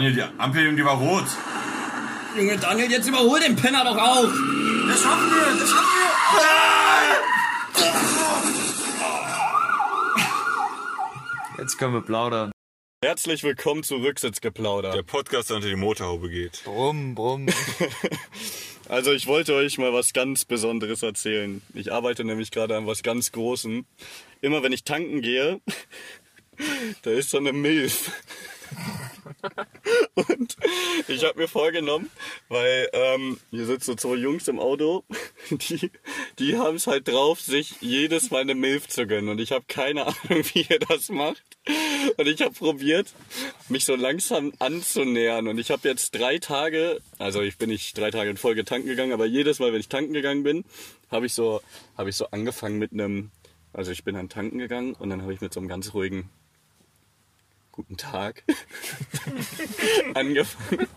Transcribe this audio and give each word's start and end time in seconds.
Daniel, 0.00 0.14
die 0.14 0.22
Ampel, 0.40 0.76
die 0.76 0.82
war 0.82 0.96
rot. 0.96 1.26
Junge 2.34 2.56
Daniel, 2.56 2.90
jetzt 2.90 3.06
überhol 3.06 3.38
den 3.38 3.54
Penner 3.54 3.84
doch 3.84 3.98
auch! 3.98 4.30
Das 4.88 5.02
schaffen 5.02 5.30
wir, 5.30 5.60
das 5.60 5.68
schaffen 5.68 5.88
wir. 11.54 11.62
Jetzt 11.62 11.76
können 11.76 11.92
wir 11.92 12.00
plaudern. 12.00 12.50
Herzlich 13.04 13.42
willkommen 13.42 13.82
zu 13.82 13.96
Rücksitzgeplauder. 13.96 14.92
Der 14.92 15.02
Podcast, 15.02 15.50
der 15.50 15.56
unter 15.56 15.68
die 15.68 15.76
Motorhaube 15.76 16.30
geht. 16.30 16.62
Brumm, 16.64 17.14
brumm. 17.14 17.48
Also 18.88 19.12
ich 19.12 19.26
wollte 19.28 19.54
euch 19.54 19.78
mal 19.78 19.92
was 19.92 20.12
ganz 20.12 20.44
Besonderes 20.44 21.04
erzählen. 21.04 21.62
Ich 21.74 21.92
arbeite 21.92 22.24
nämlich 22.24 22.50
gerade 22.50 22.76
an 22.76 22.88
was 22.88 23.04
ganz 23.04 23.30
Großem. 23.30 23.84
Immer 24.40 24.64
wenn 24.64 24.72
ich 24.72 24.82
tanken 24.82 25.20
gehe, 25.20 25.60
da 27.02 27.10
ist 27.10 27.30
so 27.30 27.36
eine 27.36 27.52
Milf. 27.52 28.10
Und 30.14 30.56
ich 31.08 31.24
habe 31.24 31.38
mir 31.38 31.48
vorgenommen, 31.48 32.10
weil 32.48 32.88
ähm, 32.92 33.38
hier 33.50 33.66
sitzen 33.66 33.92
so 33.92 33.94
zwei 33.94 34.16
Jungs 34.16 34.48
im 34.48 34.58
Auto, 34.58 35.04
die, 35.50 35.90
die 36.38 36.56
haben 36.56 36.76
es 36.76 36.86
halt 36.86 37.08
drauf, 37.08 37.40
sich 37.40 37.76
jedes 37.80 38.30
Mal 38.30 38.42
eine 38.42 38.54
Milf 38.54 38.88
zu 38.88 39.06
gönnen. 39.06 39.28
Und 39.28 39.40
ich 39.40 39.52
habe 39.52 39.64
keine 39.68 40.02
Ahnung, 40.06 40.14
wie 40.52 40.66
ihr 40.68 40.78
das 40.78 41.08
macht. 41.08 41.42
Und 42.16 42.26
ich 42.26 42.40
habe 42.42 42.54
probiert, 42.54 43.12
mich 43.68 43.84
so 43.84 43.94
langsam 43.94 44.52
anzunähern. 44.58 45.48
Und 45.48 45.58
ich 45.58 45.70
habe 45.70 45.88
jetzt 45.88 46.14
drei 46.14 46.38
Tage, 46.38 47.00
also 47.18 47.42
ich 47.42 47.58
bin 47.58 47.70
nicht 47.70 47.96
drei 47.96 48.10
Tage 48.10 48.30
in 48.30 48.36
Folge 48.36 48.64
tanken 48.64 48.88
gegangen, 48.88 49.12
aber 49.12 49.26
jedes 49.26 49.58
Mal, 49.58 49.72
wenn 49.72 49.80
ich 49.80 49.88
tanken 49.88 50.12
gegangen 50.12 50.42
bin, 50.42 50.64
habe 51.10 51.26
ich 51.26 51.34
so, 51.34 51.60
habe 51.96 52.10
ich 52.10 52.16
so 52.16 52.26
angefangen 52.30 52.78
mit 52.78 52.92
einem, 52.92 53.30
also 53.72 53.90
ich 53.90 54.04
bin 54.04 54.14
dann 54.14 54.28
tanken 54.28 54.58
gegangen 54.58 54.94
und 54.94 55.10
dann 55.10 55.22
habe 55.22 55.32
ich 55.32 55.40
mit 55.40 55.52
so 55.52 55.60
einem 55.60 55.68
ganz 55.68 55.94
ruhigen 55.94 56.30
guten 57.72 57.96
Tag 57.96 58.44
angefangen. 60.14 60.88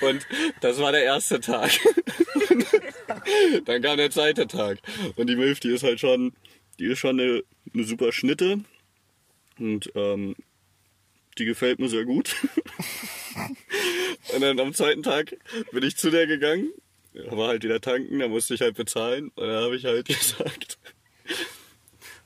Und 0.00 0.26
das 0.60 0.78
war 0.78 0.92
der 0.92 1.04
erste 1.04 1.40
Tag. 1.40 1.70
Dann 3.64 3.82
kam 3.82 3.96
der 3.96 4.10
zweite 4.10 4.46
Tag. 4.46 4.78
Und 5.16 5.28
die 5.28 5.36
Milf, 5.36 5.60
die 5.60 5.72
ist 5.72 5.82
halt 5.82 6.00
schon, 6.00 6.32
die 6.78 6.86
ist 6.86 6.98
schon 6.98 7.20
eine, 7.20 7.42
eine 7.74 7.84
super 7.84 8.12
Schnitte. 8.12 8.60
Und 9.58 9.90
ähm, 9.94 10.36
die 11.38 11.44
gefällt 11.44 11.78
mir 11.78 11.88
sehr 11.88 12.04
gut. 12.04 12.34
Und 14.34 14.40
dann 14.40 14.58
am 14.58 14.74
zweiten 14.74 15.02
Tag 15.02 15.36
bin 15.72 15.84
ich 15.84 15.96
zu 15.96 16.10
der 16.10 16.26
gegangen. 16.26 16.72
War 17.14 17.48
halt 17.48 17.64
wieder 17.64 17.80
tanken, 17.80 18.18
da 18.18 18.28
musste 18.28 18.54
ich 18.54 18.60
halt 18.60 18.76
bezahlen. 18.76 19.30
Und 19.34 19.46
dann 19.46 19.62
habe 19.62 19.76
ich 19.76 19.84
halt 19.84 20.06
gesagt, 20.06 20.78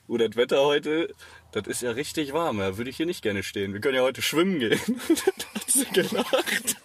oh, 0.09 0.17
das 0.17 0.37
Wetter 0.37 0.65
heute, 0.65 1.15
das 1.53 1.67
ist 1.67 1.83
ja 1.83 1.91
richtig 1.91 2.33
warm, 2.33 2.59
da 2.59 2.79
würde 2.79 2.91
ich 2.91 2.97
hier 2.97 3.07
nicht 3.07 3.23
gerne 3.23 3.43
stehen. 3.43 3.73
Wir 3.75 3.81
können 3.81 3.97
ja 3.97 4.03
heute 4.03 4.23
schwimmen 4.23 4.59
gehen. 4.59 4.81
da 5.09 5.61
hat 5.61 5.71
sie 5.71 5.85
gelacht. 5.87 6.77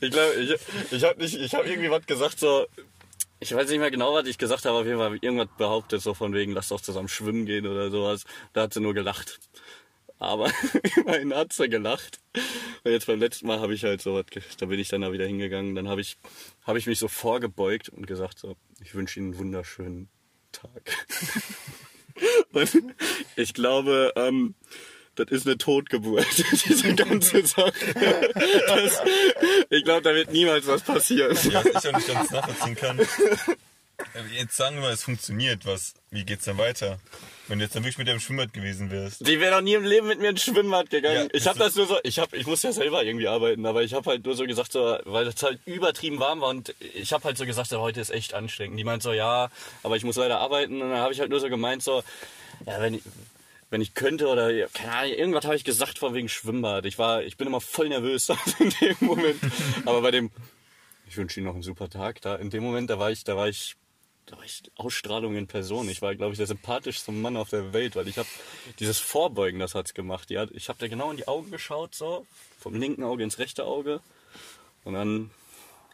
Ich 0.00 0.10
glaube, 0.10 1.24
ich, 1.24 1.40
ich 1.40 1.54
habe 1.54 1.68
habe 1.68 1.68
irgendwie 1.68 1.90
was 1.90 2.06
gesagt, 2.06 2.38
so, 2.38 2.66
ich 3.40 3.54
weiß 3.54 3.68
nicht 3.68 3.78
mehr 3.78 3.90
genau, 3.90 4.14
was 4.14 4.26
ich 4.26 4.38
gesagt 4.38 4.64
habe, 4.64 4.78
auf 4.78 4.86
jeden 4.86 4.96
Fall 4.96 5.06
habe 5.06 5.16
ich 5.16 5.22
irgendwas 5.22 5.48
behauptet, 5.56 6.00
so 6.00 6.14
von 6.14 6.32
wegen, 6.34 6.52
lass 6.52 6.68
doch 6.68 6.80
zusammen 6.80 7.08
schwimmen 7.08 7.46
gehen 7.46 7.66
oder 7.66 7.90
sowas. 7.90 8.24
Da 8.52 8.62
hat 8.62 8.74
sie 8.74 8.80
nur 8.80 8.94
gelacht. 8.94 9.38
Aber 10.18 10.50
immerhin 10.96 11.34
hat 11.34 11.52
sie 11.52 11.68
gelacht. 11.68 12.18
Und 12.84 12.90
jetzt 12.90 13.06
beim 13.06 13.20
letzten 13.20 13.46
Mal 13.46 13.60
habe 13.60 13.74
ich 13.74 13.84
halt 13.84 14.02
so 14.02 14.14
was, 14.14 14.24
da 14.58 14.66
bin 14.66 14.80
ich 14.80 14.88
dann 14.88 15.02
da 15.02 15.12
wieder 15.12 15.26
hingegangen. 15.26 15.74
Dann 15.74 15.88
habe 15.88 16.00
ich, 16.00 16.16
habe 16.66 16.78
ich 16.78 16.86
mich 16.86 16.98
so 16.98 17.06
vorgebeugt 17.06 17.88
und 17.88 18.06
gesagt 18.06 18.38
so, 18.38 18.56
ich 18.80 18.94
wünsche 18.94 19.20
Ihnen 19.20 19.32
einen 19.32 19.38
wunderschönen 19.38 20.08
Tag. 20.50 21.06
Und 22.52 22.94
ich 23.36 23.54
glaube, 23.54 24.12
ähm, 24.16 24.54
das 25.14 25.28
ist 25.30 25.46
eine 25.46 25.58
Totgeburt, 25.58 26.26
diese 26.66 26.94
ganze 26.94 27.44
Sache. 27.46 27.72
Das, 28.68 29.02
ich 29.70 29.84
glaube, 29.84 30.02
da 30.02 30.14
wird 30.14 30.32
niemals 30.32 30.66
was 30.66 30.82
passieren. 30.82 31.36
Ja, 31.50 31.62
ich 31.64 31.76
auch 31.76 31.92
nicht 31.92 32.08
ganz 32.08 32.30
nachvollziehen 32.30 32.76
kann. 32.76 33.00
Jetzt 34.32 34.56
sagen 34.56 34.76
wir 34.76 34.82
mal, 34.82 34.92
es 34.92 35.02
funktioniert. 35.02 35.66
Was, 35.66 35.94
wie 36.10 36.24
geht's 36.24 36.44
dann 36.44 36.58
weiter? 36.58 36.98
Wenn 37.46 37.58
du 37.58 37.64
jetzt 37.64 37.74
dann 37.74 37.82
wirklich 37.82 37.98
mit 37.98 38.08
dem 38.08 38.20
Schwimmbad 38.20 38.52
gewesen 38.52 38.90
wärst. 38.90 39.26
Die 39.26 39.40
wäre 39.40 39.56
doch 39.56 39.60
nie 39.60 39.74
im 39.74 39.84
Leben 39.84 40.06
mit 40.06 40.20
mir 40.20 40.30
ins 40.30 40.42
Schwimmbad 40.42 40.90
gegangen. 40.90 41.28
Ja, 41.32 41.34
ich 41.38 41.46
habe 41.46 41.58
das 41.58 41.74
nur 41.76 41.86
so, 41.86 41.98
ich 42.02 42.18
habe, 42.18 42.36
ich 42.36 42.46
muss 42.46 42.62
ja 42.62 42.72
selber 42.72 43.02
irgendwie 43.02 43.28
arbeiten, 43.28 43.64
aber 43.66 43.82
ich 43.82 43.94
habe 43.94 44.10
halt 44.10 44.24
nur 44.24 44.34
so 44.34 44.44
gesagt, 44.44 44.72
so, 44.72 44.98
weil 45.04 45.24
das 45.24 45.42
halt 45.42 45.60
übertrieben 45.64 46.20
warm 46.20 46.40
war 46.40 46.50
und 46.50 46.74
ich 46.94 47.12
habe 47.12 47.24
halt 47.24 47.38
so 47.38 47.46
gesagt, 47.46 47.70
so, 47.70 47.80
heute 47.80 48.00
ist 48.00 48.10
echt 48.10 48.34
anstrengend. 48.34 48.78
Die 48.78 48.84
meint 48.84 49.02
so, 49.02 49.12
ja, 49.12 49.50
aber 49.82 49.96
ich 49.96 50.04
muss 50.04 50.16
leider 50.16 50.40
arbeiten 50.40 50.80
und 50.82 50.90
dann 50.90 50.98
habe 50.98 51.12
ich 51.12 51.20
halt 51.20 51.30
nur 51.30 51.40
so 51.40 51.48
gemeint, 51.48 51.82
so, 51.82 52.02
ja, 52.66 52.80
wenn 52.80 52.94
ich, 52.94 53.02
wenn 53.70 53.80
ich 53.80 53.94
könnte 53.94 54.28
oder 54.28 54.50
keine 54.68 54.92
Ahnung, 54.92 55.12
irgendwas 55.14 55.44
habe 55.44 55.56
ich 55.56 55.64
gesagt 55.64 55.98
von 55.98 56.14
wegen 56.14 56.28
Schwimmbad. 56.28 56.86
Ich 56.86 56.98
war, 56.98 57.22
ich 57.22 57.36
bin 57.36 57.46
immer 57.46 57.60
voll 57.60 57.88
nervös 57.88 58.28
in 58.58 58.70
dem 58.80 58.96
Moment. 59.00 59.40
Aber 59.84 60.02
bei 60.02 60.10
dem, 60.10 60.30
ich 61.08 61.16
wünsche 61.16 61.40
Ihnen 61.40 61.46
noch 61.46 61.54
einen 61.54 61.62
super 61.62 61.88
Tag. 61.88 62.20
Da 62.20 62.36
in 62.36 62.50
dem 62.50 62.62
Moment, 62.62 62.90
da 62.90 62.98
war 62.98 63.10
ich, 63.10 63.24
da 63.24 63.36
war 63.36 63.48
ich, 63.48 63.76
Ausstrahlung 64.76 65.36
in 65.36 65.46
Person. 65.46 65.88
Ich 65.88 66.02
war, 66.02 66.14
glaube 66.14 66.32
ich, 66.32 66.38
der 66.38 66.46
sympathischste 66.46 67.12
Mann 67.12 67.36
auf 67.36 67.50
der 67.50 67.72
Welt, 67.72 67.96
weil 67.96 68.08
ich 68.08 68.18
habe 68.18 68.28
dieses 68.78 68.98
Vorbeugen, 68.98 69.58
das 69.58 69.74
hat's 69.74 69.94
gemacht. 69.94 70.30
Ja, 70.30 70.46
ich 70.52 70.68
habe 70.68 70.78
da 70.78 70.88
genau 70.88 71.10
in 71.10 71.16
die 71.16 71.28
Augen 71.28 71.50
geschaut, 71.50 71.94
so 71.94 72.26
vom 72.58 72.74
linken 72.74 73.04
Auge 73.04 73.22
ins 73.22 73.38
rechte 73.38 73.64
Auge 73.64 74.00
und 74.84 74.94
dann 74.94 75.30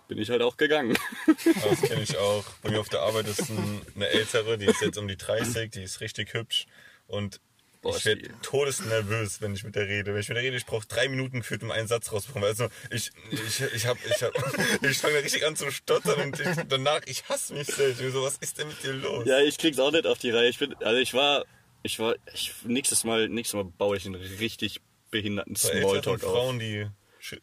bin 0.09 0.19
ich 0.19 0.31
halt 0.31 0.43
auch 0.43 0.57
gegangen. 0.57 0.97
Das 1.45 1.83
kenne 1.83 2.03
ich 2.03 2.17
auch. 2.17 2.45
Bei 2.63 2.71
mir 2.71 2.81
auf 2.81 2.89
der 2.89 3.01
Arbeit 3.01 3.27
ist 3.27 3.51
ein, 3.51 3.83
eine 3.95 4.09
ältere, 4.09 4.59
die 4.59 4.67
ist 4.67 4.81
jetzt 4.81 4.99
um 4.99 5.09
die 5.09 5.17
30, 5.17 5.71
die 5.71 5.83
ist 5.83 6.01
richtig 6.01 6.35
hübsch. 6.35 6.67
Und 7.07 7.41
Boah, 7.85 7.97
ich 7.99 8.05
werde 8.07 8.31
todesnervös, 8.41 9.43
wenn 9.43 9.55
ich 9.55 9.63
mit 9.63 9.77
der 9.77 9.87
rede. 9.87 10.15
Wenn 10.15 10.21
ich 10.21 10.29
mit 10.29 10.37
der 10.37 10.43
rede, 10.43 10.57
ich 10.57 10.65
brauche 10.65 10.87
drei 10.87 11.07
Minuten 11.07 11.41
gefühlt, 11.41 11.63
um 11.63 11.71
einen 11.71 11.87
Satz 11.87 12.11
rauszubekommen. 12.11 12.49
Also 12.49 12.69
ich, 12.91 13.11
ich, 13.31 13.61
ich 13.61 13.87
hab, 13.87 13.99
ich 14.07 14.23
hab, 14.23 14.33
ich 14.83 14.97
fange 14.97 15.15
da 15.15 15.21
richtig 15.21 15.45
an 15.47 15.55
zu 15.55 15.71
stottern 15.71 16.19
und 16.23 16.41
ich, 16.41 16.49
danach, 16.67 17.03
ich 17.05 17.29
hasse 17.29 17.53
mich 17.53 17.67
selbst. 17.67 18.01
Ich 18.01 18.07
bin 18.07 18.13
so, 18.13 18.23
was 18.23 18.39
ist 18.39 18.59
denn 18.59 18.69
mit 18.69 18.83
dir 18.83 18.95
los? 18.95 19.27
Ja, 19.27 19.39
ich 19.41 19.59
krieg's 19.59 19.79
auch 19.79 19.93
nicht 19.93 20.07
auf 20.07 20.19
die 20.19 20.31
Reihe. 20.31 20.49
Ich 20.49 20.59
bin, 20.59 20.75
also 20.77 20.99
ich 20.99 21.13
war, 21.13 21.45
ich 21.83 21.99
war, 21.99 22.15
ich, 22.33 22.55
nächstes 22.65 23.05
Mal, 23.05 23.29
nächstes 23.29 23.55
Mal 23.55 23.65
baue 23.65 23.99
ich 23.99 24.07
einen 24.07 24.15
richtig 24.15 24.81
behinderten 25.11 25.55
Smalltalk 25.55 26.25
auf. 26.25 26.33
Frauen, 26.33 26.59
die 26.59 26.89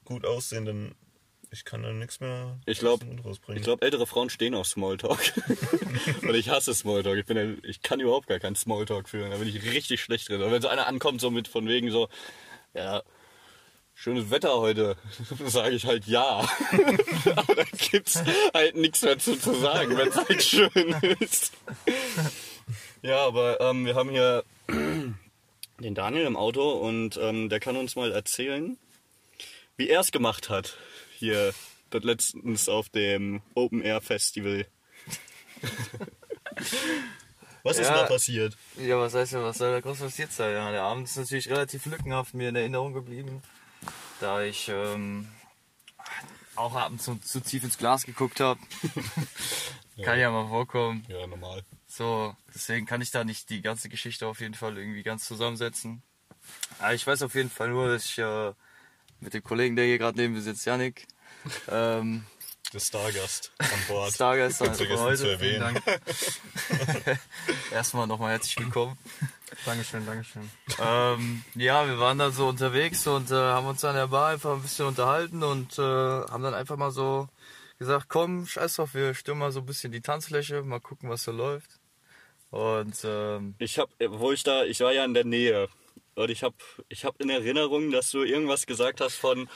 gut 0.03 0.25
aussehen, 0.25 0.65
dann 0.65 0.95
ich 1.51 1.65
kann 1.65 1.83
dann 1.83 1.99
nichts 1.99 2.19
mehr 2.21 2.57
Ich 2.65 2.81
Mund 2.81 3.03
rausbringen. 3.25 3.59
ich 3.59 3.63
glaube, 3.65 3.83
ältere 3.85 4.07
Frauen 4.07 4.29
stehen 4.29 4.55
auf 4.55 4.67
Smalltalk. 4.67 5.19
Und 6.21 6.33
ich 6.35 6.49
hasse 6.49 6.73
Smalltalk. 6.73 7.17
Ich 7.19 7.25
bin, 7.25 7.37
ja- 7.37 7.69
ich 7.69 7.81
kann 7.81 7.99
überhaupt 7.99 8.27
gar 8.27 8.39
keinen 8.39 8.55
Smalltalk 8.55 9.09
führen. 9.09 9.31
Da 9.31 9.37
bin 9.37 9.47
ich 9.49 9.61
richtig 9.71 10.01
schlecht 10.01 10.29
drin. 10.29 10.41
Und 10.41 10.51
wenn 10.51 10.61
so 10.61 10.69
einer 10.69 10.87
ankommt, 10.87 11.19
so 11.21 11.29
mit 11.29 11.47
von 11.49 11.67
wegen 11.67 11.91
so, 11.91 12.07
ja, 12.73 13.03
schönes 13.93 14.31
Wetter 14.31 14.57
heute, 14.59 14.95
sage 15.45 15.75
ich 15.75 15.85
halt 15.85 16.07
ja. 16.07 16.47
Aber 17.35 17.55
da 17.55 17.63
gibt's 17.91 18.23
halt 18.53 18.75
nichts 18.77 19.01
mehr 19.01 19.19
zu, 19.19 19.37
zu 19.37 19.53
sagen, 19.55 19.97
wenn 19.97 20.07
es 20.07 20.15
halt 20.15 20.41
schön 20.43 20.95
ist. 21.19 21.51
Ja, 23.03 23.25
aber 23.25 23.59
ähm, 23.59 23.85
wir 23.85 23.95
haben 23.95 24.09
hier 24.09 24.43
den 24.69 25.95
Daniel 25.95 26.25
im 26.25 26.37
Auto 26.37 26.71
und 26.71 27.17
ähm, 27.17 27.49
der 27.49 27.59
kann 27.59 27.75
uns 27.75 27.95
mal 27.95 28.11
erzählen, 28.11 28.77
wie 29.75 29.89
er 29.89 29.99
es 30.01 30.11
gemacht 30.11 30.49
hat. 30.49 30.77
Hier, 31.21 31.53
dort 31.91 32.03
letztens 32.03 32.67
auf 32.67 32.89
dem 32.89 33.43
Open 33.53 33.83
Air 33.83 34.01
Festival. 34.01 34.65
Was 37.61 37.77
ist 37.77 37.85
Ja. 37.89 37.93
da 38.01 38.03
passiert? 38.07 38.57
Ja, 38.75 38.97
was 38.99 39.13
heißt 39.13 39.33
ja, 39.33 39.43
was 39.43 39.59
soll 39.59 39.71
da 39.71 39.81
groß 39.81 39.99
passiert 39.99 40.31
sein? 40.31 40.53
Ja, 40.55 40.71
der 40.71 40.81
Abend 40.81 41.07
ist 41.07 41.15
natürlich 41.17 41.47
relativ 41.47 41.85
lückenhaft 41.85 42.33
mir 42.33 42.49
in 42.49 42.55
Erinnerung 42.55 42.93
geblieben, 42.93 43.43
da 44.19 44.41
ich 44.41 44.67
ähm, 44.69 45.27
auch 46.55 46.73
abends 46.73 47.03
zu, 47.03 47.17
zu 47.17 47.39
tief 47.39 47.63
ins 47.63 47.77
Glas 47.77 48.03
geguckt 48.03 48.39
habe. 48.39 48.59
Kann 50.01 50.17
ja 50.19 50.31
mal 50.31 50.47
vorkommen. 50.47 51.05
Ja, 51.07 51.27
normal. 51.27 51.63
So, 51.85 52.35
deswegen 52.55 52.87
kann 52.87 53.01
ich 53.01 53.11
da 53.11 53.23
nicht 53.23 53.51
die 53.51 53.61
ganze 53.61 53.89
Geschichte 53.89 54.25
auf 54.25 54.39
jeden 54.39 54.55
Fall 54.55 54.75
irgendwie 54.75 55.03
ganz 55.03 55.25
zusammensetzen. 55.25 56.01
Aber 56.79 56.95
ich 56.95 57.05
weiß 57.05 57.21
auf 57.21 57.35
jeden 57.35 57.51
Fall 57.51 57.69
nur, 57.69 57.89
dass 57.89 58.05
ich 58.05 58.17
äh, 58.17 58.53
mit 59.21 59.33
dem 59.33 59.43
Kollegen, 59.43 59.75
der 59.75 59.85
hier 59.85 59.97
gerade 59.97 60.17
neben 60.19 60.33
mir 60.33 60.41
sitzt, 60.41 60.65
Janik, 60.65 61.07
ähm, 61.69 62.25
Der 62.73 62.79
Stargast 62.79 63.51
an 63.59 63.67
Bord. 63.87 64.13
Stargast 64.13 64.57
von 64.57 64.73
vergessen 64.73 65.03
heute. 65.03 65.17
zu 65.17 65.29
erwähnen. 65.31 65.77
Vielen 65.83 65.99
Dank. 67.05 67.19
Erstmal 67.71 68.07
nochmal 68.07 68.31
herzlich 68.31 68.57
willkommen. 68.59 68.97
Dankeschön, 69.65 70.05
Dankeschön. 70.05 70.49
Ähm, 70.79 71.43
ja, 71.55 71.85
wir 71.87 71.99
waren 71.99 72.17
da 72.17 72.31
so 72.31 72.47
unterwegs 72.47 73.05
und 73.07 73.31
äh, 73.31 73.35
haben 73.35 73.67
uns 73.67 73.83
an 73.83 73.95
der 73.95 74.07
Bar 74.07 74.29
einfach 74.29 74.53
ein 74.55 74.61
bisschen 74.61 74.85
unterhalten 74.87 75.43
und 75.43 75.77
äh, 75.77 75.81
haben 75.81 76.43
dann 76.43 76.53
einfach 76.53 76.77
mal 76.77 76.91
so 76.91 77.27
gesagt, 77.77 78.07
komm, 78.09 78.45
scheiß 78.47 78.75
drauf, 78.75 78.93
wir 78.93 79.13
stürmen 79.13 79.39
mal 79.39 79.51
so 79.51 79.59
ein 79.59 79.65
bisschen 79.65 79.91
die 79.91 80.01
Tanzfläche, 80.01 80.61
mal 80.63 80.79
gucken, 80.79 81.09
was 81.09 81.23
so 81.23 81.31
läuft. 81.31 81.79
Und 82.49 82.95
ähm, 83.03 83.55
Ich 83.59 83.77
hab, 83.79 83.89
wo 84.09 84.31
ich 84.31 84.43
da, 84.43 84.63
ich 84.63 84.79
war 84.81 84.93
ja 84.93 85.03
in 85.05 85.13
der 85.13 85.25
Nähe. 85.25 85.67
Und 86.15 86.29
ich 86.29 86.43
hab, 86.43 86.53
ich 86.89 87.05
hab 87.05 87.19
in 87.21 87.29
Erinnerung, 87.29 87.91
dass 87.91 88.11
du 88.11 88.23
irgendwas 88.23 88.65
gesagt 88.65 89.01
hast 89.01 89.15
von, 89.15 89.49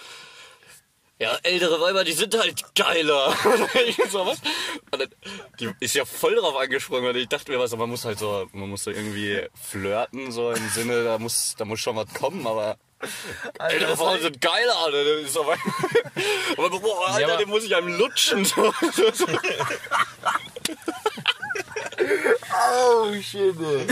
ja, 1.20 1.38
ältere 1.44 1.80
Weiber, 1.80 2.04
die 2.04 2.12
sind 2.14 2.38
halt 2.38 2.76
geiler. 2.76 3.36
Ich 3.88 3.98
so, 4.10 4.26
was? 4.26 4.42
Dann, 4.92 5.08
die 5.60 5.70
ist 5.80 5.96
ja 5.96 6.06
voll 6.06 6.36
drauf 6.36 6.56
angesprungen 6.58 7.10
und 7.10 7.16
ich 7.16 7.28
dachte 7.30 7.52
mir, 7.52 7.60
was, 7.60 7.76
man 7.76 7.90
muss 7.90 8.06
halt 8.06 8.20
so, 8.20 8.48
man 8.54 8.70
muss 8.70 8.84
so 8.84 8.92
irgendwie 8.92 9.42
flirten, 9.54 10.32
so 10.32 10.52
im 10.52 10.70
Sinne, 10.70 11.04
da 11.04 11.18
muss, 11.18 11.56
da 11.58 11.66
muss 11.66 11.80
schon 11.80 11.96
was 11.96 12.14
kommen, 12.14 12.46
aber 12.48 12.78
Ältere 13.60 13.96
Frauen 13.98 14.22
sind 14.22 14.42
geil, 14.42 14.70
Alter. 14.70 15.04
Ist 15.20 15.38
aber, 15.38 15.54
aber 16.58 16.70
boah, 16.80 17.10
Alter, 17.10 17.28
aber- 17.28 17.38
den 17.38 17.50
muss 17.50 17.64
ich 17.64 17.76
einem 17.76 17.98
lutschen. 17.98 18.46
So. 18.46 18.74
Oh, 22.68 23.14
shit. 23.22 23.56
ey. 23.60 23.88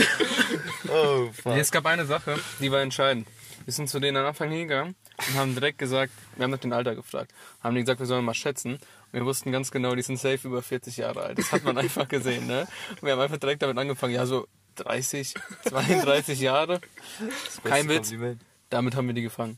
Oh, 0.90 1.30
fuck. 1.32 1.54
Nee, 1.54 1.60
es 1.60 1.70
gab 1.70 1.86
eine 1.86 2.06
Sache, 2.06 2.38
die 2.60 2.70
war 2.70 2.80
entscheidend. 2.80 3.26
Wir 3.64 3.72
sind 3.72 3.88
zu 3.88 3.98
denen 4.00 4.16
am 4.18 4.26
Anfang 4.26 4.50
hingegangen 4.50 4.94
und 5.16 5.34
haben 5.34 5.54
direkt 5.54 5.78
gesagt, 5.78 6.12
wir 6.36 6.44
haben 6.44 6.50
nach 6.50 6.58
dem 6.58 6.72
Alter 6.72 6.94
gefragt, 6.94 7.32
haben 7.62 7.74
die 7.74 7.80
gesagt, 7.80 8.00
wir 8.00 8.06
sollen 8.06 8.24
mal 8.24 8.34
schätzen. 8.34 8.74
Und 8.74 8.80
wir 9.12 9.24
wussten 9.24 9.52
ganz 9.52 9.70
genau, 9.70 9.94
die 9.94 10.02
sind 10.02 10.18
safe 10.18 10.46
über 10.48 10.60
40 10.62 10.96
Jahre 10.98 11.22
alt. 11.22 11.38
Das 11.38 11.50
hat 11.52 11.64
man 11.64 11.78
einfach 11.78 12.08
gesehen, 12.08 12.46
ne? 12.46 12.66
Und 12.90 13.02
wir 13.02 13.12
haben 13.12 13.20
einfach 13.20 13.38
direkt 13.38 13.62
damit 13.62 13.78
angefangen, 13.78 14.12
ja, 14.14 14.26
so 14.26 14.46
30, 14.76 15.34
32 15.68 16.40
Jahre. 16.40 16.80
Kein 17.62 17.88
Witz. 17.88 18.10
Kompliment. 18.10 18.40
Damit 18.70 18.96
haben 18.96 19.06
wir 19.06 19.14
die 19.14 19.22
gefangen. 19.22 19.56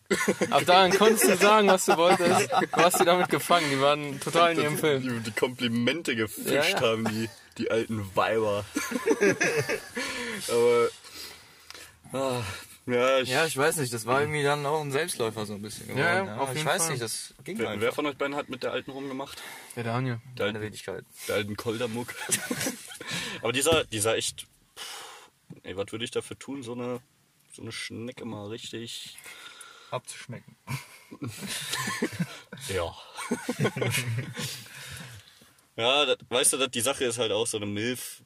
Ab 0.50 0.66
dahin 0.66 0.92
konntest 0.92 1.24
du 1.24 1.36
sagen, 1.36 1.68
was 1.68 1.86
du 1.86 1.96
wolltest. 1.96 2.50
Du 2.52 2.76
hast 2.76 3.00
die 3.00 3.04
damit 3.04 3.30
gefangen. 3.30 3.64
Die 3.70 3.80
waren 3.80 4.20
total 4.20 4.52
in 4.52 4.60
ihrem 4.60 4.76
Film. 4.78 5.02
Die, 5.02 5.20
die 5.20 5.30
Komplimente 5.30 6.14
gefischt 6.14 6.50
Ja, 6.50 6.62
ja. 6.64 6.80
haben, 6.80 7.04
die, 7.08 7.30
die 7.58 7.70
alten 7.70 8.14
Weiber. 8.16 8.64
aber. 10.48 10.88
Ah, 12.12 12.42
ja, 12.86 13.18
ich, 13.18 13.28
Ja, 13.28 13.44
ich 13.46 13.56
weiß 13.56 13.76
nicht, 13.78 13.92
das 13.92 14.06
war 14.06 14.20
irgendwie 14.20 14.42
dann 14.44 14.64
auch 14.64 14.80
ein 14.80 14.92
Selbstläufer 14.92 15.44
so 15.44 15.54
ein 15.54 15.62
bisschen 15.62 15.88
geworden. 15.88 16.00
Ja, 16.04 16.24
Ja, 16.24 16.36
auf 16.38 16.50
ich 16.50 16.58
jeden 16.58 16.68
weiß 16.68 16.82
Fall. 16.82 16.90
nicht, 16.92 17.02
das 17.02 17.34
ging 17.44 17.58
wer, 17.58 17.70
einfach. 17.70 17.82
wer 17.82 17.92
von 17.92 18.06
euch 18.06 18.16
beiden 18.16 18.36
hat 18.36 18.48
mit 18.48 18.62
der 18.62 18.72
alten 18.72 18.90
rumgemacht? 18.92 19.42
Der 19.74 19.84
Daniel. 19.84 20.20
Der 20.38 20.46
alten, 20.46 20.60
Wenigkeit. 20.60 21.04
der 21.26 21.34
alten 21.36 21.56
Koldermuck. 21.56 22.14
aber 23.42 23.52
dieser, 23.52 23.84
dieser 23.84 24.16
echt. 24.16 24.46
pff, 24.76 25.30
Ey, 25.64 25.76
was 25.76 25.90
würde 25.90 26.04
ich 26.04 26.10
dafür 26.12 26.38
tun? 26.38 26.62
So 26.62 26.72
eine, 26.74 27.00
so 27.52 27.62
eine 27.62 27.72
Schnecke 27.72 28.24
mal 28.24 28.46
richtig. 28.48 29.16
Abzuschmecken. 29.90 30.56
Ja. 32.68 32.92
Ja, 35.76 36.06
das, 36.06 36.18
weißt 36.28 36.52
du, 36.54 36.56
das, 36.58 36.70
die 36.70 36.80
Sache 36.80 37.04
ist 37.04 37.18
halt 37.18 37.32
auch 37.32 37.46
so 37.46 37.58
eine 37.58 37.66
Milf. 37.66 38.22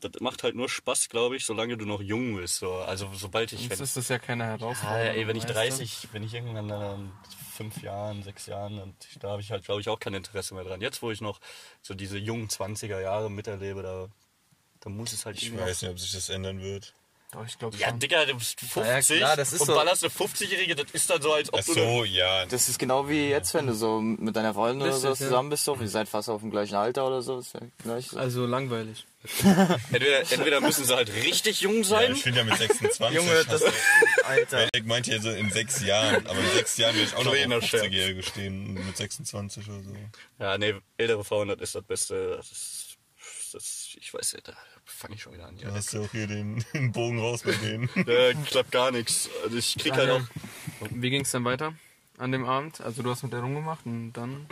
Das 0.00 0.12
macht 0.20 0.42
halt 0.42 0.54
nur 0.54 0.68
Spaß, 0.68 1.08
glaube 1.08 1.36
ich, 1.36 1.44
solange 1.44 1.76
du 1.76 1.86
noch 1.86 2.02
jung 2.02 2.36
bist. 2.36 2.56
So. 2.56 2.74
Also 2.74 3.10
sobald 3.14 3.52
ich. 3.52 3.70
Wenn, 3.70 3.80
ist 3.80 3.96
das 3.96 4.08
ja 4.08 4.18
keine 4.18 4.44
Herausforderung. 4.44 5.14
ey, 5.14 5.26
wenn 5.26 5.36
ich 5.36 5.44
weißt 5.44 5.78
du? 5.80 5.84
30, 5.84 6.08
wenn 6.12 6.22
ich 6.22 6.34
irgendwann 6.34 6.68
dann 6.68 7.00
in 7.00 7.12
fünf 7.56 7.82
Jahren, 7.82 8.22
sechs 8.22 8.46
Jahren, 8.46 8.78
und 8.78 8.94
da 9.20 9.30
habe 9.30 9.40
ich 9.40 9.50
halt, 9.50 9.64
glaube 9.64 9.80
ich, 9.80 9.88
auch 9.88 9.98
kein 9.98 10.14
Interesse 10.14 10.54
mehr 10.54 10.64
dran. 10.64 10.80
Jetzt, 10.80 11.02
wo 11.02 11.10
ich 11.10 11.20
noch 11.20 11.40
so 11.80 11.94
diese 11.94 12.18
jungen 12.18 12.48
20er 12.48 13.00
Jahre 13.00 13.30
miterlebe, 13.30 13.82
da, 13.82 14.08
da 14.80 14.90
muss 14.90 15.12
es 15.12 15.24
halt 15.24 15.40
Ich 15.40 15.56
weiß 15.56 15.82
nicht, 15.82 15.90
ob 15.90 15.98
sich 15.98 16.12
das 16.12 16.28
ändern 16.28 16.60
wird. 16.60 16.94
Doch, 17.32 17.44
ich 17.44 17.58
glaube 17.58 17.76
Ja, 17.76 17.88
schon. 17.90 17.98
Digga, 17.98 18.24
du 18.24 18.34
bist 18.34 18.60
50 18.60 19.18
klar, 19.18 19.36
das 19.36 19.52
ist 19.52 19.60
und 19.60 19.66
so- 19.66 19.74
ballerst 19.74 20.04
eine 20.04 20.12
50-Jährige, 20.12 20.76
das 20.76 20.90
ist 20.92 21.10
dann 21.10 21.20
so, 21.20 21.32
als 21.32 21.52
ob 21.52 21.58
Ach 21.60 21.64
du... 21.66 21.74
so, 21.74 22.04
ja. 22.04 22.46
Das 22.46 22.68
ist 22.68 22.78
genau 22.78 23.08
wie 23.08 23.28
jetzt, 23.28 23.52
wenn 23.52 23.66
du 23.66 23.74
so 23.74 24.00
mit 24.00 24.36
deiner 24.36 24.54
Freundin 24.54 24.82
oder 24.82 24.90
Bist 24.92 25.02
so 25.02 25.08
du, 25.08 25.14
ja. 25.14 25.18
zusammen 25.18 25.50
bist, 25.50 25.64
so, 25.64 25.76
ihr 25.76 25.88
seid 25.88 26.08
fast 26.08 26.28
auf 26.30 26.40
dem 26.40 26.50
gleichen 26.52 26.76
Alter 26.76 27.06
oder 27.06 27.22
so. 27.22 27.38
Ist 27.40 27.52
ja 27.54 27.60
gleich 27.82 28.06
so. 28.08 28.18
Also 28.18 28.46
langweilig. 28.46 29.04
Entweder, 29.90 30.20
entweder 30.20 30.60
müssen 30.60 30.84
sie 30.84 30.94
halt 30.94 31.12
richtig 31.12 31.60
jung 31.60 31.78
ja 31.78 31.84
sein, 31.84 32.12
ich 32.12 32.22
finde 32.22 32.38
ja 32.38 32.44
mit 32.44 32.56
26. 32.58 33.16
Junge, 33.16 33.44
das. 33.44 33.60
hast 33.60 33.64
du- 33.64 34.24
Alter. 34.24 34.68
Ich 34.72 34.84
meinte 34.84 35.10
ja 35.10 35.20
so 35.20 35.30
in 35.30 35.50
sechs 35.50 35.82
Jahren, 35.84 36.24
aber 36.28 36.38
in 36.38 36.50
sechs 36.54 36.76
Jahren 36.76 36.94
werde 36.94 37.08
ich 37.08 37.16
auch 37.16 37.24
noch 37.24 37.32
auf 37.56 37.64
Scherz. 37.64 37.82
50-Jährige 37.86 38.22
stehen, 38.22 38.74
mit 38.74 38.96
26 38.96 39.68
oder 39.68 39.82
so. 39.82 39.90
Ja, 40.38 40.56
nee, 40.58 40.74
ältere 40.96 41.24
Frauen, 41.24 41.48
das 41.48 41.58
ist 41.60 41.74
das 41.74 41.82
Beste. 41.82 42.36
Das 42.36 42.52
ist, 42.52 42.96
das, 43.52 43.88
ich 44.00 44.14
weiß 44.14 44.34
nicht, 44.34 44.46
da 44.46 44.52
fange 44.86 45.16
ich 45.16 45.22
schon 45.22 45.34
wieder 45.34 45.46
an. 45.46 45.58
Ja, 45.58 45.68
Da 45.68 45.74
hast 45.74 45.92
du 45.92 46.02
auch 46.02 46.10
hier 46.10 46.26
den, 46.26 46.64
den 46.74 46.92
Bogen 46.92 47.18
raus 47.18 47.42
bei 47.42 47.52
denen. 47.52 47.90
da 48.06 48.32
klappt 48.46 48.72
gar 48.72 48.90
nichts. 48.90 49.28
Also 49.44 49.58
ich 49.58 49.76
krieg 49.78 49.92
halt 49.92 50.10
auch. 50.10 50.22
Wie 50.90 51.10
ging 51.10 51.22
es 51.22 51.30
dann 51.32 51.44
weiter 51.44 51.74
an 52.16 52.32
dem 52.32 52.46
Abend? 52.46 52.80
Also 52.80 53.02
du 53.02 53.10
hast 53.10 53.22
mit 53.22 53.32
der 53.32 53.40
rumgemacht 53.40 53.84
und 53.84 54.12
dann... 54.12 54.46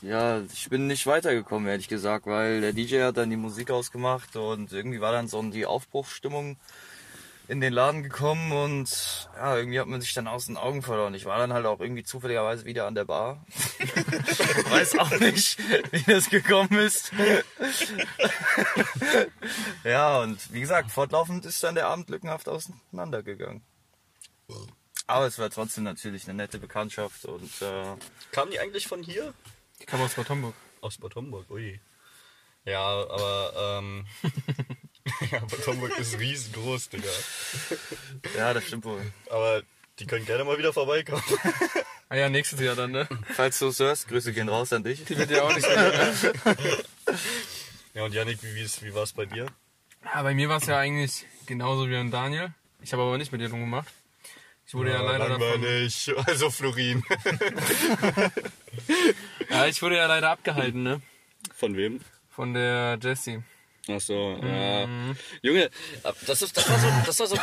Ja, 0.00 0.40
ich 0.52 0.68
bin 0.68 0.88
nicht 0.88 1.06
weitergekommen, 1.06 1.68
ehrlich 1.68 1.86
gesagt, 1.86 2.26
weil 2.26 2.60
der 2.60 2.72
DJ 2.72 3.02
hat 3.02 3.16
dann 3.18 3.30
die 3.30 3.36
Musik 3.36 3.70
ausgemacht 3.70 4.34
und 4.34 4.72
irgendwie 4.72 5.00
war 5.00 5.12
dann 5.12 5.28
so 5.28 5.40
die 5.42 5.64
Aufbruchsstimmung 5.64 6.56
in 7.48 7.60
den 7.60 7.72
Laden 7.72 8.02
gekommen 8.02 8.52
und 8.52 9.28
ja, 9.34 9.56
irgendwie 9.56 9.80
hat 9.80 9.86
man 9.86 10.00
sich 10.00 10.14
dann 10.14 10.28
aus 10.28 10.46
den 10.46 10.56
Augen 10.56 10.82
verloren. 10.82 11.14
Ich 11.14 11.24
war 11.24 11.38
dann 11.38 11.52
halt 11.52 11.66
auch 11.66 11.80
irgendwie 11.80 12.04
zufälligerweise 12.04 12.64
wieder 12.64 12.86
an 12.86 12.94
der 12.94 13.04
Bar. 13.04 13.44
Weiß 14.70 14.98
auch 14.98 15.10
nicht, 15.20 15.58
wie 15.92 16.02
das 16.02 16.30
gekommen 16.30 16.78
ist. 16.78 17.12
ja, 19.84 20.20
und 20.20 20.52
wie 20.52 20.60
gesagt, 20.60 20.90
fortlaufend 20.90 21.44
ist 21.44 21.62
dann 21.62 21.74
der 21.74 21.88
Abend 21.88 22.08
lückenhaft 22.10 22.48
auseinandergegangen. 22.48 23.62
Aber 25.06 25.26
es 25.26 25.38
war 25.38 25.50
trotzdem 25.50 25.84
natürlich 25.84 26.24
eine 26.24 26.34
nette 26.34 26.58
Bekanntschaft 26.58 27.24
und 27.24 27.50
äh, 27.60 27.96
Kamen 28.30 28.50
die 28.50 28.60
eigentlich 28.60 28.86
von 28.86 29.02
hier? 29.02 29.34
Ich 29.78 29.86
kam 29.86 30.00
aus 30.00 30.14
Bad 30.14 30.30
Homburg. 30.30 30.54
Aus 30.80 30.98
Bad 30.98 31.16
Homburg, 31.16 31.50
ui. 31.50 31.80
Ja, 32.64 32.80
aber, 32.80 33.78
ähm. 33.78 34.06
ja, 35.30 35.40
Bad 35.40 35.66
Homburg 35.66 35.98
ist 35.98 36.18
riesengroß, 36.18 36.88
Digga. 36.90 37.08
ja, 38.36 38.54
das 38.54 38.64
stimmt 38.66 38.84
wohl. 38.84 39.00
Aber 39.30 39.62
die 39.98 40.06
können 40.06 40.24
gerne 40.24 40.44
mal 40.44 40.58
wieder 40.58 40.72
vorbeikommen. 40.72 41.22
Ah 42.08 42.16
ja, 42.16 42.28
nächstes 42.28 42.60
Jahr 42.60 42.76
dann, 42.76 42.90
ne? 42.90 43.08
Falls 43.34 43.58
du 43.58 43.68
es 43.68 43.80
hörst, 43.80 44.06
Grüße 44.06 44.34
gehen 44.34 44.50
raus 44.50 44.70
an 44.74 44.84
dich. 44.84 45.02
Die 45.06 45.16
wird 45.16 45.30
ja 45.30 45.44
auch 45.44 45.54
nicht 45.56 45.66
mehr. 45.66 46.12
Ja, 47.94 48.04
und 48.04 48.12
Janik, 48.12 48.42
wie, 48.42 48.66
wie 48.82 48.94
war 48.94 49.04
es 49.04 49.14
bei 49.14 49.24
dir? 49.24 49.46
Ja, 50.04 50.22
bei 50.22 50.34
mir 50.34 50.50
war 50.50 50.58
es 50.58 50.66
ja 50.66 50.78
eigentlich 50.78 51.24
genauso 51.46 51.88
wie 51.88 51.96
an 51.96 52.10
Daniel. 52.10 52.52
Ich 52.82 52.92
habe 52.92 53.02
aber 53.02 53.16
nicht 53.16 53.32
mit 53.32 53.40
dir 53.40 53.50
rumgemacht. 53.50 53.88
Ich 54.66 54.74
wurde 54.74 54.90
ja, 54.90 55.00
leider 55.00 55.28
davon, 55.28 55.40
langweilig. 55.40 56.12
Also 56.26 56.50
Florin. 56.50 57.02
ja, 59.48 59.66
ich 59.66 59.80
wurde 59.80 59.96
ja 59.96 60.06
leider 60.06 60.30
abgehalten, 60.30 60.82
ne? 60.82 61.00
Von 61.54 61.76
wem? 61.78 62.00
Von 62.28 62.52
der 62.52 62.98
Jessie. 63.02 63.42
Ach 63.88 64.00
so, 64.00 64.38
ja. 64.42 64.88
Junge, 65.42 65.70
ab- 66.02 66.16
das, 66.26 66.42
ist, 66.42 66.56
das 66.56 66.68
war 66.68 66.78
so. 66.78 66.88
Das 67.06 67.18
war 67.20 67.26
so 67.26 67.36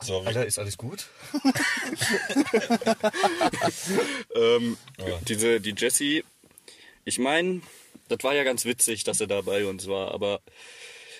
Sorry. 0.00 0.26
Alter, 0.28 0.46
ist 0.46 0.60
alles 0.60 0.78
gut? 0.78 1.08
ähm, 4.34 4.76
diese, 5.26 5.60
die 5.60 5.74
Jessie, 5.76 6.24
ich 7.04 7.18
meine, 7.18 7.62
das 8.08 8.18
war 8.22 8.34
ja 8.34 8.44
ganz 8.44 8.64
witzig, 8.64 9.02
dass 9.04 9.20
er 9.20 9.26
da 9.26 9.40
bei 9.40 9.66
uns 9.66 9.88
war, 9.88 10.12
aber 10.12 10.40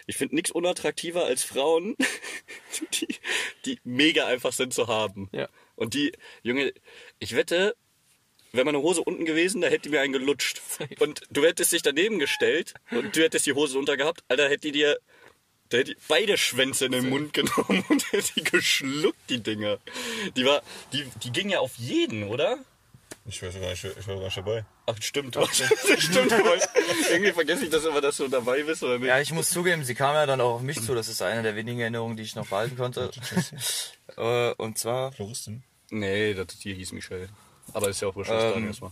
ich 0.07 0.17
finde 0.17 0.37
nichts 0.37 0.53
unattraktiver 0.53 1.25
als 1.25 1.43
Frauen, 1.43 1.97
die, 2.95 3.09
die 3.65 3.81
mega 3.83 4.27
einfach 4.27 4.53
sind 4.53 4.73
zu 4.73 4.87
haben. 4.87 5.29
Ja. 5.33 5.49
Und 5.75 5.95
die, 5.95 6.13
Junge, 6.43 6.73
ich 7.19 7.35
wette, 7.35 7.77
wäre 8.53 8.65
meine 8.65 8.79
Hose 8.79 9.03
unten 9.03 9.25
gewesen, 9.25 9.61
da 9.61 9.69
hätte 9.69 9.83
die 9.83 9.89
mir 9.91 10.01
einen 10.01 10.13
gelutscht. 10.13 10.61
Und 11.01 11.23
du 11.31 11.45
hättest 11.45 11.73
dich 11.73 11.83
daneben 11.83 12.19
gestellt 12.19 12.75
und 12.91 13.17
du 13.17 13.23
hättest 13.23 13.47
die 13.47 13.53
Hose 13.53 13.79
untergehabt, 13.79 14.23
Alter, 14.29 14.49
hätte 14.49 14.69
die 14.69 14.73
dir 14.73 14.99
da 15.71 15.77
hätte 15.77 15.93
ich 15.93 15.99
beide 16.09 16.39
Schwänze 16.39 16.87
in 16.87 16.93
den 16.93 17.11
Mund 17.11 17.35
genommen 17.35 17.85
und 17.89 18.13
hätte 18.13 18.33
die 18.35 18.43
geschluckt, 18.43 19.19
die 19.29 19.43
Dinger. 19.43 19.79
Die 20.35 20.47
war, 20.47 20.63
die, 20.93 21.05
die 21.23 21.31
ging 21.31 21.51
ja 21.51 21.61
auf 21.61 21.77
jeden, 21.77 22.25
oder? 22.25 22.59
Ich 23.27 23.43
weiß 23.43 23.61
gar 23.61 23.69
nicht, 23.69 23.85
ich 23.85 24.09
war 24.09 24.17
gar 24.17 24.25
nicht 24.25 24.37
dabei. 24.39 24.65
Ach, 24.87 24.97
stimmt. 25.03 25.37
stimmt. 25.99 26.33
voll. 26.33 26.61
Irgendwie 27.11 27.33
vergesse 27.33 27.65
ich 27.65 27.71
das 27.71 27.85
immer, 27.85 28.01
dass 28.01 28.17
du 28.17 28.29
dabei 28.29 28.63
bist 28.63 28.83
oder 28.83 28.99
nicht. 28.99 29.09
Ja, 29.09 29.21
ich 29.21 29.33
muss 29.33 29.51
zugeben, 29.51 29.85
sie 29.85 29.95
kam 29.95 30.15
ja 30.15 30.25
dann 30.25 30.41
auch 30.41 30.55
auf 30.55 30.63
mich 30.63 30.81
zu. 30.81 30.95
Das 30.95 31.09
ist 31.09 31.21
eine 31.21 31.43
der 31.43 31.55
wenigen 31.55 31.81
Erinnerungen, 31.81 32.17
die 32.17 32.23
ich 32.23 32.35
noch 32.35 32.47
behalten 32.47 32.77
konnte. 32.77 33.11
Äh, 34.17 34.55
Und 34.55 34.79
zwar, 34.79 35.13
Floristin? 35.13 35.63
Nee, 35.91 36.35
das, 36.35 36.59
die 36.59 36.75
hieß 36.75 36.91
Michelle. 36.93 37.29
Aber 37.73 37.89
ist 37.89 38.01
ja 38.01 38.09
auch 38.09 38.15
wurscht, 38.15 38.31
ähm, 38.33 38.67
erstmal. 38.67 38.91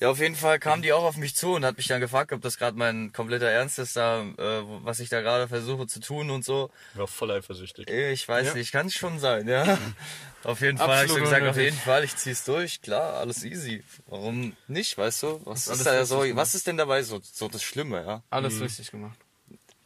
ja, 0.00 0.08
auf 0.10 0.18
jeden 0.18 0.34
Fall 0.34 0.58
kam 0.58 0.82
die 0.82 0.92
auch 0.92 1.04
auf 1.04 1.16
mich 1.16 1.36
zu 1.36 1.54
und 1.54 1.64
hat 1.64 1.76
mich 1.76 1.86
dann 1.86 2.00
gefragt, 2.00 2.32
ob 2.32 2.40
das 2.40 2.58
gerade 2.58 2.76
mein 2.76 3.12
kompletter 3.12 3.48
Ernst 3.48 3.78
ist, 3.78 3.96
da, 3.96 4.22
äh, 4.22 4.62
was 4.82 5.00
ich 5.00 5.08
da 5.08 5.20
gerade 5.20 5.48
versuche 5.48 5.86
zu 5.86 6.00
tun 6.00 6.30
und 6.30 6.44
so. 6.44 6.70
War 6.94 7.06
voll 7.06 7.30
eifersüchtig. 7.30 7.88
Ich 7.88 8.28
weiß 8.28 8.54
nicht, 8.54 8.72
kann 8.72 8.86
es 8.86 8.94
schon 8.94 9.18
sein, 9.18 9.48
ja. 9.48 9.78
Auf 10.44 10.60
jeden 10.60 10.76
Fall 10.76 10.88
habe 10.88 11.06
ich 11.06 11.12
so 11.12 11.18
gesagt, 11.18 11.42
auf 11.42 11.56
unnötig. 11.56 11.64
jeden 11.64 11.78
Fall, 11.78 12.04
ich 12.04 12.16
zieh's 12.16 12.44
durch, 12.44 12.82
klar, 12.82 13.14
alles 13.14 13.44
easy. 13.44 13.82
Warum 14.08 14.54
nicht, 14.68 14.98
weißt 14.98 15.22
du? 15.22 15.40
Was 15.44 15.68
ist 15.68 15.86
da 15.86 16.04
so, 16.04 16.22
was 16.36 16.54
ist 16.54 16.66
denn 16.66 16.76
dabei 16.76 17.02
so, 17.02 17.18
so 17.22 17.48
das 17.48 17.62
Schlimme, 17.62 18.04
ja? 18.04 18.22
Alles 18.28 18.60
richtig 18.60 18.90
gemacht. 18.90 19.18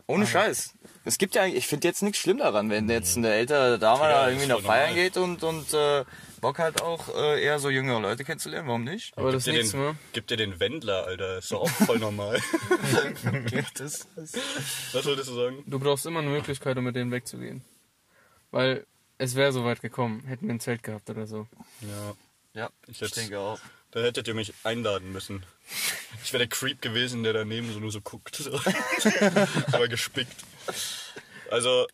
Ohne 0.08 0.26
Scheiß. 0.26 0.74
Es 1.04 1.18
gibt 1.18 1.34
ja, 1.34 1.46
ich 1.46 1.66
finde 1.66 1.86
jetzt 1.86 2.02
nichts 2.02 2.18
schlimm 2.18 2.38
daran, 2.38 2.70
wenn 2.70 2.88
jetzt 2.88 3.16
eine 3.16 3.32
ältere 3.32 3.78
Dame 3.78 4.04
Ja, 4.04 4.08
da 4.08 4.26
irgendwie 4.28 4.44
ist 4.44 4.48
nach 4.48 4.60
Feiern 4.62 4.88
normal. 4.88 4.94
geht 4.94 5.16
und, 5.18 5.42
und 5.44 5.72
äh, 5.74 6.04
Bock 6.40 6.58
hat 6.58 6.80
auch 6.80 7.14
äh, 7.14 7.42
eher 7.44 7.58
so 7.58 7.68
jüngere 7.68 8.00
Leute 8.00 8.24
kennenzulernen, 8.24 8.68
warum 8.68 8.84
nicht? 8.84 9.16
Aber 9.18 9.32
das 9.32 9.44
Gib 9.44 9.52
dir, 9.54 9.58
nächste 9.60 9.76
den, 9.76 9.84
Mal. 9.86 9.94
gib 10.14 10.26
dir 10.26 10.36
den 10.38 10.60
Wendler, 10.60 11.04
Alter. 11.06 11.38
Ist 11.38 11.52
doch 11.52 11.60
auch 11.62 11.68
voll 11.68 11.98
normal. 11.98 12.40
Das, 13.74 14.06
das 14.16 14.32
Was 14.92 15.06
wolltest 15.06 15.28
du 15.30 15.34
sagen? 15.34 15.62
Du 15.66 15.78
brauchst 15.78 16.06
immer 16.06 16.20
eine 16.20 16.30
Möglichkeit, 16.30 16.76
um 16.78 16.84
mit 16.84 16.96
denen 16.96 17.10
wegzugehen. 17.12 17.62
Weil 18.50 18.86
es 19.18 19.34
wäre 19.34 19.52
so 19.52 19.64
weit 19.64 19.82
gekommen. 19.82 20.24
Hätten 20.26 20.46
wir 20.46 20.54
ein 20.54 20.60
Zelt 20.60 20.82
gehabt 20.82 21.10
oder 21.10 21.26
so. 21.26 21.46
Ja. 21.82 22.14
ja, 22.62 22.70
Ich 22.86 23.00
ich, 23.02 23.10
denke 23.12 23.38
auch. 23.38 23.58
Da 23.90 24.00
hättet 24.00 24.28
ihr 24.28 24.34
mich 24.34 24.52
einladen 24.64 25.12
müssen. 25.12 25.44
Ich 26.22 26.32
wäre 26.32 26.46
der 26.46 26.48
Creep 26.48 26.82
gewesen, 26.82 27.22
der 27.22 27.32
daneben 27.32 27.72
so 27.72 27.80
nur 27.80 27.90
so 27.90 28.00
guckt. 28.00 28.36
So. 28.36 28.52
Aber 29.72 29.88
gespickt. 29.88 30.36
Also, 31.50 31.86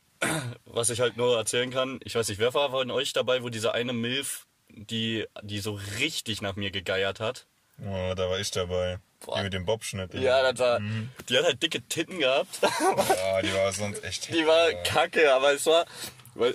was 0.65 0.91
ich 0.91 1.01
halt 1.01 1.17
nur 1.17 1.37
erzählen 1.37 1.71
kann, 1.71 2.01
ich 2.03 2.15
weiß 2.15 2.29
nicht, 2.29 2.39
wer 2.39 2.53
war 2.55 2.71
von 2.71 2.91
euch 2.91 3.13
dabei, 3.13 3.43
wo 3.43 3.49
diese 3.49 3.75
eine 3.75 3.93
Milf 3.93 4.47
die, 4.77 5.27
die 5.43 5.61
so 5.61 5.79
richtig 5.99 6.43
nach 6.43 6.57
mir 6.57 6.71
gegeiert 6.71 7.21
hat. 7.21 7.47
Oh, 7.81 8.15
da 8.15 8.29
war 8.29 8.39
ich 8.39 8.51
dabei. 8.51 8.99
Boah. 9.25 9.39
Die 9.39 9.45
mit 9.45 9.53
dem 9.53 9.65
Bobschnitt. 9.65 10.15
Ja, 10.15 10.53
das 10.53 10.61
war, 10.61 10.81
die 11.29 11.39
hat 11.39 11.45
halt 11.45 11.63
dicke 11.63 11.81
Titten 11.83 12.19
gehabt. 12.19 12.61
Ja, 12.63 13.43
die 13.43 13.55
war 13.55 13.73
sonst 13.73 14.05
echt 14.05 14.29
Die 14.35 14.47
war 14.47 14.73
kacke, 14.83 15.33
aber 15.33 15.53
es 15.53 15.67
war, 15.67 15.87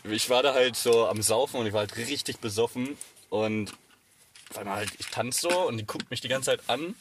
ich 0.03 0.29
war 0.29 0.43
da 0.43 0.53
halt 0.53 0.75
so 0.75 1.07
am 1.07 1.21
Saufen 1.21 1.59
und 1.59 1.67
ich 1.67 1.73
war 1.73 1.81
halt 1.81 1.97
richtig 1.97 2.39
besoffen 2.39 2.97
und 3.29 3.73
auf 4.49 4.57
einmal 4.57 4.77
halt, 4.77 4.91
ich 4.99 5.07
tanze 5.07 5.41
so 5.41 5.67
und 5.67 5.77
die 5.77 5.85
guckt 5.85 6.09
mich 6.09 6.21
die 6.21 6.27
ganze 6.27 6.51
Zeit 6.51 6.61
an 6.67 6.95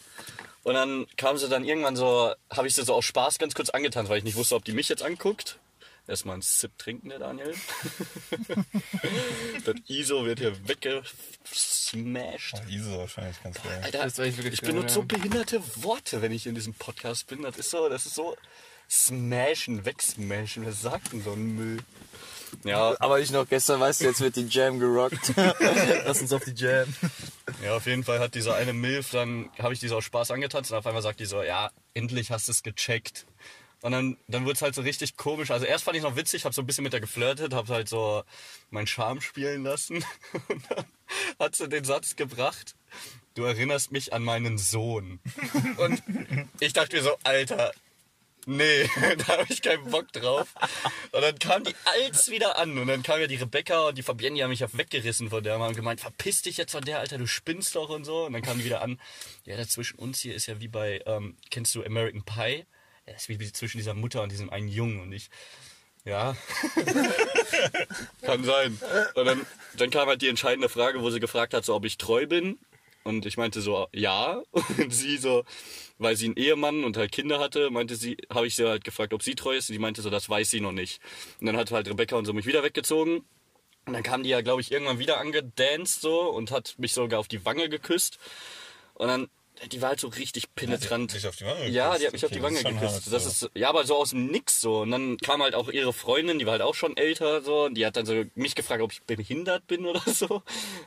und 0.64 0.74
dann 0.74 1.06
kam 1.16 1.38
sie 1.38 1.48
dann 1.48 1.64
irgendwann 1.64 1.96
so, 1.96 2.32
habe 2.50 2.68
ich 2.68 2.74
sie 2.74 2.84
so 2.84 2.94
aus 2.94 3.04
Spaß 3.04 3.38
ganz 3.38 3.54
kurz 3.54 3.70
angetanzt, 3.70 4.10
weil 4.10 4.18
ich 4.18 4.24
nicht 4.24 4.36
wusste, 4.36 4.54
ob 4.54 4.64
die 4.64 4.72
mich 4.72 4.88
jetzt 4.88 5.02
anguckt. 5.02 5.58
Erstmal 6.06 6.34
einen 6.34 6.42
Sip 6.42 6.76
trinken, 6.78 7.10
der 7.10 7.18
Daniel. 7.18 7.54
das 9.66 9.74
ISO 9.88 10.24
wird 10.24 10.38
hier 10.38 10.56
weggesmashed. 10.66 12.54
Oh, 12.54 12.70
ISO 12.70 12.98
wahrscheinlich 12.98 13.42
ganz 13.42 13.62
geil. 13.62 13.80
Alter, 13.84 14.04
Das 14.04 14.18
ist 14.18 14.38
wirklich 14.38 14.54
ich 14.54 14.62
benutze 14.62 14.94
so 14.94 15.02
behinderte 15.02 15.62
Worte, 15.82 16.22
wenn 16.22 16.32
ich 16.32 16.46
in 16.46 16.54
diesem 16.54 16.72
Podcast 16.72 17.26
bin. 17.26 17.42
Das 17.42 17.58
ist 17.58 17.70
so, 17.70 17.90
das 17.90 18.06
ist 18.06 18.14
so 18.14 18.36
smashen, 18.88 19.84
wegsmashen. 19.84 20.64
Wer 20.64 20.72
sagt 20.72 21.12
denn 21.12 21.22
so 21.22 21.32
ein 21.32 21.54
Müll? 21.54 21.78
Ja, 22.64 22.94
Aber 23.00 23.20
ich 23.20 23.30
noch 23.30 23.48
gestern, 23.48 23.80
weißt 23.80 24.00
du, 24.00 24.04
jetzt 24.06 24.20
wird 24.20 24.36
die 24.36 24.46
Jam 24.46 24.78
gerockt. 24.78 25.32
Lass 26.04 26.20
uns 26.20 26.32
auf 26.32 26.44
die 26.44 26.54
Jam. 26.54 26.92
ja, 27.62 27.76
auf 27.76 27.86
jeden 27.86 28.04
Fall 28.04 28.18
hat 28.20 28.34
dieser 28.34 28.54
eine 28.56 28.72
Milf, 28.72 29.10
dann 29.10 29.50
habe 29.58 29.74
ich 29.74 29.80
die 29.80 29.88
so 29.88 29.96
aus 29.96 30.04
Spaß 30.04 30.30
angetanzt 30.30 30.70
und 30.70 30.78
auf 30.78 30.86
einmal 30.86 31.02
sagt 31.02 31.20
die 31.20 31.26
so, 31.26 31.42
ja, 31.42 31.70
endlich 31.94 32.30
hast 32.30 32.48
du 32.48 32.52
es 32.52 32.62
gecheckt. 32.62 33.26
Und 33.80 33.92
dann, 33.92 34.16
dann 34.26 34.44
wurde 34.44 34.54
es 34.54 34.62
halt 34.62 34.74
so 34.74 34.82
richtig 34.82 35.16
komisch. 35.16 35.50
Also 35.50 35.64
erst 35.64 35.84
fand 35.84 35.96
ich 35.96 36.02
noch 36.02 36.16
witzig, 36.16 36.44
habe 36.44 36.54
so 36.54 36.62
ein 36.62 36.66
bisschen 36.66 36.82
mit 36.82 36.92
der 36.92 37.00
geflirtet, 37.00 37.54
habe 37.54 37.72
halt 37.72 37.88
so 37.88 38.24
meinen 38.70 38.88
Charme 38.88 39.20
spielen 39.20 39.62
lassen. 39.62 40.04
Und 40.48 40.62
dann 40.68 40.84
hat 41.38 41.54
sie 41.54 41.68
den 41.68 41.84
Satz 41.84 42.16
gebracht, 42.16 42.74
du 43.34 43.44
erinnerst 43.44 43.92
mich 43.92 44.12
an 44.12 44.24
meinen 44.24 44.58
Sohn. 44.58 45.20
Und 45.76 46.02
ich 46.58 46.72
dachte 46.72 46.96
mir 46.96 47.02
so, 47.02 47.16
Alter, 47.22 47.72
nee, 48.46 48.88
da 49.18 49.38
habe 49.38 49.46
ich 49.48 49.62
keinen 49.62 49.90
Bock 49.90 50.12
drauf. 50.12 50.54
Und 51.12 51.22
dann 51.22 51.38
kam 51.38 51.64
die 51.64 51.74
als 51.84 52.30
wieder 52.30 52.58
an 52.58 52.78
und 52.78 52.86
dann 52.86 53.02
kam 53.02 53.20
ja 53.20 53.26
die 53.26 53.36
Rebecca 53.36 53.88
und 53.88 53.98
die 53.98 54.02
Fabienne, 54.02 54.36
die 54.36 54.42
haben 54.42 54.50
mich 54.50 54.60
ja 54.60 54.68
weggerissen 54.72 55.30
von 55.30 55.42
der 55.42 55.56
und 55.56 55.62
haben 55.62 55.74
gemeint, 55.74 56.00
verpiss 56.00 56.42
dich 56.42 56.56
jetzt 56.56 56.72
von 56.72 56.84
der, 56.84 57.00
Alter, 57.00 57.18
du 57.18 57.26
spinnst 57.26 57.74
doch 57.76 57.88
und 57.88 58.04
so. 58.04 58.26
Und 58.26 58.32
dann 58.32 58.42
kam 58.42 58.58
die 58.58 58.64
wieder 58.64 58.82
an, 58.82 59.00
ja, 59.44 59.56
das 59.56 59.68
zwischen 59.70 59.98
uns 59.98 60.20
hier 60.20 60.34
ist 60.34 60.46
ja 60.46 60.60
wie 60.60 60.68
bei, 60.68 61.02
ähm, 61.06 61.36
kennst 61.50 61.74
du 61.74 61.84
American 61.84 62.22
Pie? 62.24 62.64
Ja, 63.06 63.12
das 63.14 63.28
ist 63.28 63.28
wie 63.28 63.52
zwischen 63.52 63.78
dieser 63.78 63.94
Mutter 63.94 64.22
und 64.22 64.32
diesem 64.32 64.50
einen 64.50 64.68
Jungen 64.68 65.00
und 65.00 65.12
ich, 65.12 65.30
ja, 66.04 66.36
kann 68.22 68.44
sein. 68.44 68.78
Und 69.14 69.24
dann, 69.24 69.46
dann 69.74 69.90
kam 69.90 70.08
halt 70.08 70.22
die 70.22 70.28
entscheidende 70.28 70.68
Frage, 70.68 71.02
wo 71.02 71.10
sie 71.10 71.20
gefragt 71.20 71.54
hat, 71.54 71.64
so, 71.64 71.74
ob 71.74 71.84
ich 71.84 71.98
treu 71.98 72.26
bin. 72.26 72.58
Und 73.08 73.24
ich 73.24 73.38
meinte 73.38 73.62
so, 73.62 73.86
ja. 73.94 74.42
Und 74.52 74.92
sie 74.92 75.16
so, 75.16 75.44
weil 75.96 76.14
sie 76.14 76.26
einen 76.26 76.36
Ehemann 76.36 76.84
und 76.84 76.98
halt 76.98 77.10
Kinder 77.10 77.38
hatte, 77.40 77.70
meinte 77.70 77.96
sie, 77.96 78.18
habe 78.28 78.46
ich 78.46 78.54
sie 78.54 78.68
halt 78.68 78.84
gefragt, 78.84 79.14
ob 79.14 79.22
sie 79.22 79.34
treu 79.34 79.56
ist. 79.56 79.70
Und 79.70 79.72
die 79.72 79.78
meinte 79.78 80.02
so, 80.02 80.10
das 80.10 80.28
weiß 80.28 80.50
sie 80.50 80.60
noch 80.60 80.72
nicht. 80.72 81.00
Und 81.40 81.46
dann 81.46 81.56
hat 81.56 81.70
halt 81.70 81.88
Rebecca 81.88 82.16
und 82.16 82.26
so 82.26 82.34
mich 82.34 82.44
wieder 82.44 82.62
weggezogen. 82.62 83.24
Und 83.86 83.94
dann 83.94 84.02
kam 84.02 84.24
die 84.24 84.28
ja, 84.28 84.42
glaube 84.42 84.60
ich, 84.60 84.70
irgendwann 84.70 84.98
wieder 84.98 85.18
angedanced 85.18 86.02
so 86.02 86.20
und 86.28 86.50
hat 86.50 86.74
mich 86.76 86.92
sogar 86.92 87.18
auf 87.18 87.28
die 87.28 87.46
Wange 87.46 87.70
geküsst. 87.70 88.18
Und 88.92 89.08
dann, 89.08 89.30
die 89.72 89.82
war 89.82 89.90
halt 89.90 90.00
so 90.00 90.08
richtig 90.08 90.54
penetrant. 90.54 91.12
auf 91.26 91.36
die 91.36 91.44
Ja, 91.72 91.96
die 91.98 92.06
hat 92.06 92.12
mich 92.12 92.24
auf 92.24 92.30
Okay, 92.30 92.36
die 92.36 92.40
das 92.40 92.42
Wange 92.42 92.60
schon 92.60 92.74
geküsst. 92.74 93.04
hart, 93.06 93.12
Das 93.12 93.26
ist, 93.26 93.50
ja, 93.54 93.68
aber 93.68 93.84
so 93.84 93.96
aus 93.96 94.10
dem 94.10 94.26
Nix 94.26 94.60
so. 94.60 94.80
Und 94.82 94.90
dann 94.90 95.16
kam 95.18 95.42
halt 95.42 95.54
auch 95.54 95.68
ihre 95.68 95.92
Freundin, 95.92 96.38
die 96.38 96.46
war 96.46 96.52
halt 96.52 96.62
auch 96.62 96.74
schon 96.74 96.96
älter 96.96 97.42
so. 97.42 97.64
Und 97.64 97.74
die 97.74 97.84
hat 97.86 97.96
dann 97.96 98.06
so 98.06 98.24
mich 98.34 98.54
gefragt, 98.54 98.82
ob 98.82 98.92
ich 98.92 99.02
behindert 99.02 99.66
bin 99.66 99.84
oder 99.86 100.02
so. 100.06 100.42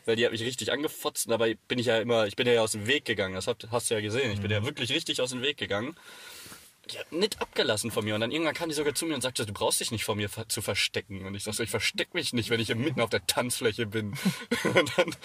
Weil 0.05 0.15
die 0.15 0.25
hat 0.25 0.31
mich 0.31 0.41
richtig 0.43 0.71
angefotzt. 0.71 1.25
Und 1.27 1.31
dabei 1.31 1.57
bin 1.67 1.79
ich 1.79 1.87
ja 1.87 1.97
immer, 1.99 2.27
ich 2.27 2.35
bin 2.35 2.47
ja 2.47 2.61
aus 2.61 2.71
dem 2.73 2.87
Weg 2.87 3.05
gegangen. 3.05 3.35
Das 3.35 3.47
habt- 3.47 3.67
hast 3.71 3.89
du 3.89 3.95
ja 3.95 4.01
gesehen. 4.01 4.31
Ich 4.31 4.39
bin 4.41 4.47
Mhm. 4.47 4.51
ja 4.57 4.65
wirklich 4.65 4.91
richtig 4.91 5.21
aus 5.21 5.31
dem 5.31 5.41
Weg 5.41 5.57
gegangen. 5.57 5.95
Die 6.89 6.97
hat 6.97 7.11
nicht 7.11 7.41
abgelassen 7.41 7.91
von 7.91 8.03
mir. 8.03 8.15
Und 8.15 8.21
dann 8.21 8.31
irgendwann 8.31 8.55
kam 8.55 8.69
die 8.69 8.75
sogar 8.75 8.95
zu 8.95 9.05
mir 9.05 9.15
und 9.15 9.21
sagte, 9.21 9.45
du 9.45 9.53
brauchst 9.53 9.79
dich 9.79 9.91
nicht 9.91 10.03
vor 10.03 10.15
mir 10.15 10.29
zu 10.47 10.61
verstecken. 10.61 11.25
Und 11.25 11.35
ich 11.35 11.43
sag 11.43 11.53
so, 11.53 11.63
ich 11.63 11.69
versteck 11.69 12.13
mich 12.13 12.33
nicht, 12.33 12.49
wenn 12.49 12.59
ich 12.59 12.67
hier 12.67 12.75
mitten 12.75 13.01
auf 13.01 13.09
der 13.09 13.25
Tanzfläche 13.27 13.85
bin. 13.85 14.13
und, 14.63 14.97
dann, 14.97 15.15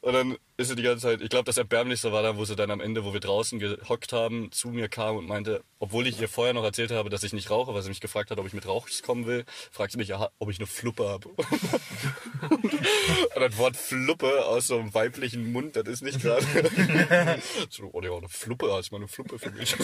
und 0.00 0.12
dann 0.12 0.36
ist 0.56 0.68
sie 0.68 0.76
die 0.76 0.82
ganze 0.82 1.02
Zeit, 1.02 1.20
ich 1.20 1.28
glaube, 1.28 1.44
das 1.44 1.58
Erbärmlichste 1.58 2.12
war 2.12 2.22
dann, 2.22 2.36
wo 2.36 2.44
sie 2.44 2.56
dann 2.56 2.70
am 2.70 2.80
Ende, 2.80 3.04
wo 3.04 3.12
wir 3.12 3.20
draußen 3.20 3.58
gehockt 3.58 4.12
haben, 4.12 4.50
zu 4.50 4.68
mir 4.68 4.88
kam 4.88 5.16
und 5.16 5.26
meinte, 5.26 5.62
obwohl 5.78 6.06
ich 6.06 6.20
ihr 6.20 6.28
vorher 6.28 6.54
noch 6.54 6.64
erzählt 6.64 6.90
habe, 6.90 7.10
dass 7.10 7.22
ich 7.22 7.32
nicht 7.32 7.50
rauche, 7.50 7.74
weil 7.74 7.82
sie 7.82 7.88
mich 7.88 8.00
gefragt 8.00 8.30
hat, 8.30 8.38
ob 8.38 8.46
ich 8.46 8.54
mit 8.54 8.66
Rauchs 8.66 9.02
kommen 9.02 9.26
will, 9.26 9.44
fragt 9.70 9.92
sie 9.92 9.98
mich, 9.98 10.12
ob 10.14 10.50
ich 10.50 10.58
eine 10.58 10.66
Fluppe 10.66 11.08
habe. 11.08 11.28
und 12.50 13.40
das 13.40 13.56
Wort 13.58 13.76
Fluppe 13.76 14.46
aus 14.46 14.68
so 14.68 14.78
einem 14.78 14.94
weiblichen 14.94 15.52
Mund, 15.52 15.76
das 15.76 15.86
ist 15.86 16.02
nicht 16.02 16.20
gerade. 16.20 16.44
so, 17.70 17.90
oh, 17.92 18.00
ja, 18.02 18.12
eine 18.12 18.28
Fluppe, 18.28 18.72
hast 18.72 18.90
mal 18.90 18.98
eine 18.98 19.08
Fluppe 19.08 19.38
für 19.38 19.50
mich. 19.50 19.76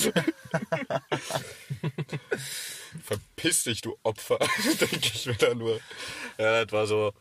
Verpiss 3.04 3.64
dich, 3.64 3.80
du 3.80 3.96
Opfer, 4.02 4.38
denke 4.80 4.96
ich 5.14 5.26
mir 5.26 5.34
da 5.34 5.54
nur. 5.54 5.80
Ja, 6.38 6.64
das 6.64 6.72
war 6.72 6.86
so 6.86 7.12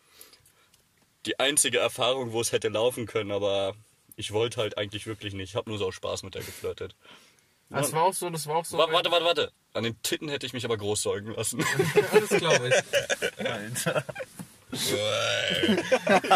die 1.25 1.39
einzige 1.39 1.77
Erfahrung, 1.79 2.31
wo 2.33 2.41
es 2.41 2.51
hätte 2.51 2.67
laufen 2.69 3.05
können, 3.05 3.31
aber 3.31 3.75
ich 4.15 4.31
wollte 4.33 4.59
halt 4.61 4.77
eigentlich 4.77 5.07
wirklich 5.07 5.33
nicht. 5.33 5.49
Ich 5.51 5.55
habe 5.55 5.69
nur 5.69 5.79
so 5.79 5.87
aus 5.87 5.95
Spaß 5.95 6.23
mit 6.23 6.35
der 6.35 6.43
geflirtet. 6.43 6.95
Das 7.69 7.93
war 7.93 8.03
auch 8.03 8.13
so, 8.13 8.29
das 8.29 8.47
war 8.47 8.57
auch 8.57 8.65
so. 8.65 8.77
Wa- 8.77 8.91
Warte, 8.91 9.09
warte, 9.11 9.23
warte. 9.25 9.51
An 9.73 9.83
den 9.85 10.01
Titten 10.03 10.27
hätte 10.27 10.45
ich 10.45 10.51
mich 10.51 10.65
aber 10.65 10.75
groß 10.77 11.01
säugen 11.03 11.33
lassen. 11.33 11.63
Das 12.11 12.29
glaube 12.37 12.67
ich. 12.69 13.45
Alter. 13.45 14.03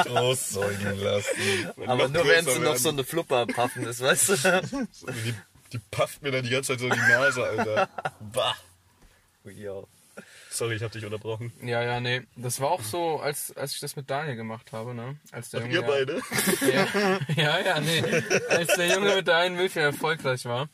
Großsäugen 0.04 1.00
lassen. 1.00 1.72
Aber 1.86 2.08
nur 2.08 2.26
wenn 2.28 2.46
sie 2.46 2.60
noch 2.60 2.78
so 2.78 2.90
eine 2.90 3.04
Flupper 3.04 3.38
abpaffen 3.40 3.86
ist, 3.86 4.02
weißt 4.02 4.30
du? 4.30 4.36
Die, 5.26 5.36
die 5.76 5.82
pafft 5.92 6.22
mir 6.22 6.32
dann 6.32 6.44
die 6.44 6.50
ganze 6.50 6.74
Zeit 6.74 6.80
so 6.80 6.88
in 6.88 6.94
die 6.94 7.12
Nase, 7.12 7.44
Alter. 7.44 7.90
Bah. 8.34 8.56
Sorry, 10.50 10.76
ich 10.76 10.82
habe 10.82 10.94
dich 10.94 11.04
unterbrochen. 11.04 11.52
Ja, 11.62 11.84
ja, 11.84 12.00
nee. 12.00 12.22
Das 12.38 12.62
war 12.62 12.72
auch 12.72 12.82
so, 12.82 13.20
als, 13.20 13.56
als 13.58 13.74
ich 13.74 13.82
das 13.82 13.96
mit 13.98 14.10
Daniel 14.10 14.38
gemacht 14.38 14.72
habe, 14.72 14.94
ne? 14.94 15.18
Als 15.32 15.50
der 15.50 15.62
Junge. 15.62 15.74
Ihr 15.74 15.82
beide? 15.82 16.22
Ja, 16.62 17.20
ja, 17.36 17.60
ja, 17.60 17.80
nee. 17.82 18.02
Als 18.50 18.74
der 18.76 18.88
Junge 18.88 19.16
mit 19.16 19.28
der 19.28 19.38
einen 19.38 19.58
Milch 19.58 19.76
erfolgreich 19.76 20.46
war, 20.46 20.70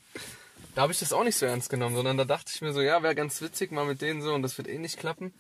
da 0.76 0.84
habe 0.84 0.94
ich 0.94 1.00
das 1.00 1.14
auch 1.14 1.24
nicht 1.24 1.36
so 1.36 1.48
ernst 1.48 1.70
genommen, 1.70 1.96
sondern 1.96 2.18
da 2.18 2.26
dachte 2.26 2.52
ich 2.54 2.62
mir 2.62 2.74
so, 2.74 2.82
ja, 2.82 3.02
wäre 3.02 3.16
ganz 3.16 3.42
witzig 3.42 3.72
mal 3.72 3.86
mit 3.86 4.02
denen 4.02 4.22
so 4.22 4.34
und 4.34 4.44
das 4.44 4.58
wird 4.58 4.68
eh 4.68 4.78
nicht 4.78 4.98
klappen. 4.98 5.34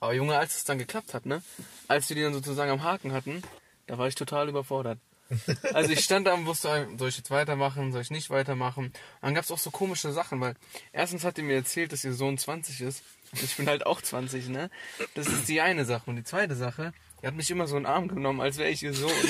Aber 0.00 0.14
Junge, 0.14 0.38
als 0.38 0.56
es 0.56 0.64
dann 0.64 0.78
geklappt 0.78 1.12
hat, 1.12 1.26
ne? 1.26 1.42
Als 1.88 2.08
wir 2.08 2.14
die 2.14 2.22
dann 2.22 2.34
sozusagen 2.34 2.70
am 2.70 2.84
Haken 2.84 3.12
hatten, 3.12 3.42
da 3.88 3.98
war 3.98 4.06
ich 4.06 4.14
total 4.14 4.48
überfordert. 4.48 4.98
Also 5.74 5.90
ich 5.90 6.00
stand 6.00 6.26
da 6.26 6.34
und 6.34 6.46
wusste, 6.46 6.88
soll 6.96 7.08
ich 7.08 7.18
jetzt 7.18 7.30
weitermachen, 7.30 7.92
soll 7.92 8.02
ich 8.02 8.10
nicht 8.10 8.30
weitermachen. 8.30 8.86
Und 8.86 8.96
dann 9.22 9.34
gab 9.34 9.44
es 9.44 9.50
auch 9.50 9.58
so 9.58 9.70
komische 9.70 10.12
Sachen, 10.12 10.40
weil 10.40 10.54
erstens 10.92 11.24
hat 11.24 11.36
die 11.36 11.42
mir 11.42 11.56
erzählt, 11.56 11.92
dass 11.92 12.04
ihr 12.04 12.14
Sohn 12.14 12.38
20 12.38 12.80
ist. 12.80 13.02
Ich 13.32 13.56
bin 13.56 13.68
halt 13.68 13.84
auch 13.84 14.00
20, 14.00 14.48
ne? 14.48 14.70
Das 15.14 15.26
ist 15.26 15.48
die 15.48 15.60
eine 15.60 15.84
Sache. 15.84 16.08
Und 16.08 16.16
die 16.16 16.24
zweite 16.24 16.54
Sache, 16.54 16.94
die 17.20 17.26
hat 17.26 17.34
mich 17.34 17.50
immer 17.50 17.66
so 17.66 17.76
in 17.76 17.82
den 17.82 17.92
Arm 17.92 18.08
genommen, 18.08 18.40
als 18.40 18.56
wäre 18.56 18.70
ich 18.70 18.82
ihr 18.82 18.94
Sohn. 18.94 19.10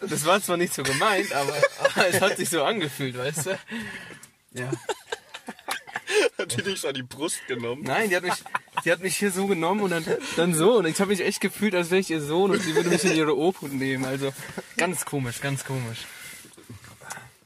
Das 0.00 0.24
war 0.24 0.40
zwar 0.40 0.56
nicht 0.56 0.74
so 0.74 0.82
gemeint, 0.82 1.32
aber, 1.32 1.54
aber 1.78 2.08
es 2.08 2.20
hat 2.20 2.36
sich 2.36 2.48
so 2.48 2.64
angefühlt, 2.64 3.16
weißt 3.16 3.46
du? 3.46 3.58
Ja. 4.52 4.70
Hat 6.52 6.58
die 6.58 6.70
dich 6.70 6.86
an 6.86 6.94
die 6.94 7.02
Brust 7.02 7.46
genommen? 7.48 7.82
Nein, 7.82 8.08
die 8.10 8.16
hat 8.16 8.22
mich, 8.22 8.34
die 8.84 8.92
hat 8.92 9.00
mich 9.00 9.16
hier 9.16 9.30
so 9.30 9.46
genommen 9.46 9.82
und 9.82 9.90
dann, 9.90 10.04
dann 10.36 10.54
so. 10.54 10.78
Und 10.78 10.86
ich 10.86 11.00
habe 11.00 11.10
mich 11.10 11.20
echt 11.20 11.40
gefühlt, 11.40 11.74
als 11.74 11.90
wäre 11.90 12.00
ich 12.00 12.10
ihr 12.10 12.20
Sohn 12.20 12.50
und 12.50 12.62
sie 12.62 12.74
würde 12.74 12.88
mich 12.88 13.04
in 13.04 13.16
ihre 13.16 13.36
Obhut 13.36 13.72
nehmen. 13.72 14.04
Also 14.04 14.32
ganz 14.76 15.04
komisch, 15.04 15.40
ganz 15.40 15.64
komisch. 15.64 16.06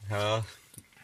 Ja. 0.09 0.45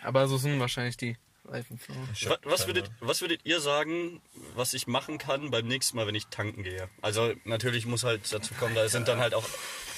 Aber 0.03 0.27
so 0.27 0.37
sind 0.37 0.59
wahrscheinlich 0.59 0.97
die 0.97 1.17
Reifenfrauen. 1.45 2.09
Was, 2.11 2.39
was, 2.43 2.67
würdet, 2.67 2.91
was 2.99 3.21
würdet 3.21 3.41
ihr 3.45 3.59
sagen, 3.59 4.21
was 4.55 4.73
ich 4.73 4.87
machen 4.87 5.17
kann 5.17 5.49
beim 5.49 5.67
nächsten 5.67 5.97
Mal, 5.97 6.07
wenn 6.07 6.15
ich 6.15 6.27
tanken 6.27 6.63
gehe? 6.63 6.89
Also 7.01 7.33
natürlich 7.45 7.85
muss 7.85 8.03
halt 8.03 8.21
dazu 8.31 8.53
kommen, 8.55 8.75
da 8.75 8.87
sind 8.89 9.07
dann 9.07 9.19
halt 9.19 9.33
auch... 9.33 9.45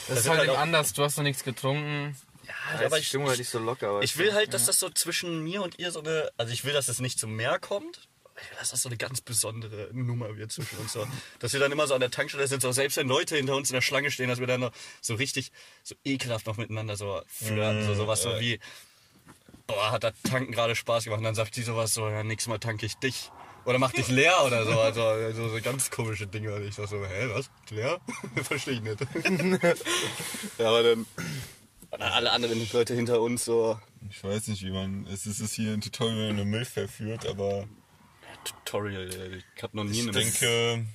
Das 0.07 0.19
ist 0.19 0.23
sind 0.23 0.31
halt 0.31 0.39
halt 0.41 0.49
eben 0.51 0.59
anders, 0.59 0.93
du 0.93 1.03
hast 1.03 1.17
noch 1.17 1.23
nichts 1.23 1.43
getrunken. 1.43 2.15
Ja, 2.49 2.85
aber 2.85 2.97
ich 2.97 3.13
halt 3.13 3.37
nicht 3.37 3.49
so 3.49 3.59
locker. 3.59 4.01
Ich 4.01 4.17
will 4.17 4.33
halt, 4.33 4.53
dass 4.53 4.65
das 4.65 4.79
so 4.79 4.89
zwischen 4.89 5.43
mir 5.43 5.61
und 5.61 5.77
ihr 5.77 5.91
so 5.91 5.99
eine... 5.99 6.31
Also 6.37 6.51
ich 6.51 6.65
will, 6.65 6.73
dass 6.73 6.87
es 6.87 6.99
nicht 6.99 7.19
zum 7.19 7.35
Meer 7.35 7.59
kommt. 7.59 8.07
Ich 8.41 8.49
will, 8.49 8.57
dass 8.57 8.71
das 8.71 8.81
so 8.81 8.89
eine 8.89 8.97
ganz 8.97 9.21
besondere 9.21 9.89
Nummer 9.93 10.35
wird 10.35 10.51
zwischen 10.51 10.77
uns. 10.79 10.93
So. 10.93 11.05
Dass 11.39 11.53
wir 11.53 11.59
dann 11.59 11.71
immer 11.71 11.85
so 11.85 11.93
an 11.93 11.99
der 11.99 12.09
Tankstelle 12.09 12.47
sind, 12.47 12.61
so 12.61 12.71
selbst 12.71 12.97
wenn 12.97 13.07
Leute 13.07 13.35
hinter 13.35 13.55
uns 13.55 13.69
in 13.69 13.75
der 13.75 13.81
Schlange 13.81 14.09
stehen, 14.09 14.29
dass 14.29 14.39
wir 14.39 14.47
dann 14.47 14.61
noch 14.61 14.71
so 15.01 15.13
richtig, 15.15 15.51
so 15.83 15.93
ekelhaft 16.03 16.47
noch 16.47 16.57
miteinander 16.57 16.95
so 16.95 17.21
flirten. 17.27 17.85
So 17.85 17.93
sowas 17.93 18.23
so 18.23 18.39
wie... 18.39 18.59
Boah, 19.67 19.91
hat 19.91 20.03
das 20.03 20.13
Tanken 20.23 20.51
gerade 20.51 20.75
Spaß 20.75 21.03
gemacht. 21.03 21.19
Und 21.19 21.25
dann 21.25 21.35
sagt 21.35 21.53
sie 21.53 21.61
sowas 21.61 21.93
so, 21.93 22.09
ja, 22.09 22.23
nächstes 22.23 22.47
Mal 22.47 22.57
tanke 22.57 22.87
ich 22.87 22.95
dich. 22.95 23.31
Oder 23.65 23.77
mach 23.77 23.91
dich 23.91 24.07
leer 24.07 24.43
oder 24.43 24.65
so. 24.65 24.79
Also, 24.79 25.03
also 25.03 25.49
so 25.49 25.61
ganz 25.61 25.91
komische 25.91 26.25
Dinge. 26.25 26.55
Und 26.55 26.65
ich 26.65 26.73
sag 26.73 26.87
so, 26.87 27.05
hä, 27.05 27.29
was? 27.33 27.51
Leer? 27.69 27.99
Verstehe 28.43 28.75
ich 28.75 28.81
nicht. 28.81 28.99
ja, 30.57 30.67
aber 30.67 30.81
dann... 30.81 31.05
Und 31.91 32.01
dann 32.01 32.11
alle 32.11 32.31
anderen 32.31 32.67
Leute 32.71 32.93
hinter 32.93 33.21
uns 33.21 33.45
so... 33.45 33.79
Ich 34.09 34.23
weiß 34.23 34.47
nicht, 34.47 34.63
wie 34.63 34.71
man. 34.71 35.05
Es 35.07 35.25
ist 35.25 35.39
es 35.39 35.53
hier 35.53 35.73
ein 35.73 35.81
Tutorial, 35.81 36.27
man 36.27 36.29
eine 36.29 36.45
Milf 36.45 36.69
verführt, 36.69 37.25
aber 37.27 37.67
Tutorial, 38.43 39.09
ich 39.55 39.63
hab 39.63 39.73
noch 39.73 39.83
nie 39.83 39.99
ich 39.99 40.03
eine 40.03 40.11
denke. 40.11 40.85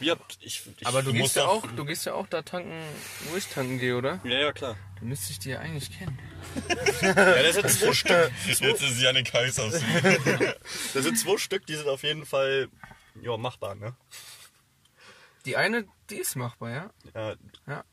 Ja, 0.00 0.16
ich, 0.40 0.62
ich, 0.78 0.86
Aber 0.86 1.02
du, 1.02 1.12
Du 1.12 1.18
gehst 1.18 1.36
ja 1.36 1.44
auch, 1.46 1.66
du 1.66 1.84
gehst 1.84 2.06
ja 2.06 2.14
auch 2.14 2.26
da 2.26 2.40
tanken, 2.40 2.82
wo 3.28 3.36
ich 3.36 3.46
tanken 3.46 3.78
gehe, 3.78 3.96
oder? 3.96 4.18
ja, 4.24 4.38
ja, 4.38 4.52
klar. 4.52 4.76
Dann 4.98 5.08
müsste 5.08 5.32
ich 5.32 5.38
die 5.38 5.50
ja 5.50 5.58
eigentlich 5.58 5.96
kennen. 5.96 6.18
Ja, 7.02 7.12
da 7.12 7.52
sind 7.52 7.70
zwei 7.70 7.92
Stück. 7.92 8.32
Jetzt 8.46 8.62
ist 8.62 9.00
Janik 9.00 9.32
heiß 9.32 9.58
aus. 9.60 9.74
Da 10.94 11.02
sind 11.02 11.18
zwei 11.18 11.36
Stück, 11.36 11.66
die 11.66 11.74
sind 11.74 11.88
auf 11.88 12.02
jeden 12.02 12.24
Fall 12.24 12.68
ja, 13.20 13.36
machbar, 13.36 13.74
ne? 13.74 13.94
Die 15.44 15.56
eine, 15.56 15.86
die 16.08 16.16
ist 16.16 16.34
machbar, 16.36 16.70
ja? 16.70 16.90
Ja. 17.14 17.34
Ja. 17.66 17.84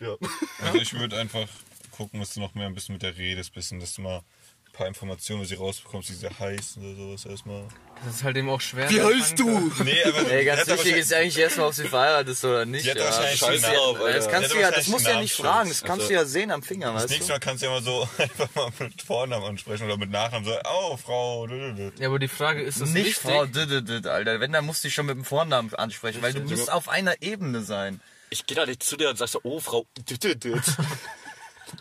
Ja. 0.00 0.14
Also 0.62 0.78
ich 0.78 0.92
würde 0.98 1.18
einfach 1.18 1.46
gucken, 1.92 2.20
dass 2.20 2.34
du 2.34 2.40
noch 2.40 2.54
mehr 2.54 2.66
ein 2.66 2.74
bisschen 2.74 2.94
mit 2.94 3.02
der 3.02 3.16
redest, 3.16 3.54
bisschen, 3.54 3.78
dass 3.80 3.94
du 3.94 4.02
mal 4.02 4.18
ein 4.18 4.72
paar 4.72 4.88
Informationen, 4.88 5.42
was 5.42 5.48
sie 5.50 5.54
rausbekommst, 5.54 6.10
wie 6.10 6.14
sie 6.14 6.28
heißt 6.28 6.78
oder 6.78 6.96
sowas 6.96 7.24
erstmal. 7.26 7.62
Das 8.04 8.16
ist 8.16 8.24
halt 8.24 8.36
eben 8.36 8.50
auch 8.50 8.60
schwer. 8.60 8.90
Wie 8.90 9.00
heißt 9.00 9.38
du? 9.38 9.72
Nee, 9.84 10.02
aber 10.04 10.28
Ey, 10.32 10.44
ganz 10.44 10.66
ja 10.66 10.74
wichtig 10.74 10.96
ist 10.96 11.12
ja 11.12 11.18
eigentlich 11.18 11.38
erstmal, 11.38 11.68
ob 11.68 11.74
sie 11.74 11.86
verheiratet 11.86 12.30
ist 12.32 12.44
oder 12.44 12.64
nicht. 12.66 12.84
Die 12.84 12.90
hat 12.90 12.98
ja. 12.98 13.04
wahrscheinlich 13.04 13.38
drauf, 13.40 13.60
Namen- 13.62 14.02
Alter. 14.02 14.18
das 14.18 14.28
kannst 14.28 14.52
du 14.52 14.58
ja, 14.58 14.70
das 14.72 14.88
musst 14.88 15.06
du 15.06 15.10
ja 15.10 15.20
nicht 15.20 15.34
fragen, 15.34 15.68
das 15.68 15.80
kannst 15.82 16.00
Also- 16.00 16.08
du 16.08 16.14
ja 16.14 16.24
sehen 16.24 16.50
am 16.50 16.64
Finger, 16.64 16.92
Das 16.92 17.02
weißt 17.04 17.10
nächste 17.10 17.26
du? 17.28 17.32
Mal 17.34 17.38
kannst 17.38 17.62
du 17.62 17.66
ja 17.66 17.72
mal 17.72 17.82
so 17.84 18.08
einfach 18.18 18.54
mal 18.56 18.70
mit 18.80 19.00
Vornamen 19.00 19.44
ansprechen 19.44 19.84
oder 19.84 19.96
mit 19.96 20.10
Nachnamen 20.10 20.44
so, 20.44 20.52
oh, 20.68 20.96
Frau. 20.96 21.46
du, 21.46 21.72
du, 21.72 21.90
du. 21.92 22.02
Ja, 22.02 22.08
aber 22.08 22.18
die 22.18 22.26
Frage 22.26 22.62
ist, 22.62 22.80
das 22.80 22.88
Nicht 22.88 23.06
wichtig? 23.06 23.22
Frau 23.22 23.42
Alter. 23.42 24.40
Wenn, 24.40 24.50
dann 24.50 24.66
musst 24.66 24.82
du 24.82 24.88
dich 24.88 24.94
schon 24.94 25.06
mit 25.06 25.14
dem 25.14 25.24
Vornamen 25.24 25.72
ansprechen, 25.76 26.20
weil 26.20 26.32
du 26.32 26.40
musst 26.40 26.72
auf 26.72 26.88
einer 26.88 27.22
Ebene 27.22 27.62
sein. 27.62 28.00
Ich 28.34 28.46
gehe 28.46 28.56
da 28.56 28.66
nicht 28.66 28.82
zu 28.82 28.96
dir 28.96 29.10
und 29.10 29.16
sag 29.16 29.28
so, 29.28 29.38
oh, 29.44 29.60
Frau. 29.60 29.86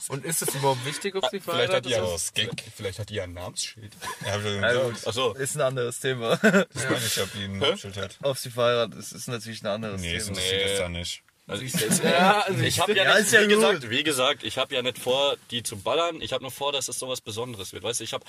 Und 0.07 0.24
ist 0.25 0.41
es 0.41 0.53
überhaupt 0.55 0.86
wichtig, 0.86 1.13
ob 1.15 1.24
sie 1.25 1.39
Vielleicht 1.39 1.74
hat 1.74 1.83
verheiratet 1.83 1.86
die 1.86 1.89
ja 1.91 1.98
ist? 2.03 2.10
Aus 2.10 2.33
Gag. 2.33 2.50
Vielleicht 2.75 3.00
hat 3.00 3.10
die 3.10 3.15
ja 3.15 3.24
ein 3.24 3.33
Namensschild. 3.33 3.91
Ja, 4.25 4.33
Also. 4.67 4.91
Achso. 5.10 5.33
ist 5.33 5.55
ein 5.55 5.62
anderes 5.62 6.00
Thema. 6.00 6.33
Ich 6.43 6.83
meine, 6.89 7.05
ich 7.05 7.17
hab 7.19 7.36
ihn 7.36 7.57
Namensschild 7.60 7.98
hat. 7.98 8.17
Ob 8.24 8.38
sie 8.38 8.50
verheiratet 8.50 8.98
ist, 9.00 9.12
ist 9.13 9.27
natürlich 9.27 9.62
ein 9.63 9.67
anderes 9.67 10.00
Nee, 10.01 10.15
es 10.15 10.25
Thema. 10.25 10.38
interessiert 10.38 10.69
das 10.72 10.77
da 10.79 10.89
nicht. 10.89 11.24
Also 11.45 11.63
ich, 11.63 11.74
Ja, 12.03 12.41
also 12.41 12.63
ich 12.63 12.79
habe 12.79 12.93
ja, 12.93 13.03
Ja, 13.03 13.13
nicht, 13.15 13.24
ist 13.25 13.33
ja 13.33 13.41
wie, 13.41 13.45
gut. 13.48 13.55
gesagt, 13.55 13.89
wie 13.89 14.03
gesagt, 14.03 14.43
ich 14.43 14.57
habe 14.57 14.74
ja 14.75 14.81
nicht 14.81 14.98
vor, 15.00 15.36
die 15.51 15.62
zu 15.63 15.75
ballern. 15.77 16.22
Ich 16.22 16.33
habe 16.33 16.43
nur 16.43 16.51
vor, 16.51 16.72
dass 16.72 16.88
es 16.88 16.98
sowas 17.00 17.19
Besonderes 17.22 17.74
wird. 17.74 17.83
Weißt 17.83 18.00
du, 18.00 18.03
ich 18.05 18.13
habe 18.13 18.24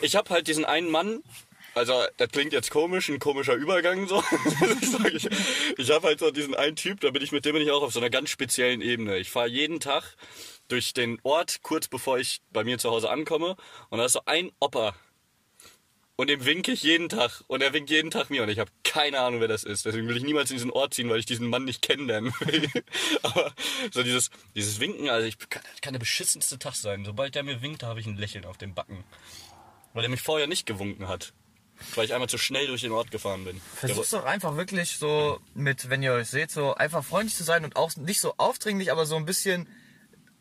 ich 0.00 0.16
hab 0.16 0.30
halt 0.30 0.46
diesen 0.48 0.64
einen 0.64 0.90
Mann. 0.90 1.22
Also, 1.76 1.92
das 2.16 2.30
klingt 2.30 2.54
jetzt 2.54 2.70
komisch, 2.70 3.10
ein 3.10 3.18
komischer 3.18 3.52
Übergang 3.52 4.08
so. 4.08 4.24
ich 5.12 5.28
ich 5.76 5.90
habe 5.90 6.06
halt 6.06 6.20
so 6.20 6.30
diesen 6.30 6.54
einen 6.54 6.74
Typ, 6.74 7.00
da 7.00 7.10
bin 7.10 7.22
ich 7.22 7.32
mit 7.32 7.44
dem 7.44 7.52
bin 7.52 7.60
ich 7.60 7.70
auch 7.70 7.82
auf 7.82 7.92
so 7.92 8.00
einer 8.00 8.08
ganz 8.08 8.30
speziellen 8.30 8.80
Ebene. 8.80 9.18
Ich 9.18 9.28
fahre 9.28 9.48
jeden 9.48 9.78
Tag 9.78 10.16
durch 10.68 10.94
den 10.94 11.18
Ort, 11.22 11.58
kurz 11.60 11.86
bevor 11.86 12.18
ich 12.18 12.40
bei 12.50 12.64
mir 12.64 12.78
zu 12.78 12.90
Hause 12.90 13.10
ankomme. 13.10 13.56
Und 13.90 13.98
da 13.98 14.06
ist 14.06 14.14
so 14.14 14.22
ein 14.24 14.52
Opa. 14.58 14.96
Und 16.16 16.30
dem 16.30 16.46
winke 16.46 16.72
ich 16.72 16.82
jeden 16.82 17.10
Tag. 17.10 17.44
Und 17.46 17.62
er 17.62 17.74
winkt 17.74 17.90
jeden 17.90 18.10
Tag 18.10 18.30
mir. 18.30 18.42
Und 18.42 18.48
ich 18.48 18.58
habe 18.58 18.70
keine 18.82 19.20
Ahnung, 19.20 19.42
wer 19.42 19.48
das 19.48 19.62
ist. 19.62 19.84
Deswegen 19.84 20.08
will 20.08 20.16
ich 20.16 20.22
niemals 20.22 20.50
in 20.50 20.56
diesen 20.56 20.70
Ort 20.70 20.94
ziehen, 20.94 21.10
weil 21.10 21.18
ich 21.18 21.26
diesen 21.26 21.46
Mann 21.46 21.66
nicht 21.66 21.82
kennenlernen 21.82 22.32
will. 22.40 22.70
Aber 23.22 23.52
so 23.92 24.02
dieses, 24.02 24.30
dieses 24.54 24.80
Winken, 24.80 25.10
also 25.10 25.26
ich 25.26 25.38
kann, 25.50 25.62
kann 25.82 25.92
der 25.92 26.00
beschissenste 26.00 26.58
Tag 26.58 26.74
sein. 26.74 27.04
Sobald 27.04 27.34
der 27.34 27.42
mir 27.42 27.60
winkt, 27.60 27.82
habe 27.82 28.00
ich 28.00 28.06
ein 28.06 28.16
Lächeln 28.16 28.46
auf 28.46 28.56
den 28.56 28.74
Backen. 28.74 29.04
Weil 29.92 30.04
er 30.04 30.08
mich 30.10 30.22
vorher 30.22 30.46
nicht 30.46 30.64
gewunken 30.64 31.06
hat. 31.06 31.34
Weil 31.94 32.04
ich 32.06 32.14
einmal 32.14 32.28
zu 32.28 32.38
schnell 32.38 32.66
durch 32.66 32.80
den 32.82 32.92
Ort 32.92 33.10
gefahren 33.10 33.44
bin. 33.44 33.60
Der 33.82 33.88
Versuch's 33.88 34.10
doch 34.10 34.24
einfach 34.24 34.56
wirklich 34.56 34.96
so 34.98 35.38
mit, 35.54 35.88
wenn 35.90 36.02
ihr 36.02 36.12
euch 36.12 36.28
seht, 36.28 36.50
so 36.50 36.74
einfach 36.74 37.04
freundlich 37.04 37.34
zu 37.34 37.44
sein 37.44 37.64
und 37.64 37.76
auch 37.76 37.94
nicht 37.96 38.20
so 38.20 38.34
aufdringlich, 38.38 38.90
aber 38.92 39.06
so 39.06 39.16
ein 39.16 39.24
bisschen 39.26 39.66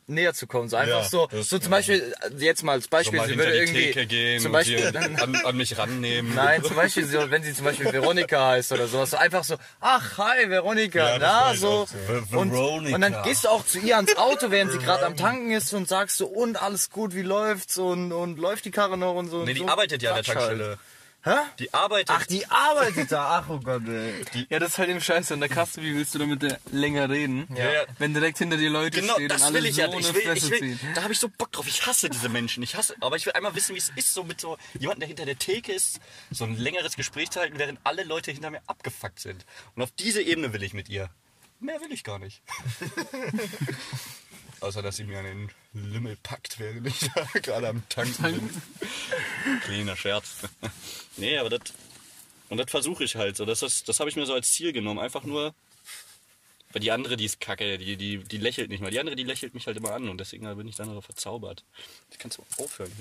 näher 0.08 0.36
zu 0.36 0.46
kommen. 0.46 0.70
So 0.70 0.78
einfach 0.78 1.02
Ja, 1.02 1.10
so, 1.10 1.26
das- 1.32 1.50
so 1.50 1.58
zum 1.58 1.72
Beispiel, 1.72 2.14
jetzt 2.38 2.62
mal 2.64 2.74
als 2.74 2.84
so 2.84 2.90
Beispiel, 2.92 3.18
mal 3.20 3.28
sie 3.28 3.38
würde 3.38 3.58
irgendwie, 3.58 3.86
Theke 3.88 4.06
gehen 4.06 4.40
zum 4.40 4.52
Beispiel, 4.52 4.96
an, 4.96 5.36
an 5.36 5.58
mich 5.58 5.78
rannehmen. 5.80 6.36
nein, 6.36 6.64
zum 6.64 6.76
Beispiel, 6.76 7.06
so, 7.06 7.32
wenn 7.32 7.42
sie 7.42 7.54
zum 7.56 7.66
Beispiel 7.66 7.92
Veronika 7.92 8.50
heißt 8.50 8.72
oder 8.72 8.88
sowas, 8.88 9.10
so 9.10 9.18
einfach 9.18 9.44
so, 9.44 9.56
ach, 9.82 10.18
hi, 10.20 10.48
Veronika, 10.48 11.10
Ja, 11.14 11.18
na, 11.18 11.56
so. 11.56 11.88
so. 12.32 12.38
Und, 12.38 12.52
und 12.54 13.02
dann 13.02 13.24
gehst 13.24 13.46
du 13.46 13.50
auch 13.50 13.66
zu 13.66 13.80
ihr 13.80 13.96
ans 13.96 14.16
Auto, 14.16 14.52
während 14.52 14.72
sie 14.74 14.78
gerade 14.78 15.06
am 15.08 15.18
Tanken 15.18 15.52
ist 15.52 15.74
und 15.74 15.88
sagst 15.88 16.18
so, 16.18 16.28
und 16.28 16.62
alles 16.62 16.92
gut, 16.92 17.16
wie 17.16 17.24
läuft's 17.24 17.78
und, 17.80 18.12
und 18.14 18.38
läuft 18.38 18.66
die 18.66 18.72
Karre 18.72 18.98
noch 19.00 19.16
und 19.16 19.30
so. 19.30 19.38
Nee, 19.38 19.52
und 19.52 19.56
die 19.56 19.60
so 19.62 19.68
arbeitet 19.70 20.04
ja 20.04 20.14
an 20.14 20.24
der 20.24 20.34
Quatsch 20.36 20.44
halt. 20.50 20.78
Hä? 21.26 21.38
Die 21.58 21.74
arbeitet. 21.74 22.12
Ach, 22.12 22.24
die 22.28 22.46
arbeitet 22.46 23.12
da, 23.12 23.40
ach, 23.40 23.50
oh 23.50 23.60
Gott, 23.60 23.82
ey. 23.88 24.14
Ja, 24.48 24.60
das 24.60 24.74
ist 24.74 24.78
halt 24.78 24.90
eben 24.90 25.02
scheiße. 25.02 25.34
An 25.34 25.40
der 25.40 25.50
Kasse, 25.50 25.82
wie 25.82 25.96
willst 25.96 26.14
du 26.14 26.20
da 26.20 26.28
mit 26.28 26.44
der 26.44 26.60
länger 26.72 27.10
reden? 27.10 27.48
Ja. 27.58 27.66
Wenn 27.98 28.14
direkt 28.14 28.38
hinter 28.38 28.58
dir 28.58 28.70
Leute 28.70 29.02
Genau, 29.02 29.16
stehen 29.16 29.30
das 29.30 29.42
und 29.42 29.48
alle 29.48 29.56
will 29.58 29.66
ich 29.66 29.76
so 29.76 29.82
ja. 29.82 29.88
Ich 29.88 30.14
will, 30.14 30.22
Fresse 30.22 30.46
ich 30.46 30.62
will, 30.62 30.78
ziehen. 30.78 30.80
da 30.94 31.02
habe 31.02 31.14
ich 31.14 31.20
so 31.20 31.28
Bock 31.28 31.52
drauf. 31.52 31.66
Ich 31.68 31.84
hasse 31.88 32.12
diese 32.12 32.30
Menschen. 32.30 32.62
Ich 32.62 32.76
hasse, 32.76 32.96
aber 33.02 33.16
ich 33.16 33.26
will 33.26 33.34
einmal 33.34 33.56
wissen, 33.56 33.74
wie 33.74 33.80
es 33.80 33.92
ist, 33.96 34.14
so 34.14 34.24
mit 34.24 34.40
so 34.40 34.56
jemandem, 34.80 35.00
der 35.00 35.08
hinter 35.08 35.26
der 35.26 35.40
Theke 35.40 35.74
ist, 35.74 36.00
so 36.30 36.44
ein 36.46 36.58
längeres 36.58 36.96
Gespräch 36.96 37.32
zu 37.32 37.40
halten, 37.40 37.58
während 37.58 37.80
alle 37.84 38.04
Leute 38.04 38.30
hinter 38.30 38.52
mir 38.52 38.62
abgefuckt 38.68 39.20
sind. 39.20 39.46
Und 39.76 39.82
auf 39.82 39.90
diese 39.92 40.22
Ebene 40.22 40.54
will 40.54 40.62
ich 40.62 40.76
mit 40.76 40.90
ihr. 40.90 41.10
Mehr 41.60 41.82
will 41.82 41.92
ich 41.92 42.04
gar 42.04 42.20
nicht. 42.20 42.44
Außer, 44.66 44.82
dass 44.82 44.96
sie 44.96 45.04
mir 45.04 45.20
an 45.20 45.26
den 45.26 45.52
Limmel 45.74 46.18
packt, 46.24 46.60
während 46.60 46.88
ich 46.88 47.00
da 47.16 47.24
gerade 47.40 47.68
am 47.68 47.88
Tanken 47.88 48.24
bin. 48.24 49.60
Kleiner 49.62 49.96
Scherz. 49.96 50.38
nee, 51.18 51.38
aber 51.38 51.52
das. 51.52 51.62
Und 52.50 52.58
das 52.58 52.72
versuche 52.72 53.04
ich 53.04 53.16
halt 53.16 53.38
so. 53.38 53.46
Das, 53.46 53.60
das, 53.60 53.84
das 53.84 54.00
habe 54.00 54.10
ich 54.10 54.16
mir 54.16 54.26
so 54.26 54.34
als 54.34 54.52
Ziel 54.52 54.74
genommen. 54.74 55.00
Einfach 55.00 55.24
nur. 55.24 55.54
Weil 56.72 56.82
die 56.82 56.92
andere, 56.92 57.16
die 57.16 57.26
ist 57.26 57.40
kacke, 57.40 57.78
die, 57.78 57.96
die, 57.96 58.18
die 58.24 58.38
lächelt 58.38 58.70
nicht 58.70 58.82
mal. 58.82 58.90
Die 58.90 59.00
andere, 59.00 59.16
die 59.16 59.24
lächelt 59.24 59.54
mich 59.54 59.68
halt 59.68 59.78
immer 59.78 59.92
an 59.92 60.10
und 60.10 60.20
deswegen 60.20 60.54
bin 60.58 60.68
ich 60.68 60.76
dann 60.76 60.90
aber 60.90 61.04
verzaubert. 61.04 61.64
Das 62.10 62.18
kannst 62.18 62.40
du 62.40 62.64
aufhören. 62.64 62.92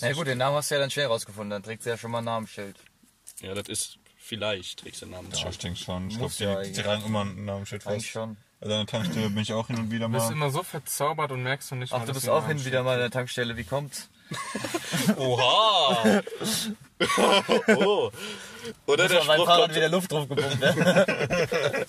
Na 0.00 0.12
gut, 0.12 0.28
den 0.28 0.38
Namen 0.38 0.56
hast 0.56 0.70
du 0.70 0.76
ja 0.76 0.80
dann 0.80 0.90
schnell 0.90 1.06
rausgefunden, 1.06 1.50
dann 1.50 1.62
trägt 1.62 1.82
sie 1.82 1.90
ja 1.90 1.98
schon 1.98 2.12
mal 2.12 2.18
ein 2.18 2.24
Namensschild. 2.24 2.76
Ja, 3.42 3.52
das 3.54 3.68
ist 3.68 3.98
vielleicht, 4.16 4.78
trägst 4.78 5.02
du 5.02 5.06
den 5.06 5.12
Namen. 5.12 5.30
Ja, 5.32 5.50
ich 5.50 5.58
denke 5.58 5.78
schon. 5.78 6.04
Ich 6.08 6.10
glaube, 6.10 6.24
Muss 6.24 6.38
ja 6.38 6.62
die, 6.62 6.72
die 6.72 6.82
tragen 6.82 7.04
immer 7.04 7.22
einen 7.22 7.44
Namensschild 7.44 7.82
fast. 7.82 7.94
Eigentlich 7.94 8.10
schon. 8.10 8.36
Also 8.60 8.74
an 8.74 8.80
der 8.80 8.86
Tankstelle 8.86 9.30
bin 9.30 9.38
ich 9.38 9.52
auch 9.54 9.68
hin 9.68 9.78
und 9.78 9.90
wieder 9.90 10.06
Du 10.06 10.12
bist 10.12 10.26
mal. 10.26 10.32
immer 10.32 10.50
so 10.50 10.62
verzaubert 10.62 11.32
und 11.32 11.42
merkst 11.42 11.70
du 11.70 11.76
nicht 11.76 11.92
Ach, 11.94 12.00
mal, 12.00 12.06
du 12.06 12.12
bist 12.12 12.28
auch 12.28 12.46
hin 12.46 12.62
wieder 12.64 12.82
mal 12.82 12.94
an 12.94 13.00
der 13.00 13.10
Tankstelle, 13.10 13.56
wie 13.56 13.64
kommt's? 13.64 14.08
Oha! 15.16 16.22
oh. 17.76 18.10
Oder 18.86 19.08
der 19.08 19.24
mein 19.24 19.36
Spruch 19.36 19.46
Fahrrad 19.46 19.74
wieder 19.74 19.88
Luft 19.88 20.12
drauf 20.12 20.28
gepumpt 20.28 20.60
werden. 20.60 21.86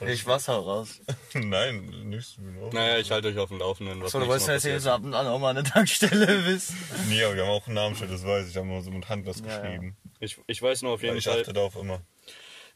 ich 0.06 0.26
Wasser 0.26 0.52
raus. 0.56 1.00
Nein, 1.32 1.86
nichts. 2.04 2.36
Naja, 2.72 2.98
ich 2.98 3.10
halte 3.10 3.28
euch 3.28 3.38
auf 3.38 3.48
dem 3.48 3.58
Laufenden. 3.58 4.02
Was 4.02 4.12
So, 4.12 4.20
du 4.20 4.26
wolltest 4.26 4.46
Mal 4.48 4.52
ja 4.52 4.56
jetzt 4.56 4.84
passiert. 4.84 4.86
ab 4.94 5.02
und 5.02 5.14
an 5.14 5.26
auch 5.26 5.38
mal 5.38 5.50
an 5.50 5.56
der 5.56 5.64
Tankstelle 5.64 6.26
bist. 6.46 6.72
Nee, 7.08 7.24
aber 7.24 7.34
wir 7.34 7.42
haben 7.44 7.50
auch 7.50 7.66
ein 7.66 7.74
Namensschild, 7.74 8.10
das 8.12 8.24
weiß 8.24 8.46
ich. 8.48 8.52
Da 8.52 8.60
haben 8.60 8.68
wir 8.70 8.82
so 8.82 8.90
mit 8.90 9.08
Hand 9.08 9.26
was 9.26 9.40
Ja, 9.40 9.46
ja. 9.46 9.58
geschrieben. 9.60 9.96
ich, 10.20 10.38
ich 10.46 10.60
weiß 10.62 10.82
nur 10.82 10.92
auf 10.92 11.02
jeden 11.02 11.16
Ich 11.16 11.24
Fall, 11.24 11.40
achte 11.40 11.52
darauf 11.54 11.74
immer. 11.76 12.00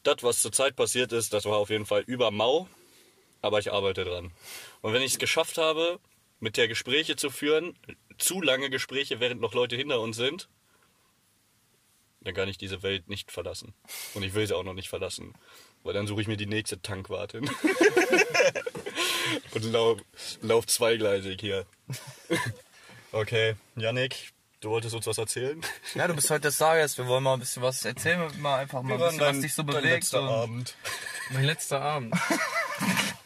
Das, 0.03 0.23
was 0.23 0.39
zurzeit 0.41 0.75
passiert 0.75 1.11
ist, 1.11 1.33
das 1.33 1.45
war 1.45 1.57
auf 1.57 1.69
jeden 1.69 1.85
Fall 1.85 2.01
über 2.05 2.31
Mau, 2.31 2.67
aber 3.41 3.59
ich 3.59 3.71
arbeite 3.71 4.03
dran. 4.03 4.31
Und 4.81 4.93
wenn 4.93 5.01
ich 5.01 5.13
es 5.13 5.19
geschafft 5.19 5.57
habe, 5.57 5.99
mit 6.39 6.57
der 6.57 6.67
Gespräche 6.67 7.15
zu 7.15 7.29
führen, 7.29 7.77
zu 8.17 8.41
lange 8.41 8.69
Gespräche, 8.69 9.19
während 9.19 9.41
noch 9.41 9.53
Leute 9.53 9.75
hinter 9.75 9.99
uns 10.01 10.17
sind, 10.17 10.49
dann 12.21 12.33
kann 12.33 12.49
ich 12.49 12.57
diese 12.57 12.83
Welt 12.83 13.09
nicht 13.09 13.31
verlassen. 13.31 13.73
Und 14.13 14.23
ich 14.23 14.33
will 14.33 14.45
sie 14.45 14.55
auch 14.55 14.63
noch 14.63 14.73
nicht 14.73 14.89
verlassen. 14.89 15.33
Weil 15.83 15.93
dann 15.93 16.05
suche 16.05 16.21
ich 16.21 16.27
mir 16.27 16.37
die 16.37 16.45
nächste 16.45 16.81
Tankwartin. 16.81 17.49
Und 19.53 19.63
lauf, 19.65 19.97
lauf 20.41 20.67
zweigleisig 20.67 21.39
hier. 21.39 21.65
Okay, 23.13 23.55
Yannick, 23.75 24.31
du 24.61 24.69
wolltest 24.69 24.95
uns 24.95 25.05
was 25.07 25.17
erzählen? 25.17 25.59
Ja, 25.95 26.07
du 26.07 26.13
bist 26.15 26.29
heute 26.29 26.41
der 26.41 26.51
Stargast. 26.51 26.97
Wir 26.97 27.07
wollen 27.07 27.23
mal 27.23 27.33
ein 27.33 27.39
bisschen 27.39 27.61
was 27.61 27.83
erzählen, 27.83 28.31
mal 28.39 28.59
einfach 28.59 28.81
mal 28.81 28.93
ein 28.93 28.99
bisschen, 28.99 29.19
was 29.19 29.39
dich 29.39 29.53
so 29.53 29.63
dein 29.63 29.75
bewegt. 29.75 29.95
letzter 29.95 30.21
Und 30.21 30.27
Abend. 30.29 30.75
Mein 31.31 31.43
letzter 31.43 31.81
Abend. 31.81 32.15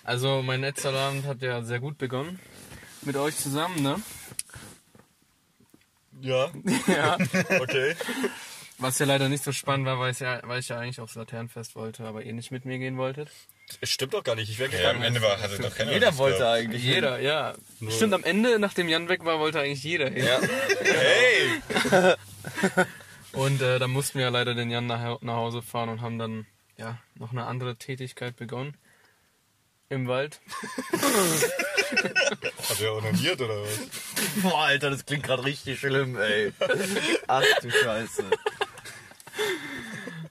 Also 0.03 0.41
mein 0.41 0.61
letzter 0.61 0.93
Abend 0.93 1.25
hat 1.25 1.41
ja 1.41 1.61
sehr 1.63 1.79
gut 1.79 1.97
begonnen. 1.97 2.39
Mit 3.01 3.15
euch 3.17 3.35
zusammen, 3.37 3.81
ne? 3.81 4.01
Ja, 6.21 6.49
Ja. 6.87 7.17
okay. 7.61 7.95
Was 8.77 8.99
ja 8.99 9.05
leider 9.05 9.29
nicht 9.29 9.43
so 9.43 9.51
spannend 9.51 9.85
war, 9.85 9.99
weil 9.99 10.11
ich 10.11 10.19
ja, 10.19 10.41
weil 10.43 10.59
ich 10.59 10.69
ja 10.69 10.77
eigentlich 10.79 10.99
aufs 10.99 11.15
Laternenfest 11.15 11.75
wollte, 11.75 12.05
aber 12.05 12.23
ihr 12.23 12.33
nicht 12.33 12.51
mit 12.51 12.65
mir 12.65 12.77
gehen 12.77 12.97
wolltet. 12.97 13.29
Es 13.81 13.89
stimmt 13.89 14.13
doch 14.13 14.23
gar 14.23 14.35
nicht, 14.35 14.49
ich 14.49 14.59
wäre 14.59 14.71
Ja, 14.71 14.77
gegangen. 14.77 14.97
am 14.97 15.03
Ende 15.03 15.21
war, 15.21 15.39
hatte 15.41 15.57
doch 15.59 15.75
keiner 15.75 15.91
Jeder 15.91 16.17
wollte 16.17 16.37
gehabt. 16.39 16.55
eigentlich. 16.59 16.83
Jeder, 16.83 17.19
ja. 17.19 17.55
Stimmt, 17.89 18.13
am 18.13 18.23
Ende, 18.23 18.59
nachdem 18.59 18.87
Jan 18.87 19.09
weg 19.09 19.25
war, 19.25 19.39
wollte 19.39 19.59
eigentlich 19.59 19.83
jeder 19.83 20.09
hin. 20.09 20.25
Hey! 20.81 22.15
Und 23.33 23.61
äh, 23.61 23.79
dann 23.79 23.91
mussten 23.91 24.15
wir 24.19 24.25
ja 24.25 24.29
leider 24.29 24.53
den 24.53 24.69
Jan 24.71 24.85
nach, 24.87 25.19
nach 25.21 25.35
Hause 25.35 25.61
fahren 25.61 25.89
und 25.89 25.99
haben 26.01 26.17
dann 26.17 26.45
ja 26.77 26.97
noch 27.15 27.31
eine 27.31 27.45
andere 27.47 27.75
Tätigkeit 27.75 28.37
begonnen. 28.37 28.77
Im 29.89 30.07
Wald. 30.07 30.39
Hat 32.69 32.81
er 32.81 32.93
onaniert 32.95 33.41
oder 33.41 33.61
was? 33.61 33.79
Boah, 34.41 34.63
Alter, 34.65 34.89
das 34.89 35.05
klingt 35.05 35.23
gerade 35.23 35.43
richtig 35.43 35.79
schlimm, 35.79 36.17
ey. 36.17 36.53
Ach 37.27 37.43
du 37.61 37.69
Scheiße. 37.69 38.23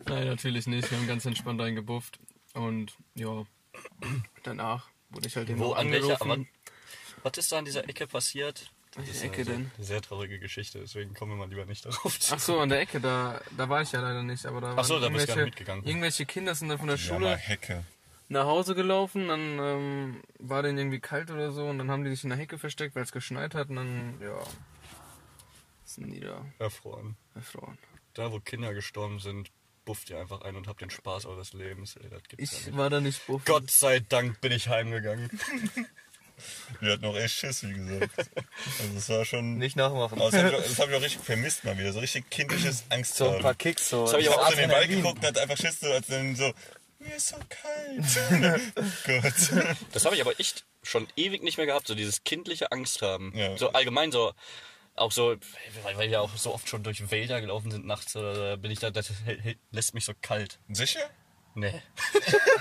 Nein, 0.06 0.26
natürlich 0.26 0.66
nicht. 0.66 0.90
Wir 0.90 0.98
haben 0.98 1.06
ganz 1.06 1.24
entspannt 1.24 1.60
eingebufft. 1.60 2.18
Und 2.54 2.96
ja, 3.14 3.44
danach 4.42 4.88
wurde 5.10 5.28
ich 5.28 5.36
halt 5.36 5.48
eben 5.50 5.58
Wo, 5.60 5.72
an 5.72 5.90
welcher, 5.90 6.20
angerufen. 6.20 6.48
aber, 7.22 7.30
was 7.30 7.38
ist 7.38 7.52
da 7.52 7.58
an 7.58 7.64
dieser 7.64 7.88
Ecke 7.88 8.06
passiert? 8.06 8.70
Welche 8.96 9.24
Ecke 9.24 9.44
denn? 9.44 9.70
Eine 9.76 9.84
sehr 9.84 10.00
traurige 10.00 10.38
Geschichte, 10.38 10.78
deswegen 10.78 11.14
kommen 11.14 11.32
wir 11.32 11.36
mal 11.36 11.48
lieber 11.48 11.66
nicht 11.66 11.84
darauf 11.84 12.18
zu. 12.18 12.32
Ach 12.34 12.38
so, 12.38 12.60
an 12.60 12.68
der 12.68 12.80
Ecke, 12.80 13.00
da, 13.00 13.40
da 13.56 13.68
war 13.68 13.82
ich 13.82 13.90
ja 13.90 14.00
leider 14.00 14.22
nicht, 14.22 14.46
aber 14.46 14.60
da 14.60 14.74
Ach 14.76 14.84
so, 14.84 14.94
waren 14.94 15.02
da 15.02 15.08
bist 15.08 15.28
du 15.28 15.34
gar 15.34 15.44
irgendwelche-. 15.44 15.88
Irgendwelche 15.88 16.26
Kinder 16.26 16.54
sind 16.54 16.68
da 16.68 16.78
von 16.78 16.86
der 16.86 16.96
Schule 16.96 17.36
Hecke. 17.36 17.84
nach 18.28 18.44
Hause 18.44 18.76
gelaufen, 18.76 19.26
dann 19.26 19.58
ähm, 19.58 20.22
war 20.38 20.62
denen 20.62 20.78
irgendwie 20.78 21.00
kalt 21.00 21.30
oder 21.32 21.50
so 21.50 21.66
und 21.66 21.78
dann 21.78 21.90
haben 21.90 22.04
die 22.04 22.10
sich 22.10 22.22
in 22.22 22.30
der 22.30 22.38
Hecke 22.38 22.56
versteckt, 22.56 22.94
weil 22.94 23.02
es 23.02 23.10
geschneit 23.10 23.56
hat 23.56 23.68
und 23.68 23.76
dann, 23.76 24.20
ja, 24.22 24.38
sind 25.84 26.12
die 26.12 26.20
da 26.20 26.46
Erfroren. 26.60 27.16
erfroren. 27.34 27.76
Da, 28.14 28.30
wo 28.30 28.38
Kinder 28.38 28.74
gestorben 28.74 29.18
sind, 29.18 29.50
bufft 29.84 30.10
ihr 30.10 30.18
einfach 30.18 30.40
ein 30.42 30.56
und 30.56 30.66
habt 30.68 30.80
den 30.80 30.90
Spaß 30.90 31.26
eures 31.26 31.52
Lebens. 31.52 31.96
Ey, 31.96 32.08
das 32.10 32.22
gibt's 32.28 32.52
ja 32.52 32.58
Ich 32.60 32.66
nicht. 32.66 32.76
war 32.76 32.90
da 32.90 33.00
nicht 33.00 33.26
buff. 33.26 33.44
Gott 33.44 33.70
sei 33.70 34.00
Dank 34.00 34.40
bin 34.40 34.52
ich 34.52 34.68
heimgegangen. 34.68 35.28
Wir 36.80 36.92
hatten 36.94 37.04
auch 37.04 37.16
echt 37.16 37.34
Schiss, 37.36 37.62
wie 37.62 37.72
gesagt. 37.72 38.10
Also 38.18 38.98
es 38.98 39.08
war 39.08 39.24
schon... 39.24 39.56
Nicht 39.56 39.76
nachmachen. 39.76 40.20
Aber 40.20 40.30
das 40.32 40.40
habe 40.42 40.48
ich, 40.50 40.54
auch- 40.56 40.62
das 40.68 40.78
hab 40.80 40.88
ich 40.88 40.96
auch 40.96 41.00
richtig 41.02 41.22
vermisst 41.22 41.64
mal 41.64 41.78
wieder. 41.78 41.92
So 41.92 42.00
richtig 42.00 42.28
kindliches 42.28 42.84
Angst 42.90 43.14
So 43.16 43.30
ein 43.30 43.40
paar 43.40 43.54
Kicks, 43.54 43.88
so. 43.90 44.10
hab 44.12 44.18
ich 44.18 44.26
Ich 44.26 44.32
auch 44.32 44.38
hab 44.44 44.52
so 44.52 44.58
in 44.60 44.68
den 44.68 44.70
Wald 44.72 44.88
geguckt 44.88 45.18
und 45.18 45.26
hat 45.26 45.38
einfach 45.38 45.56
Schiss, 45.56 45.78
so, 45.80 45.90
als 45.92 46.06
dann 46.08 46.34
so... 46.34 46.52
Mir 46.98 47.16
ist 47.16 47.28
so 47.28 47.36
kalt. 47.48 48.62
Gott. 49.06 49.74
Das 49.92 50.04
habe 50.06 50.14
ich 50.16 50.22
aber 50.22 50.38
echt 50.40 50.64
schon 50.82 51.06
ewig 51.16 51.42
nicht 51.42 51.56
mehr 51.58 51.66
gehabt, 51.66 51.86
so 51.86 51.94
dieses 51.94 52.24
kindliche 52.24 52.72
Angst 52.72 53.02
haben. 53.02 53.32
Ja. 53.36 53.56
So 53.58 53.72
allgemein 53.72 54.10
so, 54.10 54.32
auch 54.96 55.12
so, 55.12 55.37
weil, 55.83 56.11
wir 56.11 56.22
auch 56.22 56.37
so 56.37 56.54
oft 56.54 56.68
schon 56.68 56.83
durch 56.83 57.11
Wälder 57.11 57.40
gelaufen 57.40 57.70
sind 57.70 57.87
nachts, 57.87 58.14
oder 58.16 58.50
da 58.50 58.57
bin 58.57 58.70
ich 58.70 58.78
da, 58.78 58.90
das 58.90 59.12
lässt 59.70 59.94
mich 59.94 60.04
so 60.04 60.12
kalt. 60.20 60.59
Sicher? 60.68 61.11
Nee. 61.54 61.72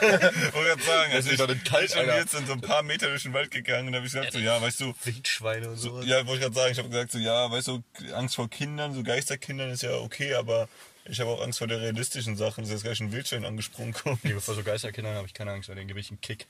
Ich 0.04 0.54
wollte 0.54 0.69
gerade 0.69 0.84
sagen, 0.84 1.13
also 1.13 1.30
ist 1.30 1.39
ich, 1.39 1.48
nicht 1.48 1.65
kalt, 1.65 1.89
ich 1.89 1.96
bin 1.96 2.08
jetzt 2.08 2.34
in 2.34 2.46
so 2.46 2.54
ein 2.54 2.62
paar 2.62 2.84
Meter 2.84 3.08
durch 3.08 3.24
den 3.24 3.34
Wald 3.34 3.52
gegangen 3.52 3.88
und 3.88 3.93
da 3.93 3.98
habe 3.98 4.08
ich 4.08 4.13
gesagt, 4.13 4.34
so, 4.34 4.39
ja, 4.39 4.62
weißt 4.62 4.82
du, 4.82 4.93
Wildschweine 5.04 5.69
und 5.69 5.78
so. 5.78 6.02
ja, 6.02 6.17
wollte 6.28 6.34
ich 6.34 6.41
gerade 6.41 6.56
sagen, 6.56 6.72
ich 6.74 6.78
habe 6.78 6.89
gesagt, 6.89 7.12
so, 7.12 7.19
ja, 7.19 7.50
weißt 7.50 7.69
du, 7.69 7.84
Angst 8.13 8.36
vor 8.36 8.50
Kindern, 8.50 8.93
so 8.93 9.02
Geisterkindern 9.02 9.69
ist 9.69 9.84
ja 9.84 9.96
okay, 9.96 10.34
aber 10.34 10.67
ich 11.06 11.19
habe 11.22 11.32
auch 11.32 11.41
Angst 11.41 11.60
vor 11.60 11.67
der 11.67 11.80
realistischen 11.80 12.36
Sachen, 12.36 12.63
dass 12.63 12.72
jetzt 12.72 12.84
gleich 12.84 13.00
ein 13.00 13.12
Wildschwein 13.12 13.46
angesprungen 13.46 13.93
kommt. 13.93 14.24
Nee, 14.26 14.34
vor 14.34 14.56
so 14.56 14.63
Geisterkindern 14.63 15.15
habe 15.15 15.28
ich 15.28 15.34
keine 15.34 15.52
Angst, 15.52 15.69
weil 15.69 15.76
denen 15.76 15.88
gebe 15.88 16.00
ich 16.00 16.10
einen 16.10 16.22
Kick. 16.22 16.46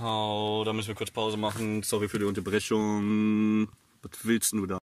Oh, 0.00 0.62
da 0.64 0.72
müssen 0.72 0.88
wir 0.88 0.94
kurz 0.94 1.10
Pause 1.10 1.36
machen. 1.36 1.82
Sorry 1.82 2.08
für 2.08 2.18
die 2.18 2.24
Unterbrechung. 2.24 3.68
Was 4.02 4.24
willst 4.24 4.52
du 4.52 4.66
da? 4.66 4.78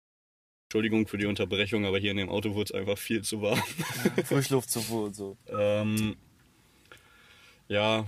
Entschuldigung 0.68 1.06
für 1.06 1.18
die 1.18 1.26
Unterbrechung, 1.26 1.86
aber 1.86 1.98
hier 1.98 2.10
in 2.10 2.16
dem 2.16 2.28
Auto 2.28 2.54
wurde 2.54 2.64
es 2.64 2.72
einfach 2.72 2.98
viel 2.98 3.22
zu 3.22 3.40
warm. 3.42 3.62
Frischluftzufuhr 4.24 5.04
und 5.04 5.14
so. 5.14 5.36
Ähm, 5.48 6.16
ja, 7.68 8.06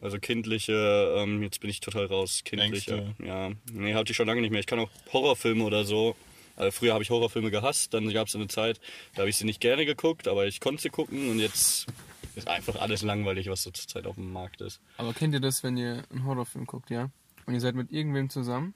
also 0.00 0.18
kindliche, 0.18 1.14
ähm, 1.16 1.42
jetzt 1.42 1.60
bin 1.60 1.70
ich 1.70 1.80
total 1.80 2.06
raus. 2.06 2.42
Kindliche, 2.44 2.96
Ängste. 2.96 3.24
ja. 3.24 3.50
Nee, 3.72 3.94
hatte 3.94 4.12
ich 4.12 4.16
schon 4.16 4.26
lange 4.26 4.40
nicht 4.40 4.50
mehr. 4.50 4.60
Ich 4.60 4.66
kann 4.66 4.78
auch 4.78 4.90
Horrorfilme 5.12 5.64
oder 5.64 5.84
so. 5.84 6.16
Also 6.56 6.72
früher 6.72 6.92
habe 6.92 7.04
ich 7.04 7.10
Horrorfilme 7.10 7.52
gehasst, 7.52 7.94
dann 7.94 8.12
gab 8.12 8.26
es 8.26 8.34
eine 8.34 8.48
Zeit, 8.48 8.80
da 9.14 9.20
habe 9.20 9.30
ich 9.30 9.36
sie 9.36 9.44
nicht 9.44 9.60
gerne 9.60 9.86
geguckt, 9.86 10.26
aber 10.26 10.46
ich 10.48 10.58
konnte 10.58 10.82
sie 10.82 10.88
gucken 10.88 11.30
und 11.30 11.38
jetzt 11.38 11.86
ist 12.34 12.48
einfach 12.48 12.80
alles 12.80 13.02
langweilig, 13.02 13.48
was 13.48 13.62
so 13.62 13.70
zurzeit 13.70 14.06
auf 14.06 14.16
dem 14.16 14.32
Markt 14.32 14.60
ist. 14.60 14.80
Aber 14.96 15.12
kennt 15.14 15.34
ihr 15.34 15.40
das, 15.40 15.62
wenn 15.62 15.76
ihr 15.76 16.02
einen 16.10 16.24
Horrorfilm 16.24 16.66
guckt, 16.66 16.90
ja? 16.90 17.10
Und 17.46 17.54
ihr 17.54 17.60
seid 17.60 17.76
mit 17.76 17.92
irgendwem 17.92 18.28
zusammen, 18.28 18.74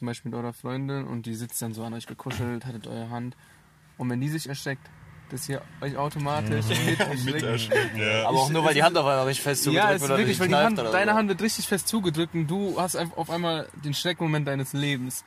zum 0.00 0.06
Beispiel 0.06 0.30
mit 0.30 0.40
eurer 0.40 0.54
Freundin, 0.54 1.06
und 1.06 1.26
die 1.26 1.34
sitzt 1.34 1.60
dann 1.60 1.74
so 1.74 1.84
an 1.84 1.92
euch 1.92 2.06
gekuschelt, 2.06 2.64
hattet 2.64 2.86
eure 2.86 3.10
Hand. 3.10 3.36
Und 3.98 4.08
wenn 4.08 4.18
die 4.18 4.30
sich 4.30 4.48
erschreckt, 4.48 4.88
dass 5.28 5.46
ihr 5.46 5.60
euch 5.82 5.94
automatisch 5.98 6.64
mit 7.24 7.42
erschreckt. 7.42 7.98
Ja. 7.98 8.26
Aber 8.26 8.38
auch 8.38 8.48
nur, 8.48 8.64
weil 8.64 8.72
die 8.72 8.82
Hand 8.82 8.96
auf 8.96 9.04
einmal 9.06 9.26
richtig 9.26 9.44
fest 9.44 9.62
zugedrückt 9.62 9.84
Ja, 9.84 9.94
es 9.94 9.96
ist 9.96 10.00
wird 10.00 10.10
oder 10.10 10.18
wirklich, 10.18 10.40
weil 10.40 10.48
die 10.48 10.54
Hand, 10.54 10.78
deine 10.78 11.12
so. 11.12 11.18
Hand 11.18 11.28
wird 11.28 11.42
richtig 11.42 11.68
fest 11.68 11.86
zugedrückt 11.86 12.34
und 12.34 12.46
du 12.46 12.80
hast 12.80 12.96
einfach 12.96 13.18
auf 13.18 13.28
einmal 13.28 13.68
den 13.84 13.92
Schreckmoment 13.92 14.48
deines 14.48 14.72
Lebens. 14.72 15.22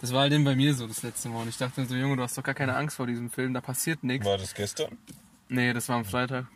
Das 0.00 0.14
war 0.14 0.22
halt 0.22 0.32
eben 0.32 0.44
bei 0.44 0.56
mir 0.56 0.72
so 0.72 0.86
das 0.86 1.02
letzte 1.02 1.28
Mal. 1.28 1.42
Und 1.42 1.48
ich 1.48 1.58
dachte 1.58 1.84
so, 1.84 1.94
Junge, 1.94 2.16
du 2.16 2.22
hast 2.22 2.38
doch 2.38 2.42
gar 2.42 2.54
keine 2.54 2.74
Angst 2.74 2.96
vor 2.96 3.06
diesem 3.06 3.30
Film, 3.30 3.52
da 3.52 3.60
passiert 3.60 4.02
nichts. 4.02 4.26
War 4.26 4.38
das 4.38 4.54
gestern? 4.54 4.96
Nee, 5.50 5.74
das 5.74 5.90
war 5.90 5.96
am 5.96 6.06
Freitag. 6.06 6.46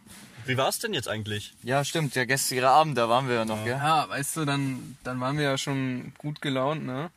Wie 0.46 0.57
war 0.57 0.70
es 0.70 0.79
denn 0.79 0.94
jetzt 0.94 1.09
eigentlich? 1.09 1.55
Ja, 1.62 1.85
stimmt. 1.85 2.16
Der 2.16 2.25
gestrige 2.25 2.70
Abend, 2.70 2.96
da 2.96 3.11
waren 3.11 3.29
wir 3.29 3.35
ja 3.35 3.44
noch, 3.44 3.62
gell? 3.64 3.75
Ja, 3.75 4.09
weißt 4.09 4.38
du, 4.38 4.44
dann, 4.46 4.96
dann 5.05 5.20
waren 5.20 5.37
wir 5.37 5.44
ja 5.44 5.59
schon 5.59 6.14
gut 6.16 6.40
gelaunt, 6.40 6.87
ne? 6.87 7.11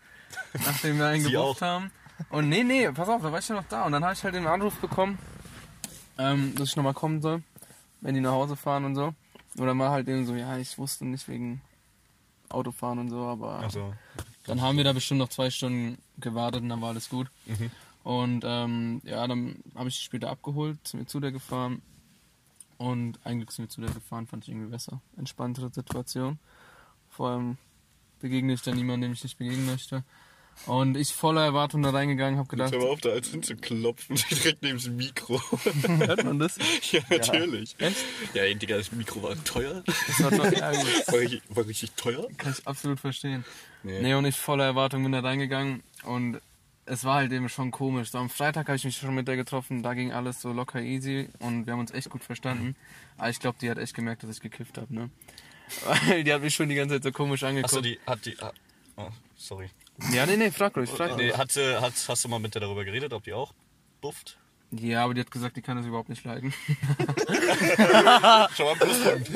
Nachdem 0.65 0.97
wir 0.97 1.07
einen 1.07 1.23
gebucht 1.23 1.61
haben. 1.61 1.91
Und 2.29 2.49
nee, 2.49 2.63
nee, 2.63 2.89
pass 2.91 3.09
auf, 3.09 3.21
da 3.21 3.31
war 3.31 3.39
ich 3.39 3.47
ja 3.47 3.55
noch 3.55 3.67
da. 3.67 3.85
Und 3.85 3.91
dann 3.91 4.03
habe 4.03 4.13
ich 4.13 4.23
halt 4.23 4.35
den 4.35 4.47
Anruf 4.47 4.75
bekommen, 4.75 5.17
ähm, 6.17 6.53
dass 6.55 6.69
ich 6.69 6.75
nochmal 6.75 6.93
kommen 6.93 7.21
soll, 7.21 7.43
wenn 8.01 8.15
die 8.15 8.21
nach 8.21 8.31
Hause 8.31 8.55
fahren 8.55 8.85
und 8.85 8.95
so. 8.95 9.13
Oder 9.57 9.73
mal 9.73 9.89
halt 9.89 10.07
eben 10.07 10.25
so, 10.25 10.35
ja, 10.35 10.57
ich 10.57 10.77
wusste 10.77 11.05
nicht 11.05 11.27
wegen 11.27 11.61
Autofahren 12.49 12.99
und 12.99 13.09
so, 13.09 13.25
aber 13.25 13.59
Also, 13.59 13.93
dann 14.45 14.61
haben 14.61 14.77
wir 14.77 14.83
da 14.83 14.93
bestimmt 14.93 15.19
noch 15.19 15.29
zwei 15.29 15.49
Stunden 15.49 15.97
gewartet 16.17 16.61
und 16.61 16.69
dann 16.69 16.81
war 16.81 16.89
alles 16.89 17.09
gut. 17.09 17.29
Mhm. 17.45 17.71
Und 18.03 18.43
ähm, 18.45 19.01
ja, 19.05 19.25
dann 19.27 19.55
habe 19.75 19.89
ich 19.89 19.97
die 19.97 20.03
später 20.03 20.29
abgeholt, 20.29 20.77
sind 20.87 20.99
wir 20.99 21.07
zu 21.07 21.19
der 21.19 21.31
gefahren. 21.31 21.81
Und 22.77 23.19
eigentlich 23.23 23.51
sind 23.51 23.65
wir 23.65 23.69
zu 23.69 23.81
der 23.81 23.91
gefahren, 23.91 24.27
fand 24.27 24.43
ich 24.43 24.49
irgendwie 24.49 24.69
besser. 24.69 24.99
Entspanntere 25.17 25.69
Situation. 25.71 26.37
Vor 27.09 27.29
allem 27.29 27.57
begegne 28.23 28.53
ich 28.53 28.61
dann 28.61 28.75
niemandem, 28.75 29.11
dem 29.11 29.13
ich 29.13 29.23
nicht 29.23 29.37
begegnen 29.37 29.67
möchte. 29.67 30.03
Und 30.65 30.95
ich 30.95 31.13
voller 31.13 31.43
Erwartung 31.43 31.81
da 31.83 31.89
reingegangen, 31.89 32.39
habe 32.39 32.47
gedacht, 32.47 32.71
hör 32.71 32.79
mal 32.79 32.87
auf, 32.87 33.01
da 33.01 33.09
als 33.09 33.27
hinzuklopfen, 33.29 34.15
direkt 34.31 34.61
neben 34.61 34.79
dem 34.79 34.95
Mikro. 34.95 35.41
hört 35.87 36.23
man 36.23 36.39
das? 36.39 36.57
ja, 36.91 37.01
natürlich. 37.09 37.75
Echt? 37.79 37.97
Ja, 38.33 38.45
Digga, 38.53 38.77
das 38.77 38.91
Mikro 38.93 39.23
war 39.23 39.43
teuer. 39.43 39.83
Das 39.85 40.23
war 40.23 40.31
doch, 40.31 40.51
ja, 40.51 40.71
gut. 40.71 41.07
War 41.07 41.19
richtig, 41.19 41.41
war 41.49 41.67
richtig 41.67 41.91
teuer. 41.91 42.27
Kann 42.37 42.53
ich 42.57 42.65
absolut 42.65 42.99
verstehen. 42.99 43.43
Nee. 43.83 44.01
Nee. 44.01 44.13
und 44.13 44.25
ich 44.25 44.37
voller 44.37 44.63
Erwartung 44.63 45.03
bin 45.03 45.11
da 45.11 45.19
reingegangen 45.19 45.83
und 46.03 46.39
es 46.85 47.03
war 47.03 47.15
halt 47.15 47.31
eben 47.33 47.49
schon 47.49 47.71
komisch. 47.71 48.11
So 48.11 48.19
am 48.19 48.29
Freitag 48.29 48.67
habe 48.67 48.77
ich 48.77 48.85
mich 48.85 48.97
schon 48.97 49.15
mit 49.15 49.27
der 49.27 49.35
getroffen, 49.35 49.83
da 49.83 49.93
ging 49.93 50.13
alles 50.13 50.41
so 50.41 50.53
locker 50.53 50.81
easy 50.81 51.27
und 51.39 51.65
wir 51.65 51.73
haben 51.73 51.79
uns 51.81 51.91
echt 51.91 52.09
gut 52.09 52.23
verstanden. 52.23 52.75
Aber 53.17 53.29
ich 53.29 53.39
glaube, 53.39 53.57
die 53.61 53.69
hat 53.69 53.77
echt 53.77 53.93
gemerkt, 53.93 54.23
dass 54.23 54.29
ich 54.29 54.41
gekifft 54.41 54.77
habe, 54.77 54.93
ne? 54.93 55.09
Weil 56.07 56.23
die 56.23 56.33
hat 56.33 56.41
mich 56.41 56.53
schon 56.55 56.69
die 56.69 56.75
ganze 56.75 56.95
Zeit 56.95 57.03
so 57.03 57.11
komisch 57.11 57.43
angeguckt. 57.43 57.71
Achso, 57.73 57.81
die 57.81 57.99
hat 58.05 58.25
die. 58.25 58.37
ah, 58.41 58.51
Oh, 58.95 59.09
sorry. 59.35 59.69
Ja, 60.11 60.25
nee, 60.27 60.37
nee, 60.37 60.51
frag 60.51 60.75
ruhig, 60.77 60.89
frag 60.89 61.11
ruhig. 61.13 61.31
Nee, 61.31 61.33
hat, 61.33 61.55
hat, 61.55 61.93
hast 62.07 62.23
du 62.23 62.29
mal 62.29 62.39
mit 62.39 62.53
der 62.53 62.61
darüber 62.61 62.85
geredet, 62.85 63.11
ob 63.13 63.23
die 63.23 63.33
auch 63.33 63.53
bufft? 64.01 64.37
Ja, 64.71 65.03
aber 65.03 65.13
die 65.15 65.21
hat 65.21 65.31
gesagt, 65.31 65.55
die 65.57 65.61
kann 65.61 65.77
das 65.77 65.85
überhaupt 65.85 66.09
nicht 66.09 66.23
leiden. 66.25 66.51
Schon 68.55 68.65
mal 68.65 68.75
Pluspunkt. 68.79 69.31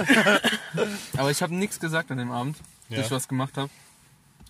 Aber 1.18 1.32
ich 1.32 1.42
habe 1.42 1.56
nichts 1.56 1.80
gesagt 1.80 2.12
an 2.12 2.18
dem 2.18 2.32
Abend, 2.32 2.58
dass 2.90 2.98
Ja. 3.00 3.06
ich 3.06 3.12
was 3.12 3.28
gemacht 3.28 3.58
habe. 3.58 3.70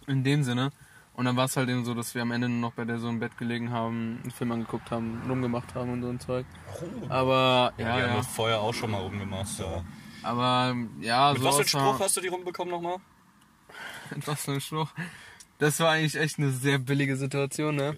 In 0.07 0.23
dem 0.23 0.43
Sinne. 0.43 0.71
Und 1.13 1.25
dann 1.25 1.35
war 1.35 1.45
es 1.45 1.57
halt 1.57 1.67
eben 1.69 1.83
so, 1.83 1.93
dass 1.93 2.13
wir 2.15 2.21
am 2.21 2.31
Ende 2.31 2.47
nur 2.47 2.59
noch 2.69 2.73
bei 2.73 2.85
der 2.85 2.99
so 2.99 3.09
im 3.09 3.19
Bett 3.19 3.37
gelegen 3.37 3.71
haben, 3.71 4.19
einen 4.21 4.31
Film 4.31 4.51
angeguckt 4.51 4.91
haben, 4.91 5.21
rumgemacht 5.27 5.73
haben 5.73 5.91
und 5.93 6.01
so 6.03 6.09
ein 6.09 6.19
Zeug. 6.19 6.45
Aber, 7.09 7.73
ja, 7.77 7.83
die 7.85 7.91
haben 7.91 7.99
ja. 8.11 8.15
wir 8.17 8.23
vorher 8.23 8.59
auch 8.61 8.73
schon 8.73 8.91
mal 8.91 9.01
rumgemacht. 9.01 9.57
Ja. 9.59 9.83
Aber, 10.27 10.75
ja, 10.99 11.31
Mit 11.31 11.41
so 11.41 11.47
was 11.47 11.55
für 11.55 11.77
einem 11.77 11.87
Spruch 11.87 11.99
hast 12.01 12.17
du 12.17 12.21
die 12.21 12.27
rumbekommen 12.27 12.71
nochmal? 12.73 12.97
Mit 14.13 14.27
was 14.27 14.43
für 14.43 14.51
ein 14.51 14.61
Spruch? 14.61 14.89
Das 15.57 15.79
war 15.79 15.91
eigentlich 15.91 16.15
echt 16.15 16.37
eine 16.37 16.51
sehr 16.51 16.79
billige 16.79 17.15
Situation, 17.15 17.75
ne? 17.75 17.97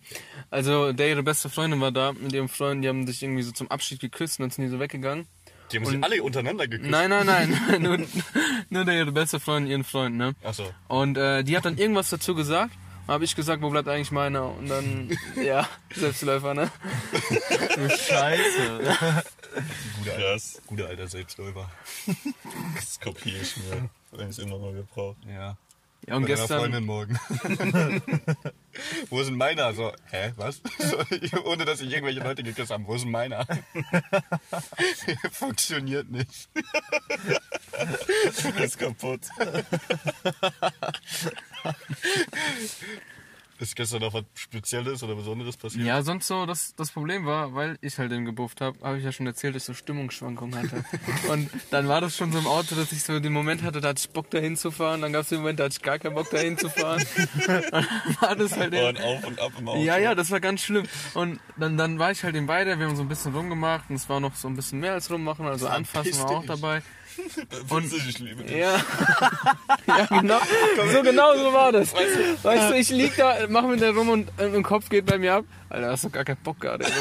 Also, 0.52 0.94
der 0.94 1.10
ihre 1.10 1.24
beste 1.24 1.50
Freundin 1.50 1.82
war 1.82 1.92
da 1.92 2.14
mit 2.14 2.32
ihrem 2.32 2.48
Freund, 2.48 2.84
die 2.84 2.88
haben 2.88 3.06
sich 3.08 3.24
irgendwie 3.24 3.42
so 3.42 3.52
zum 3.52 3.70
Abschied 3.72 4.00
geküsst 4.00 4.40
und 4.40 4.44
dann 4.44 4.52
sind 4.52 4.66
die 4.66 4.70
so 4.70 4.80
weggegangen. 4.80 5.28
Die 5.72 5.78
haben 5.78 5.86
sich 5.86 6.04
alle 6.04 6.22
untereinander 6.22 6.68
geküsst. 6.68 6.90
Nein, 6.90 7.10
nein, 7.10 7.26
nein, 7.68 7.82
nur, 7.82 7.98
nur 8.70 8.86
der 8.86 8.96
ihre 8.96 9.12
beste 9.12 9.40
Freundin, 9.40 9.72
ihren 9.72 9.84
Freund, 9.84 10.16
ne? 10.16 10.36
Achso. 10.44 10.72
Und 10.88 11.18
äh, 11.18 11.44
die 11.44 11.58
hat 11.58 11.66
dann 11.66 11.80
irgendwas 11.80 12.12
dazu 12.12 12.36
gesagt. 12.36 12.74
Habe 13.10 13.26
ich 13.26 13.36
gesagt, 13.36 13.64
wo 13.64 13.72
bleibt 13.72 13.88
eigentlich 13.88 14.12
meiner? 14.12 14.56
Und 14.56 14.70
dann, 14.70 15.18
ja, 15.44 15.68
Selbstläufer, 15.96 16.54
ne? 16.54 16.72
Scheiße. 17.90 18.96
Guter, 19.98 20.12
Krass. 20.16 20.62
Guter 20.68 20.88
alter 20.90 21.08
Selbstläufer. 21.08 21.72
Das 22.76 23.00
kopiere 23.00 23.40
ich 23.42 23.58
mir, 23.58 23.90
wenn 24.12 24.30
ich 24.30 24.38
es 24.38 24.44
immer 24.44 24.60
mal 24.60 24.74
gebrauche. 24.74 25.16
Ja. 25.28 25.58
Ja, 26.08 26.16
und 26.16 26.22
Mit 26.22 26.30
deiner 26.30 26.42
gestern, 26.42 26.60
Freundin 26.60 26.86
morgen. 26.86 27.20
Wo 29.10 29.22
sind 29.24 29.36
meiner? 29.36 29.74
So, 29.74 29.92
hä, 30.12 30.32
was? 30.38 30.62
So, 30.78 31.44
ohne 31.46 31.66
dass 31.66 31.82
ich 31.82 31.92
irgendwelche 31.92 32.22
Leute 32.22 32.42
geküsst 32.42 32.72
habe. 32.72 32.86
Wo 32.88 32.96
ist 32.96 33.06
meiner? 33.06 33.46
Funktioniert 35.32 36.10
nicht. 36.10 36.50
Ist 38.60 38.80
kaputt. 38.80 39.22
Ist 43.60 43.76
gestern 43.76 44.00
noch 44.00 44.14
was 44.14 44.24
Spezielles 44.36 45.04
oder 45.04 45.16
Besonderes 45.16 45.58
passiert? 45.58 45.86
ja, 45.86 46.02
sonst 46.02 46.28
so, 46.28 46.46
das, 46.46 46.76
das 46.76 46.92
Problem 46.92 47.26
war, 47.26 47.54
weil 47.56 47.78
ich 47.82 47.98
halt 47.98 48.10
den 48.10 48.24
gebufft 48.24 48.62
habe, 48.62 48.80
habe 48.82 49.00
ich 49.00 49.04
ja 49.04 49.12
schon 49.12 49.28
erzählt, 49.28 49.54
dass 49.54 49.64
ich 49.64 49.68
so 49.68 49.74
Stimmungsschwankungen 49.74 50.58
hatte. 50.58 50.86
und 51.30 51.50
dann 51.70 51.90
war 51.90 52.00
das 52.00 52.16
schon 52.16 52.32
so 52.32 52.40
im 52.40 52.48
Auto, 52.48 52.76
dass 52.76 52.94
ich 52.94 53.04
so 53.04 53.20
den 53.20 53.34
Moment 53.34 53.64
hatte, 53.64 53.82
da 53.82 53.90
hatte 53.90 54.00
ich 54.00 54.10
Bock 54.12 54.30
dahin 54.30 54.56
zu 54.56 54.72
fahren, 54.72 55.02
dann 55.02 55.12
gab 55.12 55.24
es 55.24 55.30
den 55.30 55.40
Moment, 55.40 55.60
da 55.60 55.66
hatte 55.66 55.76
ich 55.78 55.82
gar 55.82 56.00
keinen 56.00 56.16
Bock 56.16 56.30
dahin 56.30 56.58
zu 56.58 56.70
fahren. 56.70 57.04
und 57.36 57.48
dann 57.48 57.86
war 58.22 58.36
das 58.38 58.56
halt 58.56 58.74
eben, 58.74 58.88
Und 58.88 59.02
auf 59.02 59.28
und 59.28 59.40
ab 59.42 59.52
im 59.60 59.68
Auto. 59.68 59.82
Ja, 59.82 59.98
ja, 59.98 60.16
das 60.16 60.32
war 60.32 60.40
ganz 60.40 60.62
schlimm. 60.62 60.86
Und 61.14 61.42
dann, 61.58 61.76
dann 61.76 62.00
war 62.00 62.12
ich 62.12 62.24
halt 62.24 62.38
in 62.38 62.46
beide, 62.46 62.80
wir 62.80 62.88
haben 62.88 62.96
so 62.96 63.02
ein 63.02 63.10
bisschen 63.10 63.36
rumgemacht 63.36 63.90
und 63.90 63.98
es 63.98 64.08
war 64.08 64.22
noch 64.22 64.36
so 64.36 64.48
ein 64.48 64.56
bisschen 64.56 64.80
mehr 64.80 64.94
als 64.94 65.12
rummachen, 65.12 65.46
also 65.46 65.68
anfassen 65.68 66.18
war 66.20 66.30
auch 66.30 66.46
dabei. 66.46 66.82
Und 67.70 67.94
ich 67.94 68.20
liebe 68.20 68.44
dich. 68.44 68.58
Ja. 68.58 68.76
ja, 69.88 70.06
genau. 70.06 70.40
So 70.92 71.02
genau 71.02 71.36
so 71.36 71.54
war 71.54 71.72
das. 71.72 71.94
Weißt 71.94 72.72
du, 72.72 72.76
ich 72.76 72.90
lieg 72.90 73.16
da, 73.18 73.36
mach 73.48 73.64
mir 73.64 73.78
da 73.78 73.92
rum 73.92 74.10
und 74.10 74.30
äh, 74.38 74.48
im 74.48 74.64
Kopf 74.64 74.90
geht 74.90 75.06
bei 75.06 75.18
mir 75.18 75.36
ab. 75.36 75.46
Alter, 75.70 75.92
hast 75.92 76.04
du 76.04 76.10
gar 76.10 76.26
keinen 76.26 76.42
Bock 76.44 76.60
gerade. 76.60 76.86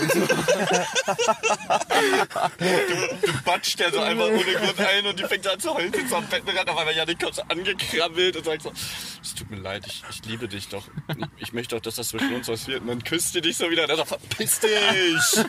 So. 2.58 2.66
Du 3.26 3.42
batscht 3.44 3.80
ja 3.80 3.90
so 3.90 4.00
einfach 4.00 4.26
ohne 4.26 4.42
Grund 4.42 4.80
ein 4.80 5.06
und 5.06 5.18
die 5.18 5.24
fängt 5.24 5.46
an 5.46 5.58
zu 5.58 5.74
heulen, 5.74 5.92
sitzt 5.92 6.12
am 6.12 6.26
Bettenrand, 6.26 6.68
auf 6.68 6.76
einmal 6.76 6.94
Janik 6.94 7.20
kommt 7.20 7.34
so 7.34 7.42
angekrabbelt 7.42 8.36
und 8.36 8.44
sagt 8.44 8.62
so, 8.62 8.72
es 9.22 9.34
tut 9.34 9.50
mir 9.50 9.56
leid, 9.58 9.84
ich, 9.86 10.02
ich 10.10 10.24
liebe 10.24 10.48
dich 10.48 10.68
doch. 10.68 10.84
Ich 11.38 11.52
möchte 11.52 11.76
doch, 11.76 11.82
dass 11.82 11.96
das 11.96 12.08
zwischen 12.08 12.34
uns 12.34 12.48
was 12.48 12.66
wird. 12.68 12.82
Und 12.82 12.88
dann 12.88 13.04
küsst 13.04 13.34
die 13.34 13.40
dich 13.40 13.56
so 13.56 13.70
wieder 13.70 13.82
und 13.82 13.88
dann 13.88 13.96
so, 13.98 14.04
verpiss 14.04 14.60
dich! 14.60 15.44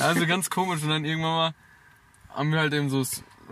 Also 0.00 0.26
ganz 0.26 0.50
komisch. 0.50 0.82
Und 0.82 0.90
dann 0.90 1.04
irgendwann 1.04 1.34
mal 1.34 1.54
haben 2.36 2.52
wir 2.52 2.60
halt 2.60 2.72
eben 2.72 2.90
so 2.90 3.02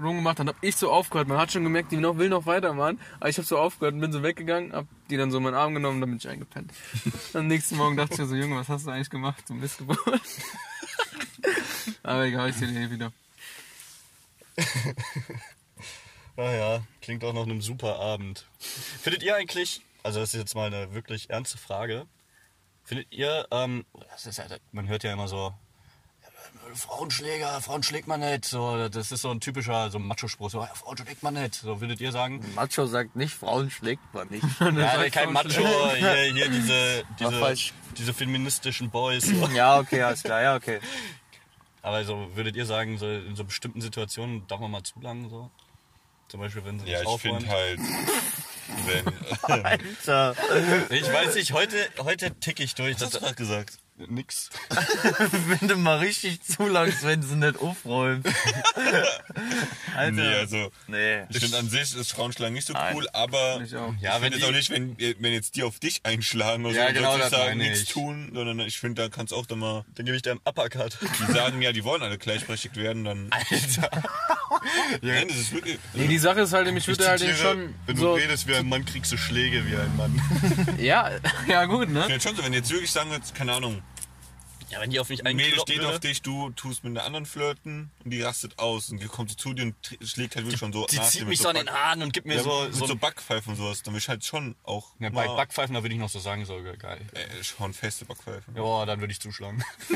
rumgemacht. 0.01 0.39
Dann 0.39 0.49
hab 0.49 0.57
ich 0.63 0.77
so 0.77 0.91
aufgehört. 0.91 1.29
Man 1.29 1.39
hat 1.39 1.53
schon 1.53 1.65
gemerkt, 1.65 1.93
die 1.93 1.97
noch, 1.97 2.19
will 2.19 2.29
noch 2.29 2.47
weitermachen. 2.47 3.01
Aber 3.19 3.29
ich 3.29 3.39
hab 3.39 3.45
so 3.45 3.59
aufgehört 3.59 3.95
und 3.95 4.01
bin 4.01 4.13
so 4.13 4.23
weggegangen, 4.23 4.73
hab 4.73 4.87
die 5.11 5.17
dann 5.17 5.31
so 5.31 5.39
in 5.39 5.45
meinen 5.45 5.55
Arm 5.55 5.75
genommen 5.75 5.97
und 5.97 6.01
dann 6.03 6.11
bin 6.11 6.19
ich 6.19 6.29
eingepennt. 6.29 6.73
Am 7.35 7.47
nächsten 7.47 7.77
Morgen 7.77 7.97
dachte 7.97 8.15
ich 8.15 8.21
mir 8.21 8.27
so, 8.27 8.37
Junge, 8.37 8.57
was 8.57 8.69
hast 8.69 8.87
du 8.87 8.91
eigentlich 8.91 9.11
gemacht? 9.11 9.43
Du 9.49 9.55
Missgeburt. 9.55 9.99
Aber 12.03 12.25
egal, 12.25 12.51
ich 12.51 12.57
sehe 12.57 12.69
den 12.69 12.91
wieder. 12.91 13.13
Naja, 16.37 16.83
klingt 17.01 17.23
auch 17.23 17.33
nach 17.33 17.45
einem 17.45 17.63
super 17.63 18.01
Abend. 18.01 18.47
Findet 18.59 19.23
ihr 19.23 19.37
eigentlich, 19.37 19.83
also 20.03 20.19
das 20.19 20.35
ist 20.35 20.41
jetzt 20.41 20.57
mal 20.57 20.67
eine 20.67 20.93
wirklich 20.93 21.31
ernste 21.31 21.59
Frage, 21.59 22.07
findet 22.83 23.13
ihr, 23.13 23.47
ähm, 23.53 23.85
ja, 23.95 24.47
man 24.73 24.89
hört 24.89 25.05
ja 25.05 25.13
immer 25.13 25.29
so, 25.29 25.55
Frauenschläger, 26.75 27.61
Frauen 27.61 27.83
schlägt 27.83 28.09
man 28.09 28.21
nicht, 28.21 28.45
so, 28.45 28.89
das 28.89 29.13
ist 29.13 29.23
so 29.23 29.31
ein 29.31 29.41
typischer 29.41 29.91
so 29.91 29.99
Macho-Spruch, 29.99 30.51
so, 30.51 30.61
ja, 30.61 30.67
Frauen 30.75 30.97
schlägt 30.97 31.23
man 31.23 31.35
nicht, 31.35 31.55
so 31.55 31.81
würdet 31.81 32.01
ihr 32.01 32.13
sagen? 32.13 32.45
Macho 32.55 32.87
sagt 32.87 33.17
nicht, 33.17 33.35
Frauen 33.35 33.71
schlägt 33.71 34.03
man 34.13 34.29
nicht. 34.29 34.45
Ja, 34.61 35.09
kein 35.11 35.33
Macho, 35.33 35.49
hier, 35.49 36.15
hier 36.33 36.49
diese, 36.49 37.05
diese, 37.19 37.55
diese 37.97 38.15
feministischen 38.15 38.91
Boys. 38.91 39.25
So. 39.25 39.47
ja, 39.55 39.79
okay, 39.79 40.03
alles 40.03 40.23
klar, 40.23 40.43
ja, 40.43 40.57
okay. 40.57 40.81
Aber 41.83 42.05
so 42.05 42.29
würdet 42.35 42.57
ihr 42.57 42.65
sagen, 42.67 42.97
so 42.99 43.07
in 43.07 43.37
so 43.37 43.45
bestimmten 43.45 43.81
Situationen 43.81 44.47
darf 44.47 44.59
man 44.61 44.71
mal 44.71 44.83
zu 44.83 44.99
lang 45.01 45.29
so? 45.29 45.51
Zum 46.29 46.41
Beispiel, 46.41 46.65
wenn 46.65 46.81
sie 46.81 46.87
Ja, 46.87 47.01
nicht 47.01 47.15
ich 47.15 47.21
finde 47.21 47.47
halt, 47.47 47.79
wenn. 48.87 49.05
Alter. 49.65 50.35
Ich 50.89 51.13
weiß 51.13 51.35
nicht, 51.35 51.53
heute, 51.53 51.77
heute 51.99 52.35
tick 52.41 52.61
ich 52.61 52.75
durch. 52.75 52.97
Was 52.97 53.03
hast 53.03 53.15
du 53.15 53.19
Das, 53.19 53.23
gerade 53.27 53.37
gesagt? 53.37 53.79
Nix. 53.97 54.51
Wenn 55.47 55.69
du 55.69 55.77
mal 55.77 55.99
richtig 55.99 56.43
zu 56.43 56.67
langst, 56.67 57.05
wenn 57.05 57.23
sie 57.23 57.37
nicht 57.37 57.59
aufräumt. 57.61 58.27
Alter. 59.97 60.13
Nee, 60.13 60.35
also. 60.35 60.71
Nee. 60.87 61.23
Ich 61.29 61.39
finde 61.39 61.59
an 61.59 61.69
sich 61.69 61.95
ist 61.95 62.13
Frauenschlagen 62.13 62.55
nicht 62.55 62.67
so 62.67 62.73
Nein. 62.73 62.95
cool, 62.97 63.09
aber 63.13 63.61
Ich 63.63 63.75
auch. 63.77 63.95
Ja, 64.01 64.17
ich 64.17 64.23
wenn 64.23 64.33
jetzt 64.33 64.45
auch 64.45 64.51
nicht, 64.51 64.71
wenn, 64.71 64.97
wenn 64.99 65.33
jetzt 65.33 65.55
die 65.57 65.63
auf 65.63 65.79
dich 65.79 66.01
einschlagen 66.05 66.67
oder 66.67 66.75
Ja, 66.75 66.89
so, 66.89 66.95
genau, 66.95 67.29
sagen, 67.29 67.59
nichts 67.59 67.83
ich. 67.83 67.89
tun, 67.91 68.31
sondern 68.35 68.61
ich 68.61 68.79
finde, 68.79 69.03
da 69.03 69.09
kannst 69.09 69.33
du 69.33 69.37
auch 69.37 69.47
dann 69.47 69.61
mal, 69.61 69.85
dann 69.95 70.07
gebe 70.07 70.17
ich 70.17 70.23
dir 70.23 70.33
einen 70.33 70.41
Uppercut. 70.45 70.99
die 71.01 71.33
sagen 71.33 71.63
ja, 71.63 71.73
die 71.73 71.85
wollen 71.85 72.03
alle 72.03 72.19
gleichberechtigt 72.19 72.77
werden, 72.77 73.05
dann, 73.05 73.31
Alter. 73.31 73.91
Nein, 75.03 75.29
das 75.29 75.37
ist 75.37 75.53
wirklich, 75.53 75.79
Nee, 75.95 76.07
die 76.07 76.19
Sache 76.19 76.41
ist 76.41 76.53
halt, 76.53 76.69
ich 76.69 76.87
würde 76.89 77.09
halt 77.09 77.21
zitiere, 77.21 77.37
schon 77.37 77.75
wenn 77.87 77.97
du 77.97 78.03
so, 78.03 78.15
redest 78.15 78.47
wie 78.49 78.55
ein 78.55 78.69
Mann, 78.69 78.85
kriegst 78.85 79.13
du 79.13 79.17
Schläge 79.17 79.67
wie 79.67 79.77
ein 79.77 79.97
Mann. 79.97 80.21
ja, 80.79 81.11
ja 81.49 81.65
gut, 81.67 81.89
ne? 81.91 82.01
ich 82.01 82.07
finde 82.07 82.21
schon 82.21 82.37
so, 82.37 82.45
wenn 82.45 82.53
jetzt 82.53 82.71
wirklich 82.71 82.91
sagen 82.91 83.11
würdest, 83.11 83.35
keine 83.35 83.53
Ahnung, 83.53 83.83
Ja, 84.75 84.81
wenn 84.81 84.91
die 84.91 84.99
auf 84.99 85.09
mich 85.09 85.25
ein 85.25 85.37
Mädel 85.37 85.61
steht 85.61 85.81
auf 85.81 85.93
würde, 85.93 86.01
dich, 86.01 86.21
du 86.21 86.51
tust 86.51 86.83
mit 86.83 86.91
einer 86.91 87.07
anderen 87.07 87.27
flirten 87.27 87.93
und 88.05 88.11
die 88.11 88.23
rastet 88.23 88.59
aus 88.59 88.91
und 88.91 89.01
die 89.01 89.07
kommt 89.07 89.31
so 89.31 89.37
zu 89.37 89.53
dir 89.53 89.63
und 89.63 89.75
schlägt 90.03 90.35
halt 90.35 90.47
wirklich 90.47 90.59
schon 90.59 90.73
so 90.73 90.85
die 90.87 90.97
nach 90.97 91.05
zieht 91.05 91.29
mich 91.29 91.39
so 91.39 91.49
an 91.49 91.55
den 91.55 91.71
Haaren 91.71 92.03
und 92.03 92.13
gibt 92.13 92.27
mir 92.27 92.35
ja, 92.35 92.43
so, 92.43 92.65
mit 92.65 92.75
so, 92.75 92.87
so 92.87 92.97
Backpfeifen 92.97 93.53
und 93.53 93.57
sowas, 93.57 93.85
dann 93.85 93.95
will 93.95 94.01
ich 94.01 94.09
halt 94.09 94.25
schon 94.25 94.57
auch 94.65 94.89
ja, 94.99 95.11
bei 95.11 95.29
Backpfeifen, 95.29 95.75
da 95.75 95.83
würde 95.85 95.95
ich 95.95 96.01
noch 96.01 96.09
so 96.09 96.19
sagen, 96.19 96.45
so 96.45 96.61
geil. 96.77 97.01
äh, 97.13 97.45
schon 97.45 97.73
feste 97.73 98.05
Backpfeifen. 98.05 98.57
Ja, 98.57 98.85
dann 98.85 98.99
würde 98.99 99.13
ich 99.13 99.21
zuschlagen. 99.21 99.63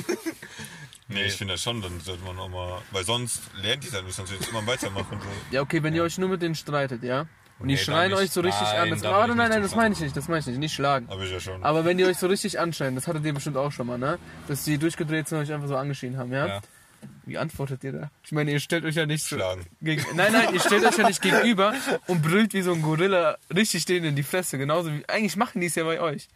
Nee, 1.10 1.24
ich 1.24 1.32
finde 1.34 1.54
das 1.54 1.62
schon, 1.62 1.80
dann 1.80 2.00
sollte 2.00 2.22
man 2.22 2.38
auch 2.38 2.50
mal, 2.50 2.82
weil 2.90 3.02
sonst 3.02 3.40
lernt 3.54 3.82
die 3.82 3.90
halt 3.90 4.04
nicht, 4.04 4.14
sonst 4.14 4.30
es 4.30 4.48
immer 4.48 4.66
weitermachen. 4.66 5.18
So. 5.18 5.26
Ja, 5.50 5.62
okay, 5.62 5.82
wenn 5.82 5.94
ihr 5.94 6.02
euch 6.02 6.18
nur 6.18 6.28
mit 6.28 6.42
denen 6.42 6.54
streitet, 6.54 7.02
ja? 7.02 7.26
Und 7.60 7.68
die 7.68 7.74
Nee, 7.74 7.80
schreien 7.80 8.12
euch 8.14 8.30
so 8.30 8.40
richtig 8.40 8.62
Nein, 8.68 8.80
an. 8.82 8.90
Das, 8.90 9.02
da 9.02 9.10
oh, 9.24 9.26
nein, 9.26 9.36
nicht 9.36 9.48
nein, 9.48 9.62
das 9.62 9.74
meine 9.74 9.92
ich 9.94 10.00
nicht, 10.00 10.16
das 10.16 10.28
meine 10.28 10.40
ich 10.40 10.46
nicht. 10.46 10.58
Nicht 10.58 10.74
schlagen. 10.74 11.08
Habe 11.08 11.24
ich 11.24 11.32
ja 11.32 11.40
schon. 11.40 11.62
Aber 11.64 11.84
wenn 11.84 11.98
die 11.98 12.04
euch 12.04 12.16
so 12.16 12.28
richtig 12.28 12.60
anschreien, 12.60 12.94
das 12.94 13.08
hattet 13.08 13.24
ihr 13.24 13.34
bestimmt 13.34 13.56
auch 13.56 13.72
schon 13.72 13.88
mal, 13.88 13.98
ne? 13.98 14.18
Dass 14.46 14.62
die 14.64 14.78
durchgedreht 14.78 15.26
sind 15.26 15.38
und 15.38 15.44
euch 15.44 15.52
einfach 15.52 15.66
so 15.66 15.76
angeschrien 15.76 16.16
haben, 16.16 16.32
ja? 16.32 16.46
Ja. 16.46 16.60
Wie 17.26 17.36
antwortet 17.36 17.82
ihr 17.84 17.92
da? 17.92 18.10
Ich 18.24 18.32
meine, 18.32 18.52
ihr 18.52 18.60
stellt 18.60 18.84
euch 18.84 18.94
ja 18.94 19.06
nicht. 19.06 19.26
Schlagen. 19.26 19.66
Gegen, 19.82 20.04
nein, 20.14 20.32
nein, 20.32 20.54
ihr 20.54 20.60
stellt 20.60 20.84
euch 20.84 20.98
ja 20.98 21.06
nicht 21.08 21.20
gegenüber 21.20 21.74
und 22.06 22.22
brüllt 22.22 22.54
wie 22.54 22.62
so 22.62 22.72
ein 22.72 22.82
Gorilla 22.82 23.36
richtig 23.54 23.84
denen 23.84 24.06
in 24.06 24.16
die 24.16 24.22
Fresse. 24.22 24.56
Genauso 24.58 24.92
wie. 24.92 25.04
Eigentlich 25.08 25.36
machen 25.36 25.60
die 25.60 25.66
es 25.66 25.74
ja 25.74 25.84
bei 25.84 26.00
euch. 26.00 26.28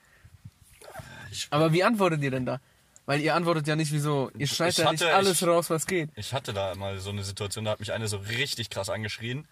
Aber 1.51 1.73
wie 1.73 1.83
antwortet 1.83 2.23
ihr 2.23 2.31
denn 2.31 2.47
da? 2.47 2.61
Weil 3.07 3.21
ihr 3.21 3.35
antwortet 3.35 3.67
ja 3.67 3.75
nicht 3.75 3.93
wie 3.93 3.99
so. 3.99 4.31
Ihr 4.37 4.47
schreit 4.47 4.77
ja 4.77 4.91
nicht 4.93 5.03
alles 5.03 5.41
ich- 5.41 5.49
raus, 5.49 5.71
was 5.71 5.87
geht. 5.87 6.11
Ich 6.15 6.33
hatte 6.33 6.53
da 6.53 6.75
mal 6.75 6.99
so 6.99 7.11
eine 7.11 7.25
Situation, 7.25 7.65
da 7.65 7.73
hat 7.73 7.81
mich 7.81 7.93
eine 7.93 8.07
so 8.07 8.19
richtig 8.19 8.71
krass 8.71 8.89
angeschrien. 8.89 9.47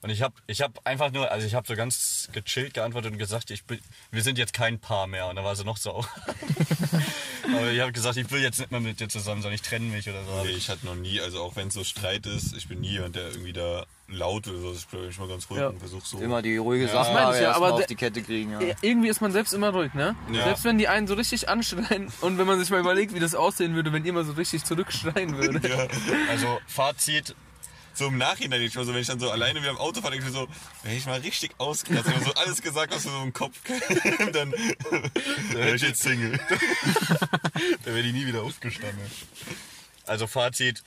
Und 0.00 0.10
ich 0.10 0.22
habe 0.22 0.34
ich 0.46 0.60
hab 0.62 0.78
einfach 0.86 1.10
nur, 1.10 1.30
also 1.30 1.46
ich 1.46 1.54
habe 1.54 1.66
so 1.66 1.74
ganz 1.74 2.28
gechillt 2.32 2.74
geantwortet 2.74 3.12
und 3.12 3.18
gesagt, 3.18 3.50
ich 3.50 3.64
bin, 3.64 3.80
wir 4.12 4.22
sind 4.22 4.38
jetzt 4.38 4.52
kein 4.52 4.78
Paar 4.78 5.06
mehr. 5.08 5.26
Und 5.26 5.36
dann 5.36 5.44
war 5.44 5.56
sie 5.56 5.64
noch 5.64 5.76
so. 5.76 6.04
Aber 7.56 7.70
ich 7.72 7.80
habe 7.80 7.92
gesagt, 7.92 8.16
ich 8.16 8.30
will 8.30 8.42
jetzt 8.42 8.58
nicht 8.58 8.70
mehr 8.70 8.80
mit 8.80 9.00
dir 9.00 9.08
zusammen 9.08 9.42
sein, 9.42 9.52
ich 9.52 9.62
trenne 9.62 9.86
mich 9.86 10.08
oder 10.08 10.22
so. 10.24 10.44
Nee, 10.44 10.50
ich 10.50 10.68
hatte 10.68 10.84
noch 10.86 10.94
nie, 10.94 11.20
also 11.20 11.42
auch 11.42 11.56
wenn 11.56 11.68
es 11.68 11.74
so 11.74 11.82
Streit 11.82 12.26
ist, 12.26 12.54
ich 12.56 12.68
bin 12.68 12.80
nie 12.80 12.90
jemand, 12.90 13.16
der 13.16 13.28
irgendwie 13.28 13.52
da 13.54 13.86
laut 14.08 14.46
oder 14.48 14.58
so. 14.58 14.72
Ich 14.72 14.86
bleibe 14.86 15.06
immer 15.16 15.28
ganz 15.28 15.48
ruhig 15.50 15.60
Ja. 15.60 15.68
und 15.68 15.78
versuche 15.78 16.06
so. 16.06 16.18
Immer 16.18 16.42
die 16.42 16.56
ruhige 16.58 16.88
Sache 16.88 17.12
meine 17.12 17.34
ich 17.34 17.42
ja, 17.42 17.50
mal 17.50 17.56
aber 17.56 17.74
auf 17.74 17.86
die 17.86 17.94
Kette 17.94 18.22
kriegen. 18.22 18.52
Ja. 18.52 18.60
Ja, 18.60 18.74
Irgendwie 18.82 19.08
ist 19.08 19.20
man 19.20 19.32
selbst 19.32 19.52
immer 19.54 19.70
ruhig, 19.70 19.94
ne? 19.94 20.14
Ja. 20.32 20.44
Selbst 20.44 20.64
wenn 20.64 20.78
die 20.78 20.88
einen 20.88 21.06
so 21.06 21.14
richtig 21.14 21.48
anschreien 21.48 22.12
und 22.20 22.38
wenn 22.38 22.46
man 22.46 22.58
sich 22.60 22.70
mal 22.70 22.80
überlegt, 22.80 23.14
wie 23.14 23.20
das 23.20 23.34
aussehen 23.34 23.74
würde, 23.74 23.92
wenn 23.92 24.04
ihr 24.04 24.12
mal 24.12 24.24
so 24.24 24.32
richtig 24.32 24.64
zurückschreien 24.64 25.36
würde. 25.36 25.60
Ja. 25.68 25.86
Also 26.30 26.60
Fazit, 26.66 27.34
So 27.98 28.06
im 28.06 28.16
Nachhinein, 28.16 28.62
ich 28.62 28.76
mal 28.76 28.84
so, 28.84 28.94
wenn 28.94 29.00
ich 29.00 29.08
dann 29.08 29.18
so 29.18 29.28
alleine 29.28 29.60
wieder 29.60 29.70
im 29.70 29.76
Auto 29.76 30.00
fahre, 30.00 30.12
denke 30.12 30.26
ich 30.28 30.32
mir 30.32 30.38
so, 30.38 30.46
wenn 30.84 30.96
ich 30.96 31.04
mal 31.06 31.18
richtig 31.18 31.50
ausgekratzt, 31.58 32.06
wenn 32.06 32.14
man 32.14 32.24
so 32.24 32.34
alles 32.34 32.62
gesagt, 32.62 32.94
was 32.94 33.04
mir 33.04 33.10
so 33.10 33.22
im 33.22 33.32
Kopf 33.32 33.58
kam, 33.64 34.32
dann 34.32 34.52
wäre 34.52 35.74
ich 35.74 35.82
jetzt 35.82 36.00
Single. 36.02 36.38
da 37.84 37.86
wäre 37.86 38.02
die 38.04 38.12
nie 38.12 38.24
wieder 38.26 38.42
aufgestanden. 38.44 39.00
Also 40.06 40.28
Fazit, 40.28 40.84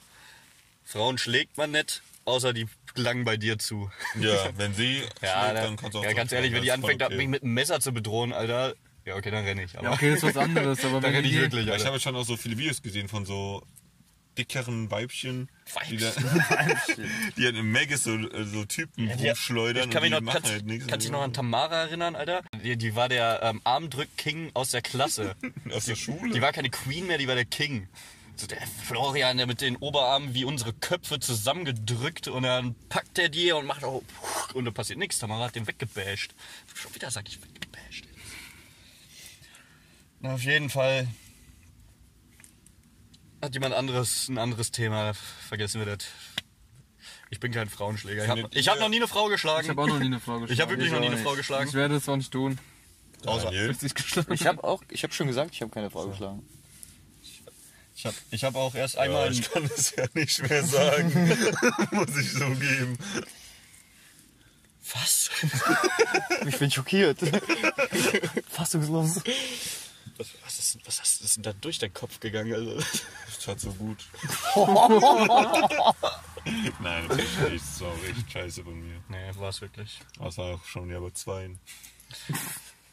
Frauen 0.85 1.17
schlägt 1.17 1.57
man 1.57 1.71
nicht, 1.71 2.01
außer 2.23 2.53
die 2.53 2.67
langen 2.95 3.25
bei 3.25 3.35
dir 3.35 3.59
zu. 3.59 3.91
Ja, 4.17 4.49
wenn 4.57 4.73
sie 4.73 4.99
Ja, 4.99 5.07
schlägt, 5.09 5.31
da, 5.31 5.53
dann 5.53 5.75
kannst 5.75 5.95
du 5.95 5.99
auch 5.99 6.03
ja 6.05 6.13
ganz 6.13 6.31
ehrlich, 6.31 6.53
wenn 6.53 6.63
die 6.63 6.71
anfängt, 6.71 7.03
okay. 7.03 7.17
mich 7.17 7.27
mit 7.27 7.43
einem 7.43 7.53
Messer 7.53 7.81
zu 7.81 7.91
bedrohen, 7.91 8.31
Alter, 8.31 8.73
ja 9.03 9.15
okay, 9.15 9.31
dann 9.31 9.43
renne 9.43 9.63
ich. 9.63 9.77
Aber 9.77 9.87
Ja, 9.89 9.93
okay, 9.93 10.11
das 10.11 10.23
ist 10.23 10.35
was 10.35 10.37
anderes, 10.37 10.85
aber 10.85 11.01
da 11.01 11.07
wenn 11.09 11.15
renne 11.15 11.27
ich 11.27 11.35
wirklich, 11.35 11.65
Ja, 11.65 11.73
ich 11.75 11.81
Alter. 11.81 11.85
habe 11.87 11.99
schon 11.99 12.15
auch 12.15 12.23
so 12.25 12.37
viele 12.37 12.57
Videos 12.57 12.81
gesehen 12.81 13.09
von 13.09 13.25
so 13.25 13.63
dickeren 14.37 14.89
Weibchen, 14.91 15.49
die, 15.89 15.97
da, 15.97 16.11
die 17.37 17.45
halt 17.45 17.55
im 17.57 17.71
Megis 17.71 18.03
so, 18.03 18.17
so 18.45 18.65
Typen 18.65 19.07
die- 19.17 19.27
rumschleudern 19.29 19.85
Ich 19.89 19.93
kann 19.93 20.01
mich 20.03 20.11
noch, 20.11 20.21
machen 20.21 20.35
kannst, 20.35 20.51
halt 20.51 20.65
nichts. 20.65 20.87
kannst 20.87 21.05
dich 21.05 21.11
noch 21.11 21.21
an 21.21 21.33
Tamara 21.33 21.81
erinnern, 21.83 22.15
Alter? 22.15 22.41
Die, 22.63 22.77
die 22.77 22.95
war 22.95 23.09
der 23.09 23.41
ähm, 23.43 23.61
Armdrück-King 23.63 24.51
aus 24.53 24.71
der 24.71 24.81
Klasse. 24.81 25.35
Aus 25.73 25.85
der 25.85 25.95
Schule? 25.95 26.33
Die 26.33 26.41
war 26.41 26.51
keine 26.51 26.69
Queen 26.69 27.07
mehr, 27.07 27.17
die 27.17 27.27
war 27.27 27.35
der 27.35 27.45
King. 27.45 27.87
So 28.37 28.47
der 28.47 28.61
Florian, 28.85 29.37
der 29.37 29.45
mit 29.47 29.61
den 29.61 29.75
Oberarmen 29.75 30.33
wie 30.33 30.45
unsere 30.45 30.73
Köpfe 30.73 31.19
zusammengedrückt 31.19 32.27
und 32.27 32.43
dann 32.43 32.73
packt 32.89 33.19
er 33.19 33.29
die 33.29 33.51
und 33.51 33.65
macht 33.65 33.83
auch 33.83 34.01
und 34.53 34.65
da 34.65 34.71
passiert 34.71 34.97
nichts. 34.97 35.19
Tamara 35.19 35.45
hat 35.45 35.55
den 35.55 35.67
weggebasht. 35.67 36.33
Schon 36.73 36.95
wieder 36.95 37.11
sag 37.11 37.27
ich 37.27 37.39
weggebasht. 37.41 38.05
Na, 40.21 40.33
auf 40.35 40.41
jeden 40.43 40.69
Fall 40.69 41.07
hat 43.41 43.53
jemand 43.53 43.73
anderes 43.75 44.27
ein 44.29 44.37
anderes 44.37 44.71
Thema. 44.71 45.13
Vergessen 45.47 45.79
wir 45.79 45.85
das. 45.97 46.05
Ich 47.29 47.39
bin 47.39 47.51
kein 47.51 47.69
Frauenschläger. 47.69 48.23
Ich 48.23 48.29
habe 48.29 48.49
ich 48.51 48.67
hab 48.67 48.79
noch 48.79 48.89
nie 48.89 48.97
eine 48.97 49.07
Frau 49.07 49.27
geschlagen. 49.27 49.63
Ich 49.63 49.69
habe 49.69 49.81
auch 49.81 49.87
noch 49.87 49.99
nie 49.99 50.05
eine 50.05 50.19
Frau 50.19 50.33
geschlagen. 50.39 50.53
Ich 50.53 50.61
habe 50.61 50.71
wirklich 50.71 50.91
noch 50.91 50.99
nie 50.99 51.07
eine 51.07 51.17
Frau 51.17 51.33
geschlagen. 51.33 51.67
Ich 51.67 51.73
werde 51.73 51.95
es 51.95 52.09
auch 52.09 52.17
nicht 52.17 52.31
tun. 52.31 52.59
Geschlagen. 53.21 54.33
Ich 54.33 54.47
habe 54.47 54.63
auch, 54.63 54.81
ich 54.89 55.03
habe 55.03 55.13
schon 55.13 55.27
gesagt, 55.27 55.51
ich 55.53 55.61
habe 55.61 55.71
keine 55.71 55.89
Frau 55.89 56.07
geschlagen. 56.07 56.45
Ich 57.95 58.05
habe 58.05 58.15
ich 58.31 58.43
hab 58.43 58.55
auch 58.55 58.73
erst 58.73 58.95
Ja, 58.95 59.01
einmal. 59.01 59.31
ich 59.31 59.49
kann 59.51 59.63
es 59.65 59.95
ja 59.95 60.05
nicht 60.15 60.49
mehr 60.49 60.63
sagen. 60.63 61.13
Muss 61.91 62.17
ich 62.17 62.31
so 62.33 62.47
geben. 62.49 62.97
was? 64.93 65.29
Ich 66.47 66.57
bin 66.57 66.71
schockiert. 66.71 67.19
Fassungslos. 68.49 69.21
Was, 70.17 70.29
was, 70.43 70.59
ist, 70.59 70.77
was 70.85 70.99
ist, 70.99 71.21
ist 71.21 71.35
denn 71.37 71.43
da 71.43 71.53
durch 71.53 71.79
deinen 71.79 71.93
Kopf 71.93 72.19
gegangen? 72.19 72.53
Also, 72.53 72.75
Das 73.25 73.39
tat 73.39 73.59
so 73.59 73.71
gut. 73.73 73.97
Nein, 76.79 77.07
das 77.07 77.17
ist 77.17 77.39
nicht. 77.49 77.63
Das 77.63 77.81
war 77.81 77.93
echt 78.09 78.31
scheiße 78.31 78.63
von 78.63 78.79
mir. 78.79 79.01
nee, 79.09 79.31
war 79.35 79.49
es 79.49 79.61
wirklich. 79.61 79.99
Das 80.19 80.37
war 80.37 80.55
auch 80.55 80.65
schon 80.65 80.89
ja 80.89 80.99
bei 80.99 81.09
zweien. 81.11 81.59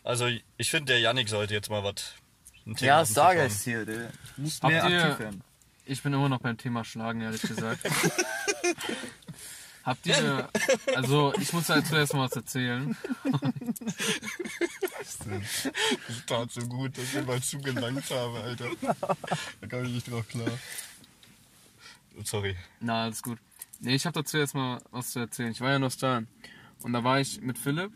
Also, 0.05 0.29
ich 0.57 0.71
finde, 0.71 0.93
der 0.93 1.01
Yannick 1.01 1.29
sollte 1.29 1.55
jetzt 1.55 1.71
mal 1.71 1.83
was. 1.85 2.15
Ja, 2.81 3.05
sage 3.05 3.41
es 3.43 3.65
hier. 3.65 3.85
Der. 3.85 4.13
Nicht 4.37 4.63
Habt 4.63 4.73
mehr 4.73 4.85
aktiv 4.85 5.19
werden. 5.19 5.43
Ich 5.87 6.03
bin 6.03 6.13
immer 6.13 6.29
noch 6.29 6.41
beim 6.41 6.57
Thema 6.59 6.85
Schlagen, 6.85 7.23
ehrlich 7.23 7.41
gesagt. 7.43 7.81
Habt 9.89 10.07
ihr, 10.07 10.47
also 10.95 11.33
ich 11.41 11.51
muss 11.55 11.69
da 11.69 11.83
zuerst 11.83 12.13
mal 12.13 12.27
was 12.27 12.37
erzählen. 12.37 12.95
Das 15.01 16.27
tat 16.27 16.53
so 16.53 16.61
gut, 16.67 16.99
dass 16.99 17.15
ich 17.15 17.27
mal 17.27 17.41
zugelangt 17.41 18.11
habe, 18.11 18.39
Alter. 18.39 18.69
Da 19.63 19.67
kam 19.67 19.85
ich 19.87 19.93
nicht 19.93 20.11
drauf 20.11 20.29
klar. 20.29 20.51
Sorry. 22.23 22.55
Na, 22.81 23.05
alles 23.05 23.23
gut. 23.23 23.39
Nee, 23.81 23.95
ich 23.95 24.05
habe 24.05 24.13
dazu 24.13 24.37
jetzt 24.37 24.55
mal 24.55 24.83
was 24.91 25.13
zu 25.13 25.21
erzählen. 25.21 25.53
Ich 25.53 25.63
war 25.63 25.71
ja 25.71 25.79
noch 25.79 25.95
da. 25.95 26.23
Und 26.83 26.93
da 26.93 27.03
war 27.03 27.21
ich 27.21 27.41
mit 27.41 27.57
Philipp. 27.57 27.91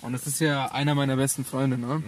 Und 0.00 0.14
das 0.14 0.26
ist 0.26 0.40
ja 0.40 0.72
einer 0.72 0.94
meiner 0.94 1.16
besten 1.16 1.44
Freunde, 1.44 1.76
ne? 1.76 2.02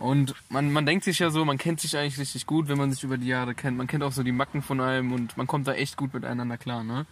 Und 0.00 0.34
man, 0.50 0.70
man 0.70 0.84
denkt 0.84 1.04
sich 1.04 1.18
ja 1.18 1.30
so, 1.30 1.46
man 1.46 1.56
kennt 1.56 1.80
sich 1.80 1.96
eigentlich 1.96 2.18
richtig 2.18 2.44
gut, 2.44 2.68
wenn 2.68 2.76
man 2.76 2.92
sich 2.92 3.04
über 3.04 3.16
die 3.16 3.28
Jahre 3.28 3.54
kennt. 3.54 3.78
Man 3.78 3.86
kennt 3.86 4.02
auch 4.02 4.12
so 4.12 4.22
die 4.22 4.32
Macken 4.32 4.60
von 4.60 4.82
einem 4.82 5.12
und 5.12 5.38
man 5.38 5.46
kommt 5.46 5.66
da 5.66 5.72
echt 5.72 5.96
gut 5.96 6.12
miteinander 6.12 6.58
klar, 6.58 6.84
ne? 6.84 7.06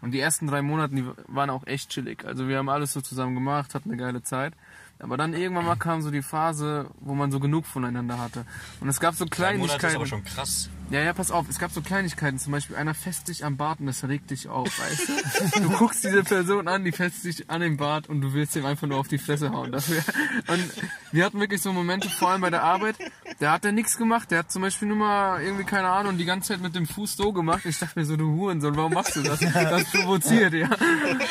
Und 0.00 0.12
die 0.12 0.20
ersten 0.20 0.46
drei 0.46 0.62
Monate, 0.62 0.94
die 0.94 1.04
waren 1.26 1.50
auch 1.50 1.66
echt 1.66 1.90
chillig. 1.90 2.24
Also 2.24 2.46
wir 2.48 2.58
haben 2.58 2.68
alles 2.68 2.92
so 2.92 3.00
zusammen 3.00 3.34
gemacht, 3.34 3.74
hatten 3.74 3.90
eine 3.90 3.98
geile 3.98 4.22
Zeit. 4.22 4.54
Aber 5.00 5.16
dann 5.16 5.34
irgendwann 5.34 5.64
mal 5.64 5.76
kam 5.76 6.02
so 6.02 6.10
die 6.10 6.22
Phase, 6.22 6.90
wo 7.00 7.14
man 7.14 7.30
so 7.30 7.40
genug 7.40 7.66
voneinander 7.66 8.18
hatte. 8.18 8.44
Und 8.80 8.88
es 8.88 9.00
gab 9.00 9.14
so 9.14 9.24
Drei 9.28 9.56
Monate 9.56 9.74
ist 9.74 9.78
Kleinigkeiten. 9.78 9.96
aber 9.96 10.06
schon 10.06 10.24
krass. 10.24 10.70
Ja, 10.90 11.00
ja, 11.00 11.12
pass 11.12 11.30
auf, 11.30 11.46
es 11.50 11.58
gab 11.58 11.70
so 11.70 11.82
Kleinigkeiten, 11.82 12.38
zum 12.38 12.52
Beispiel 12.52 12.74
einer 12.76 12.94
fässt 12.94 13.28
dich 13.28 13.44
am 13.44 13.58
Bart 13.58 13.80
und 13.80 13.86
das 13.86 14.04
regt 14.04 14.30
dich 14.30 14.48
auf, 14.48 14.68
weißt 14.78 15.08
du? 15.08 15.60
Du 15.68 15.70
guckst 15.76 16.02
diese 16.02 16.22
Person 16.22 16.66
an, 16.66 16.84
die 16.84 16.92
fässt 16.92 17.24
dich 17.24 17.50
an 17.50 17.60
den 17.60 17.76
Bart 17.76 18.08
und 18.08 18.22
du 18.22 18.32
willst 18.32 18.56
ihm 18.56 18.64
einfach 18.64 18.86
nur 18.86 18.98
auf 18.98 19.06
die 19.06 19.18
Fresse 19.18 19.50
hauen 19.50 19.70
dafür. 19.70 20.02
Und 20.46 20.64
wir 21.12 21.26
hatten 21.26 21.40
wirklich 21.40 21.60
so 21.60 21.74
Momente, 21.74 22.08
vor 22.08 22.30
allem 22.30 22.40
bei 22.40 22.48
der 22.48 22.62
Arbeit, 22.62 22.96
da 23.38 23.52
hat 23.52 23.66
er 23.66 23.72
nichts 23.72 23.98
gemacht, 23.98 24.30
der 24.30 24.38
hat 24.40 24.50
zum 24.50 24.62
Beispiel 24.62 24.88
nur 24.88 24.96
mal 24.96 25.42
irgendwie, 25.42 25.64
keine 25.64 25.88
Ahnung, 25.88 26.16
die 26.16 26.24
ganze 26.24 26.48
Zeit 26.48 26.62
mit 26.62 26.74
dem 26.74 26.86
Fuß 26.86 27.16
so 27.16 27.32
gemacht. 27.34 27.66
Ich 27.66 27.78
dachte 27.78 27.98
mir 27.98 28.06
so, 28.06 28.16
du 28.16 28.32
Hurensohn, 28.32 28.74
warum 28.76 28.94
machst 28.94 29.16
du 29.16 29.22
das? 29.22 29.40
Das 29.40 29.84
provoziert, 29.90 30.54
ja. 30.54 30.70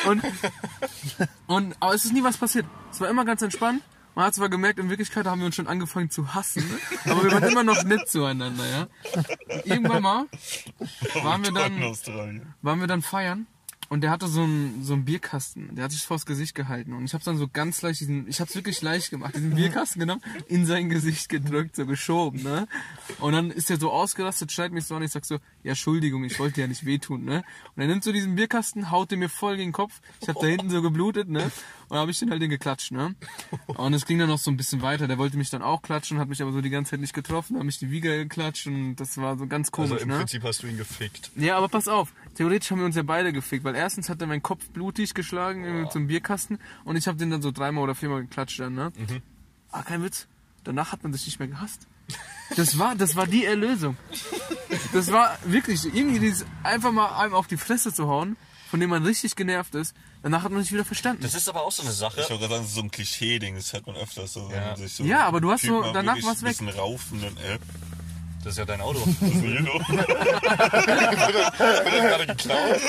Und, 0.06 0.22
und, 1.48 1.76
aber 1.80 1.94
es 1.94 2.04
ist 2.04 2.12
nie 2.12 2.22
was 2.22 2.36
passiert. 2.36 2.66
Es 2.92 3.00
war 3.00 3.08
immer 3.08 3.24
ganz 3.24 3.42
entspannt. 3.42 3.82
Man 4.18 4.26
hat 4.26 4.34
zwar 4.34 4.48
gemerkt, 4.48 4.80
in 4.80 4.90
Wirklichkeit 4.90 5.26
haben 5.26 5.38
wir 5.38 5.46
uns 5.46 5.54
schon 5.54 5.68
angefangen 5.68 6.10
zu 6.10 6.34
hassen, 6.34 6.64
aber 7.04 7.22
wir 7.22 7.30
waren 7.30 7.44
immer 7.44 7.62
noch 7.62 7.84
nett 7.84 8.08
zueinander, 8.08 8.64
ja. 8.68 8.88
Irgendwann 9.64 10.02
mal 10.02 10.26
waren 11.22 11.44
wir 11.44 11.52
dann, 11.52 11.80
waren 12.60 12.80
wir 12.80 12.88
dann 12.88 13.00
feiern 13.00 13.46
und 13.90 14.00
der 14.00 14.10
hatte 14.10 14.26
so 14.26 14.42
einen, 14.42 14.82
so 14.82 14.94
einen 14.94 15.04
Bierkasten, 15.04 15.76
der 15.76 15.84
hat 15.84 15.92
sich 15.92 16.02
vors 16.02 16.26
Gesicht 16.26 16.56
gehalten 16.56 16.94
und 16.94 17.04
ich 17.04 17.14
habe 17.14 17.22
dann 17.22 17.36
so 17.36 17.46
ganz 17.46 17.80
leicht 17.82 18.00
diesen, 18.00 18.26
ich 18.28 18.40
habe 18.40 18.48
es 18.48 18.56
wirklich 18.56 18.82
leicht 18.82 19.10
gemacht, 19.10 19.36
diesen 19.36 19.54
Bierkasten 19.54 20.00
genommen, 20.00 20.22
in 20.48 20.66
sein 20.66 20.88
Gesicht 20.88 21.28
gedrückt, 21.28 21.76
so 21.76 21.86
geschoben, 21.86 22.42
ne? 22.42 22.66
Und 23.20 23.34
dann 23.34 23.52
ist 23.52 23.70
er 23.70 23.78
so 23.78 23.92
ausgerastet, 23.92 24.50
schneidet 24.50 24.74
mich 24.74 24.86
so 24.86 24.96
an, 24.96 25.02
ich 25.04 25.12
sag 25.12 25.24
so, 25.24 25.36
ja, 25.62 25.70
Entschuldigung, 25.70 26.24
ich 26.24 26.40
wollte 26.40 26.56
dir 26.56 26.62
ja 26.62 26.66
nicht 26.66 26.84
wehtun, 26.84 27.24
ne? 27.24 27.44
Und 27.76 27.82
er 27.82 27.86
nimmt 27.86 28.02
so 28.02 28.10
diesen 28.10 28.34
Bierkasten, 28.34 28.90
haut 28.90 29.12
den 29.12 29.20
mir 29.20 29.28
voll 29.28 29.56
gegen 29.56 29.68
den 29.68 29.74
Kopf, 29.74 30.00
ich 30.20 30.28
hab 30.28 30.40
da 30.40 30.48
hinten 30.48 30.70
so 30.70 30.82
geblutet, 30.82 31.28
ne? 31.28 31.52
Und 31.88 31.92
dann 31.92 32.00
habe 32.00 32.10
ich 32.10 32.18
den 32.18 32.30
halt 32.30 32.42
den 32.42 32.50
geklatscht, 32.50 32.92
ne? 32.92 33.14
Und 33.66 33.94
es 33.94 34.04
ging 34.04 34.18
dann 34.18 34.28
noch 34.28 34.38
so 34.38 34.50
ein 34.50 34.56
bisschen 34.56 34.82
weiter, 34.82 35.08
der 35.08 35.16
wollte 35.16 35.36
mich 35.38 35.48
dann 35.50 35.62
auch 35.62 35.80
klatschen, 35.80 36.18
hat 36.18 36.28
mich 36.28 36.42
aber 36.42 36.52
so 36.52 36.60
die 36.60 36.70
ganze 36.70 36.90
Zeit 36.92 37.00
nicht 37.00 37.14
getroffen, 37.14 37.56
hat 37.56 37.64
mich 37.64 37.78
die 37.78 37.90
Wiege 37.90 38.16
geklatscht 38.18 38.66
und 38.66 38.96
das 38.96 39.16
war 39.16 39.38
so 39.38 39.46
ganz 39.46 39.70
komisch, 39.70 39.92
Also 39.92 40.02
im 40.02 40.10
ne? 40.10 40.18
Prinzip 40.18 40.42
hast 40.44 40.62
du 40.62 40.66
ihn 40.66 40.76
gefickt. 40.76 41.30
Ja, 41.36 41.56
aber 41.56 41.68
pass 41.68 41.88
auf. 41.88 42.12
Theoretisch 42.34 42.70
haben 42.70 42.78
wir 42.78 42.86
uns 42.86 42.96
ja 42.96 43.02
beide 43.02 43.32
gefickt, 43.32 43.64
weil 43.64 43.74
erstens 43.74 44.08
hat 44.08 44.20
er 44.20 44.26
meinen 44.26 44.42
Kopf 44.42 44.68
blutig 44.70 45.14
geschlagen 45.14 45.64
irgendwie 45.64 45.90
zum 45.90 46.06
Bierkasten 46.06 46.58
und 46.84 46.96
ich 46.96 47.08
habe 47.08 47.16
den 47.16 47.30
dann 47.30 47.42
so 47.42 47.50
dreimal 47.50 47.84
oder 47.84 47.94
viermal 47.94 48.20
geklatscht 48.22 48.60
dann, 48.60 48.74
ne? 48.74 48.92
Ah, 49.72 49.82
kein 49.82 50.02
Witz. 50.02 50.26
Danach 50.64 50.92
hat 50.92 51.02
man 51.02 51.12
sich 51.12 51.24
nicht 51.26 51.38
mehr 51.38 51.48
gehasst. 51.48 51.86
Das 52.56 52.78
war, 52.78 52.94
das 52.94 53.16
war 53.16 53.26
die 53.26 53.44
Erlösung. 53.44 53.96
Das 54.92 55.12
war 55.12 55.38
wirklich 55.44 55.84
irgendwie 55.94 56.18
dieses 56.18 56.46
einfach 56.62 56.92
mal 56.92 57.16
einem 57.18 57.34
auf 57.34 57.46
die 57.46 57.56
Fresse 57.56 57.92
zu 57.92 58.08
hauen, 58.08 58.36
von 58.70 58.80
dem 58.80 58.90
man 58.90 59.04
richtig 59.04 59.36
genervt 59.36 59.74
ist. 59.74 59.94
Danach 60.22 60.42
hat 60.42 60.50
man 60.50 60.62
sich 60.62 60.72
wieder 60.72 60.84
verstanden. 60.84 61.22
Das 61.22 61.34
ist 61.34 61.48
aber 61.48 61.62
auch 61.64 61.70
so 61.70 61.82
eine 61.82 61.92
Sache. 61.92 62.20
Ich 62.20 62.28
wollte 62.30 62.40
gerade 62.48 62.54
sagen, 62.54 62.62
das 62.62 62.70
ist 62.70 62.74
so 62.74 62.82
ein 62.82 62.90
Klischee-Ding, 62.90 63.54
das 63.54 63.72
hört 63.72 63.86
man 63.86 63.96
öfters 63.96 64.32
so. 64.32 64.50
Ja. 64.52 64.74
so 64.76 65.04
Ja, 65.04 65.24
aber 65.26 65.40
du 65.40 65.50
hast 65.52 65.60
Typen 65.62 65.84
so 65.84 65.92
danach 65.92 66.16
was 66.22 66.42
ein 66.42 66.48
bisschen 66.48 66.68
raufen 66.70 67.22
und 67.24 67.38
äh, 67.38 67.58
Das 68.42 68.52
ist 68.54 68.58
ja 68.58 68.64
dein 68.64 68.80
Auto. 68.80 69.00
das 69.20 69.30
ist 69.30 69.42
Jeno. 69.42 69.74
Wird 69.78 70.10
das 71.60 71.84
gerade 71.84 72.26
geklaut? 72.26 72.80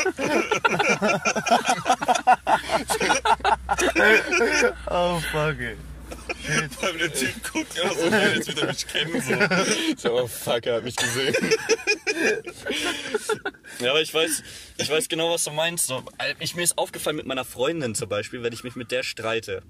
Oh, 4.90 5.20
fuck, 5.32 5.58
ey. 6.50 6.68
Weil 6.82 6.98
der 6.98 7.14
Typ 7.14 7.52
guckt 7.52 7.76
ja 7.76 7.94
so, 7.94 8.06
okay, 8.06 8.36
jetzt 8.36 8.48
wird 8.48 8.60
er 8.60 8.68
mich 8.68 8.88
kennen. 8.88 9.22
So. 9.22 9.34
Ist 9.94 10.06
aber 10.06 10.28
fuck, 10.28 10.66
er 10.66 10.76
hat 10.76 10.84
mich 10.84 10.96
gesehen. 10.96 11.36
ja, 13.80 13.92
aber 13.92 14.02
ich 14.02 14.14
weiß, 14.14 14.44
ich 14.78 14.90
weiß 14.90 15.10
genau, 15.10 15.32
was 15.32 15.44
du 15.44 15.52
meinst. 15.52 15.88
So, 15.88 16.04
ich, 16.40 16.56
mir 16.56 16.64
ist 16.64 16.78
aufgefallen 16.78 17.16
mit 17.16 17.26
meiner 17.26 17.46
Freundin 17.46 17.96
zum 17.96 18.10
Beispiel, 18.10 18.44
wenn 18.44 18.54
ich 18.54 18.64
mich 18.64 18.76
mit 18.76 18.92
der 18.92 19.04
streite. 19.04 19.64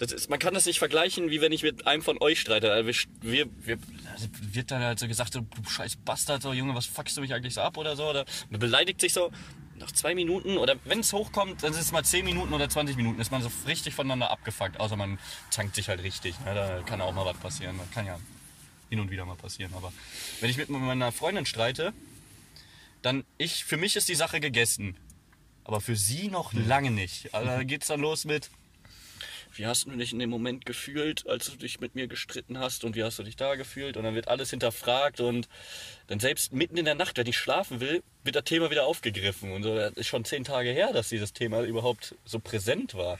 Ist, 0.00 0.30
man 0.30 0.38
kann 0.38 0.54
das 0.54 0.64
nicht 0.64 0.78
vergleichen, 0.78 1.30
wie 1.30 1.40
wenn 1.40 1.50
ich 1.50 1.64
mit 1.64 1.86
einem 1.86 2.02
von 2.02 2.18
euch 2.20 2.40
streite. 2.40 2.72
Also 2.72 2.88
wir, 3.20 3.46
wir, 3.58 3.78
also 4.12 4.28
wird 4.52 4.70
dann 4.70 4.82
halt 4.82 4.98
so 4.98 5.08
gesagt, 5.08 5.34
du 5.34 5.44
scheiß 5.68 5.96
Bastard, 5.96 6.42
so 6.42 6.52
Junge, 6.52 6.74
was 6.74 6.86
fuckst 6.86 7.16
du 7.16 7.20
mich 7.20 7.34
eigentlich 7.34 7.54
so 7.54 7.62
ab 7.62 7.76
oder 7.76 7.96
so? 7.96 8.08
Oder 8.08 8.24
man 8.48 8.60
beleidigt 8.60 9.00
sich 9.00 9.12
so. 9.12 9.32
Nach 9.78 9.92
zwei 9.92 10.14
Minuten 10.14 10.58
oder 10.58 10.76
wenn 10.84 11.00
es 11.00 11.12
hochkommt, 11.12 11.62
dann 11.62 11.72
ist 11.72 11.80
es 11.80 11.92
mal 11.92 12.04
10 12.04 12.24
Minuten 12.24 12.52
oder 12.52 12.68
20 12.68 12.96
Minuten, 12.96 13.20
ist 13.20 13.30
man 13.30 13.42
so 13.42 13.50
richtig 13.66 13.94
voneinander 13.94 14.30
abgefuckt. 14.30 14.80
Außer 14.80 14.96
man 14.96 15.18
zankt 15.50 15.74
sich 15.74 15.88
halt 15.88 16.02
richtig. 16.02 16.38
Ne? 16.40 16.54
Da 16.54 16.82
kann 16.82 17.00
auch 17.00 17.12
mal 17.12 17.24
was 17.24 17.36
passieren. 17.36 17.78
Das 17.78 17.90
kann 17.92 18.06
ja 18.06 18.18
hin 18.90 19.00
und 19.00 19.10
wieder 19.10 19.24
mal 19.24 19.36
passieren. 19.36 19.72
Aber 19.74 19.92
wenn 20.40 20.50
ich 20.50 20.56
mit 20.56 20.68
meiner 20.68 21.12
Freundin 21.12 21.46
streite, 21.46 21.92
dann 23.02 23.24
ich, 23.36 23.64
für 23.64 23.76
mich 23.76 23.96
ist 23.96 24.08
die 24.08 24.14
Sache 24.14 24.40
gegessen. 24.40 24.96
Aber 25.64 25.80
für 25.80 25.96
sie 25.96 26.28
noch 26.28 26.52
lange 26.54 26.90
nicht. 26.90 27.34
Also 27.34 27.46
da 27.46 27.62
geht's 27.62 27.88
dann 27.88 28.00
los 28.00 28.24
mit, 28.24 28.50
wie 29.52 29.66
hast 29.66 29.86
du 29.86 29.90
dich 29.90 30.12
in 30.12 30.18
dem 30.18 30.30
Moment 30.30 30.66
gefühlt, 30.66 31.26
als 31.28 31.50
du 31.50 31.56
dich 31.56 31.80
mit 31.80 31.94
mir 31.94 32.06
gestritten 32.06 32.58
hast 32.58 32.84
und 32.84 32.96
wie 32.96 33.04
hast 33.04 33.18
du 33.18 33.22
dich 33.22 33.36
da 33.36 33.54
gefühlt? 33.54 33.96
Und 33.96 34.04
dann 34.04 34.14
wird 34.14 34.28
alles 34.28 34.50
hinterfragt 34.50 35.20
und 35.20 35.48
dann 36.06 36.20
selbst 36.20 36.52
mitten 36.52 36.76
in 36.76 36.84
der 36.84 36.94
Nacht, 36.94 37.16
wenn 37.16 37.26
ich 37.26 37.36
schlafen 37.36 37.80
will, 37.80 38.02
wird 38.24 38.36
das 38.36 38.44
Thema 38.44 38.70
wieder 38.70 38.86
aufgegriffen. 38.86 39.52
Und 39.52 39.62
so, 39.62 39.74
das 39.74 39.92
ist 39.94 40.08
schon 40.08 40.24
zehn 40.24 40.44
Tage 40.44 40.70
her, 40.70 40.92
dass 40.92 41.08
dieses 41.08 41.32
Thema 41.32 41.62
überhaupt 41.62 42.14
so 42.24 42.38
präsent 42.38 42.94
war. 42.94 43.18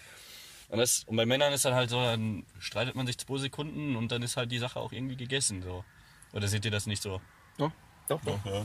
Und, 0.69 0.79
das, 0.79 1.05
und 1.05 1.17
bei 1.17 1.25
Männern 1.25 1.53
ist 1.53 1.65
dann 1.65 1.75
halt 1.75 1.91
so, 1.91 2.01
dann 2.01 2.45
streitet 2.59 2.95
man 2.95 3.07
sich 3.07 3.19
zwei 3.19 3.39
Sekunden 3.39 3.97
und 3.97 4.13
dann 4.13 4.23
ist 4.23 4.37
halt 4.37 4.53
die 4.53 4.59
Sache 4.59 4.79
auch 4.79 4.93
irgendwie 4.93 5.17
gegessen. 5.17 5.63
So. 5.63 5.85
Oder 6.33 6.49
seht 6.49 6.65
ihr 6.65 6.71
das 6.71 6.87
nicht 6.87 7.03
so? 7.03 7.21
Doch. 8.09 8.21
Doch, 8.25 8.39
doch. 8.45 8.65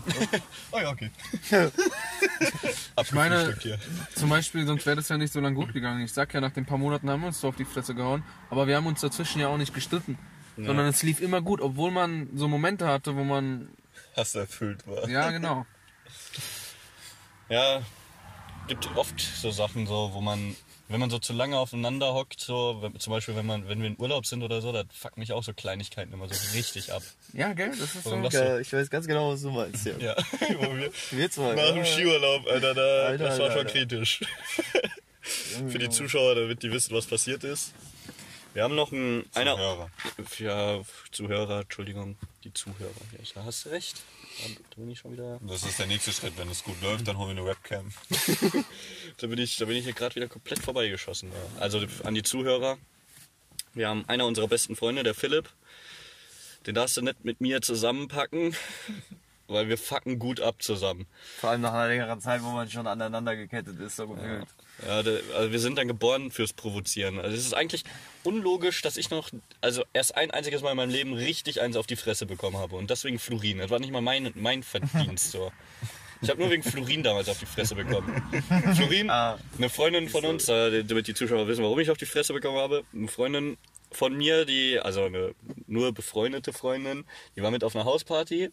Oh 0.72 0.80
ja, 0.80 0.90
okay. 0.92 1.12
Ich 3.02 3.12
meine, 3.12 3.58
zum 4.16 4.30
Beispiel, 4.30 4.66
sonst 4.66 4.86
wäre 4.86 4.96
das 4.96 5.10
ja 5.10 5.18
nicht 5.18 5.34
so 5.34 5.40
lange 5.40 5.56
gut 5.56 5.74
gegangen. 5.74 6.02
Ich 6.02 6.14
sag 6.14 6.34
ja, 6.34 6.42
nach 6.42 6.52
den 6.52 6.66
paar 6.66 6.78
Monaten 6.78 7.10
haben 7.10 7.22
wir 7.22 7.28
uns 7.28 7.42
so 7.42 7.48
auf 7.48 7.56
die 7.56 7.66
Fresse 7.66 7.96
gehauen, 7.96 8.24
aber 8.50 8.68
wir 8.68 8.76
haben 8.76 8.86
uns 8.86 9.02
dazwischen 9.02 9.40
ja 9.42 9.48
auch 9.48 9.58
nicht 9.58 9.74
gestritten. 9.74 10.18
Sondern 10.56 10.86
es 10.86 11.02
lief 11.02 11.20
immer 11.20 11.42
gut, 11.42 11.62
obwohl 11.62 11.90
man 11.90 12.30
so 12.36 12.48
Momente 12.48 12.88
hatte, 12.88 13.16
wo 13.16 13.24
man, 13.24 13.70
Hass 14.16 14.36
erfüllt 14.36 14.88
war. 14.88 15.10
ja 15.10 15.32
genau. 15.32 15.66
Ja, 17.50 17.82
gibt 18.68 18.90
oft 18.96 19.20
so 19.20 19.52
Sachen 19.52 19.86
so, 19.86 20.12
wo 20.14 20.22
man, 20.22 20.56
wenn 20.90 21.00
man 21.00 21.10
so 21.10 21.18
zu 21.18 21.34
lange 21.34 21.58
aufeinander 21.58 22.14
hockt, 22.14 22.40
so, 22.40 22.78
wenn, 22.82 23.00
zum 23.00 23.12
Beispiel 23.12 23.36
wenn 23.36 23.46
man, 23.46 23.68
wenn 23.68 23.82
wir 23.82 23.88
in 23.88 24.00
Urlaub 24.00 24.26
sind 24.26 24.44
oder 24.44 24.62
so, 24.62 24.72
da 24.72 24.84
fuckt 24.92 25.18
mich 25.18 25.32
auch 25.34 25.44
so 25.44 25.54
Kleinigkeiten 25.54 26.14
immer 26.14 26.28
so 26.28 26.36
richtig 26.56 26.92
ab. 26.92 27.02
Ja, 27.34 27.54
gell, 27.54 27.70
das 27.70 27.96
ist 27.96 28.04
so. 28.04 28.16
Ja, 28.16 28.60
ich 28.60 28.72
weiß 28.74 28.90
ganz 28.90 29.08
genau, 29.08 29.32
was 29.32 29.42
du 29.42 29.52
meinst, 29.52 29.86
ja. 29.86 29.94
Ja, 29.98 30.16
wir, 30.40 30.92
Wir 31.12 31.32
zwei. 31.32 31.56
nach 31.56 31.74
dem 31.74 31.86
Skiurlaub, 31.86 32.48
Alter, 32.48 32.74
da, 32.74 32.82
Alter, 33.08 33.24
das 33.26 33.40
war 33.40 33.46
Alter, 33.46 33.58
schon 33.58 33.68
Alter. 33.68 33.72
kritisch. 33.72 34.22
Für 35.70 35.80
die 35.80 35.90
Zuschauer, 35.90 36.36
damit 36.36 36.64
die 36.64 36.72
wissen, 36.72 36.94
was 36.94 37.06
passiert 37.06 37.44
ist. 37.46 37.74
Wir 38.54 38.64
haben 38.64 38.76
noch 38.76 38.92
einen, 38.92 39.26
einer, 39.34 39.58
Hörer. 39.58 39.90
ja, 40.38 40.82
Zuhörer, 41.12 41.62
Entschuldigung, 41.62 42.18
die 42.44 42.54
Zuhörer. 42.54 42.92
Ja, 43.14 43.20
da 43.34 43.46
hast 43.46 43.66
du 43.66 43.70
recht. 43.70 44.04
Da 44.70 44.76
bin 44.78 44.92
ich 44.92 45.00
schon 45.00 45.14
wieder. 45.14 45.40
Das 45.42 45.64
ist 45.64 45.80
der 45.80 45.88
nächste 45.88 46.12
Schritt. 46.12 46.38
Wenn 46.38 46.50
es 46.50 46.64
gut 46.64 46.80
läuft, 46.82 47.08
dann 47.08 47.18
holen 47.18 47.36
wir 47.36 47.42
eine 47.42 47.50
Webcam. 47.50 47.92
Da 49.18 49.28
bin 49.28 49.38
ich, 49.38 49.58
da 49.58 49.66
bin 49.66 49.78
ich 49.78 49.84
hier 49.84 49.94
gerade 49.94 50.16
wieder 50.16 50.28
komplett 50.28 50.60
vorbeigeschossen. 50.60 51.32
Ja. 51.32 51.62
Also 51.62 51.86
an 52.04 52.16
die 52.16 52.24
Zuhörer. 52.24 52.78
Wir 53.74 53.88
haben 53.88 54.06
einer 54.08 54.26
unserer 54.26 54.48
besten 54.48 54.76
Freunde, 54.76 55.04
der 55.04 55.14
Philipp. 55.14 55.50
Den 56.66 56.76
darfst 56.76 56.98
du 56.98 57.02
nicht 57.02 57.24
mit 57.24 57.42
mir 57.42 57.62
zusammenpacken, 57.62 58.56
weil 59.48 59.68
wir 59.70 59.78
fucken 59.78 60.20
gut 60.20 60.40
ab 60.40 60.62
zusammen. 60.62 61.06
Vor 61.40 61.50
allem 61.52 61.62
nach 61.62 61.74
einer 61.74 61.88
längeren 61.88 62.20
Zeit, 62.22 62.42
wo 62.44 62.50
man 62.50 62.70
schon 62.70 62.88
aneinander 62.88 63.36
gekettet 63.36 63.80
ist, 63.80 63.96
so 63.98 64.08
gefühlt. 64.08 64.46
Ja, 64.88 65.04
der, 65.04 65.20
also 65.36 65.52
wir 65.52 65.60
sind 65.60 65.78
dann 65.78 65.88
geboren 65.88 66.32
fürs 66.32 66.54
Provozieren. 66.54 67.20
Also 67.20 67.36
es 67.36 67.46
ist 67.46 67.54
eigentlich 67.54 67.84
unlogisch, 68.24 68.82
dass 68.82 68.98
ich 68.98 69.10
noch, 69.10 69.30
also 69.62 69.84
erst 69.94 70.16
ein 70.16 70.32
einziges 70.32 70.62
Mal 70.62 70.72
in 70.72 70.78
meinem 70.78 70.90
Leben 70.92 71.14
richtig 71.14 71.62
eins 71.62 71.76
auf 71.76 71.88
die 71.88 71.96
Fresse 71.96 72.26
bekommen 72.26 72.58
habe. 72.58 72.76
Und 72.76 72.90
deswegen 72.90 73.20
Fluorin. 73.20 73.60
Das 73.60 73.70
war 73.70 73.80
nicht 73.80 73.92
mal 73.92 74.02
mein, 74.02 74.32
mein 74.36 74.64
Verdienst. 74.64 75.32
So. 75.32 75.52
Ich 76.22 76.30
habe 76.30 76.40
nur 76.40 76.50
wegen 76.50 76.64
Fluorin 76.64 77.04
damals 77.04 77.28
auf 77.30 77.38
die 77.40 77.46
Fresse 77.46 77.76
bekommen. 77.76 78.24
Fluorin, 78.76 79.10
Ah. 79.10 79.38
eine 79.58 79.70
Freundin 79.70 80.08
von 80.10 80.24
uns, 80.26 80.48
äh, 80.48 80.84
damit 80.84 81.08
die 81.08 81.14
Zuschauer 81.14 81.48
wissen, 81.48 81.64
warum 81.64 81.80
ich 81.80 81.92
auf 81.92 81.98
die 81.98 82.06
Fresse 82.06 82.34
bekommen 82.34 82.58
habe. 82.58 82.84
Eine 82.94 83.10
Freundin 83.10 83.58
von 83.92 84.16
mir, 84.16 84.46
die, 84.46 84.80
also 84.80 85.04
eine 85.04 85.36
nur 85.68 85.94
befreundete 85.94 86.52
Freundin, 86.54 87.06
die 87.36 87.44
war 87.44 87.52
mit 87.52 87.64
auf 87.64 87.76
einer 87.76 87.86
Hausparty 87.86 88.50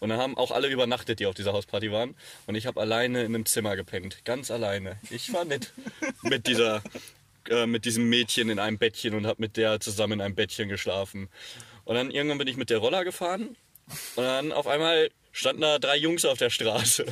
Und 0.00 0.08
dann 0.10 0.18
haben 0.18 0.36
auch 0.36 0.50
alle 0.50 0.68
übernachtet, 0.68 1.20
die 1.20 1.26
auf 1.26 1.34
dieser 1.34 1.52
Hausparty 1.52 1.90
waren. 1.90 2.14
Und 2.46 2.54
ich 2.54 2.66
habe 2.66 2.80
alleine 2.80 3.20
in 3.20 3.34
einem 3.34 3.46
Zimmer 3.46 3.76
gepennt. 3.76 4.24
Ganz 4.24 4.50
alleine. 4.50 4.98
Ich 5.10 5.32
war 5.32 5.44
nicht 5.44 5.72
mit 6.22 6.46
dieser 6.46 6.82
äh, 7.48 7.66
mit 7.66 7.84
diesem 7.84 8.08
Mädchen 8.08 8.50
in 8.50 8.58
einem 8.58 8.78
Bettchen 8.78 9.14
und 9.14 9.26
habe 9.26 9.40
mit 9.40 9.56
der 9.56 9.80
zusammen 9.80 10.14
in 10.14 10.20
einem 10.20 10.34
Bettchen 10.34 10.68
geschlafen. 10.68 11.28
Und 11.84 11.94
dann 11.94 12.10
irgendwann 12.10 12.38
bin 12.38 12.48
ich 12.48 12.56
mit 12.56 12.70
der 12.70 12.78
Roller 12.78 13.04
gefahren 13.04 13.56
und 14.16 14.24
dann 14.24 14.50
auf 14.52 14.66
einmal 14.66 15.10
standen 15.30 15.60
da 15.62 15.78
drei 15.78 15.96
Jungs 15.96 16.24
auf 16.24 16.38
der 16.38 16.50
Straße. 16.50 17.06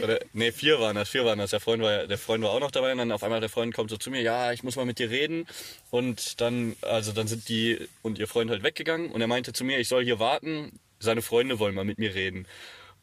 Oder, 0.00 0.20
nee, 0.32 0.52
vier 0.52 0.78
waren 0.80 0.94
das, 0.96 1.08
vier 1.08 1.24
waren 1.24 1.38
das. 1.38 1.50
Der 1.50 1.60
Freund 1.60 1.82
war, 1.82 1.92
ja- 1.92 2.06
der 2.06 2.18
Freund 2.18 2.42
war 2.44 2.50
auch 2.50 2.60
noch 2.60 2.70
dabei 2.70 2.92
und 2.92 2.98
dann 2.98 3.10
auf 3.10 3.22
einmal 3.24 3.40
der 3.40 3.48
Freund 3.48 3.74
kommt 3.74 3.90
so 3.90 3.96
zu 3.96 4.10
mir, 4.10 4.20
ja, 4.22 4.52
ich 4.52 4.62
muss 4.62 4.76
mal 4.76 4.84
mit 4.84 4.98
dir 4.98 5.10
reden. 5.10 5.46
Und 5.90 6.40
dann, 6.40 6.76
also 6.82 7.12
dann 7.12 7.26
sind 7.26 7.48
die 7.48 7.88
und 8.02 8.18
ihr 8.18 8.28
Freund 8.28 8.50
halt 8.50 8.62
weggegangen 8.62 9.10
und 9.10 9.20
er 9.20 9.26
meinte 9.28 9.52
zu 9.52 9.64
mir, 9.64 9.78
ich 9.78 9.88
soll 9.88 10.04
hier 10.04 10.18
warten, 10.20 10.78
seine 11.04 11.22
Freunde 11.22 11.58
wollen 11.58 11.74
mal 11.74 11.84
mit 11.84 11.98
mir 11.98 12.14
reden. 12.14 12.46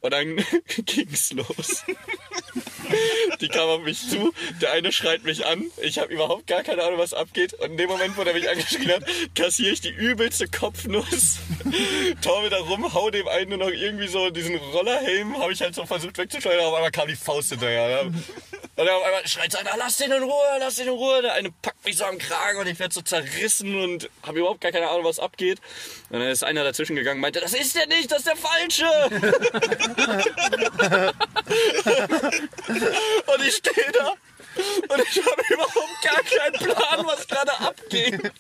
Und 0.02 0.12
dann 0.12 0.44
ging's 0.86 1.32
los. 1.34 1.84
Die 3.40 3.48
kam 3.48 3.70
auf 3.70 3.82
mich 3.82 4.10
zu, 4.10 4.34
der 4.62 4.74
eine 4.74 4.92
schreit 4.92 5.24
mich 5.24 5.46
an, 5.46 5.72
ich 5.82 6.00
habe 6.00 6.12
überhaupt 6.14 6.48
gar 6.48 6.64
keine 6.64 6.84
Ahnung, 6.84 7.00
was 7.00 7.14
abgeht. 7.14 7.54
Und 7.54 7.72
in 7.72 7.78
dem 7.78 7.90
Moment, 7.90 8.18
wo 8.18 8.24
der 8.24 8.34
mich 8.34 8.50
angeschrien 8.50 8.92
hat, 8.92 9.04
kassiere 9.36 9.72
ich 9.72 9.82
die 9.82 9.92
übelste 9.92 10.48
Kopfnuss, 10.48 11.38
taumel 12.22 12.50
da 12.50 12.58
rum, 12.58 12.94
hau 12.94 13.10
dem 13.10 13.28
einen 13.28 13.50
nur 13.50 13.60
noch 13.60 13.70
irgendwie 13.70 14.08
so 14.08 14.30
diesen 14.30 14.56
Rollerhelm, 14.56 15.38
habe 15.38 15.54
ich 15.54 15.62
halt 15.62 15.76
so 15.76 15.86
versucht 15.86 16.18
wegzuschleudern, 16.18 16.66
auf 16.66 16.74
einmal 16.74 16.92
kam 16.92 17.08
die 17.08 17.16
Faust 17.16 17.50
hinterher. 17.50 18.04
Ne? 18.04 18.14
Und 18.78 18.86
dann 18.88 18.96
auf 18.96 19.04
einmal 19.04 19.28
schreit 19.28 19.56
einer, 19.56 19.78
lass 19.78 19.98
den 19.98 20.12
in 20.12 20.24
Ruhe, 20.24 20.58
lass 20.60 20.78
den 20.78 20.88
in 20.88 20.94
Ruhe. 20.94 21.22
Der 21.22 21.34
eine 21.34 21.52
packt 21.52 21.86
mich 21.86 21.98
so 21.98 22.06
am 22.06 22.18
Kragen 22.18 22.58
und 22.58 22.68
ich 22.68 22.80
werde 22.80 22.94
so 22.94 23.02
zerrissen 23.02 23.76
und 23.80 24.10
habe 24.24 24.40
überhaupt 24.40 24.62
gar 24.62 24.72
keine 24.72 24.90
Ahnung, 24.90 25.04
was 25.04 25.20
abgeht. 25.20 25.60
Und 26.10 26.20
dann 26.20 26.30
ist 26.30 26.44
einer 26.44 26.64
dazwischen 26.64 26.96
gegangen, 26.96 27.20
meinte, 27.20 27.42
das 27.42 27.54
ist 27.54 27.76
der 27.76 27.88
nicht, 27.88 28.12
das 28.12 28.20
ist 28.20 28.28
der 28.28 28.38
Falsche. 28.38 29.91
Und 33.26 33.44
ich 33.46 33.56
stehe 33.56 33.92
da 33.94 34.14
und 34.90 35.02
ich 35.10 35.26
habe 35.26 35.42
überhaupt 35.50 36.02
gar 36.04 36.22
keinen 36.24 36.54
Plan, 36.54 37.06
was 37.06 37.28
gerade 37.28 37.60
abging. 37.60 38.32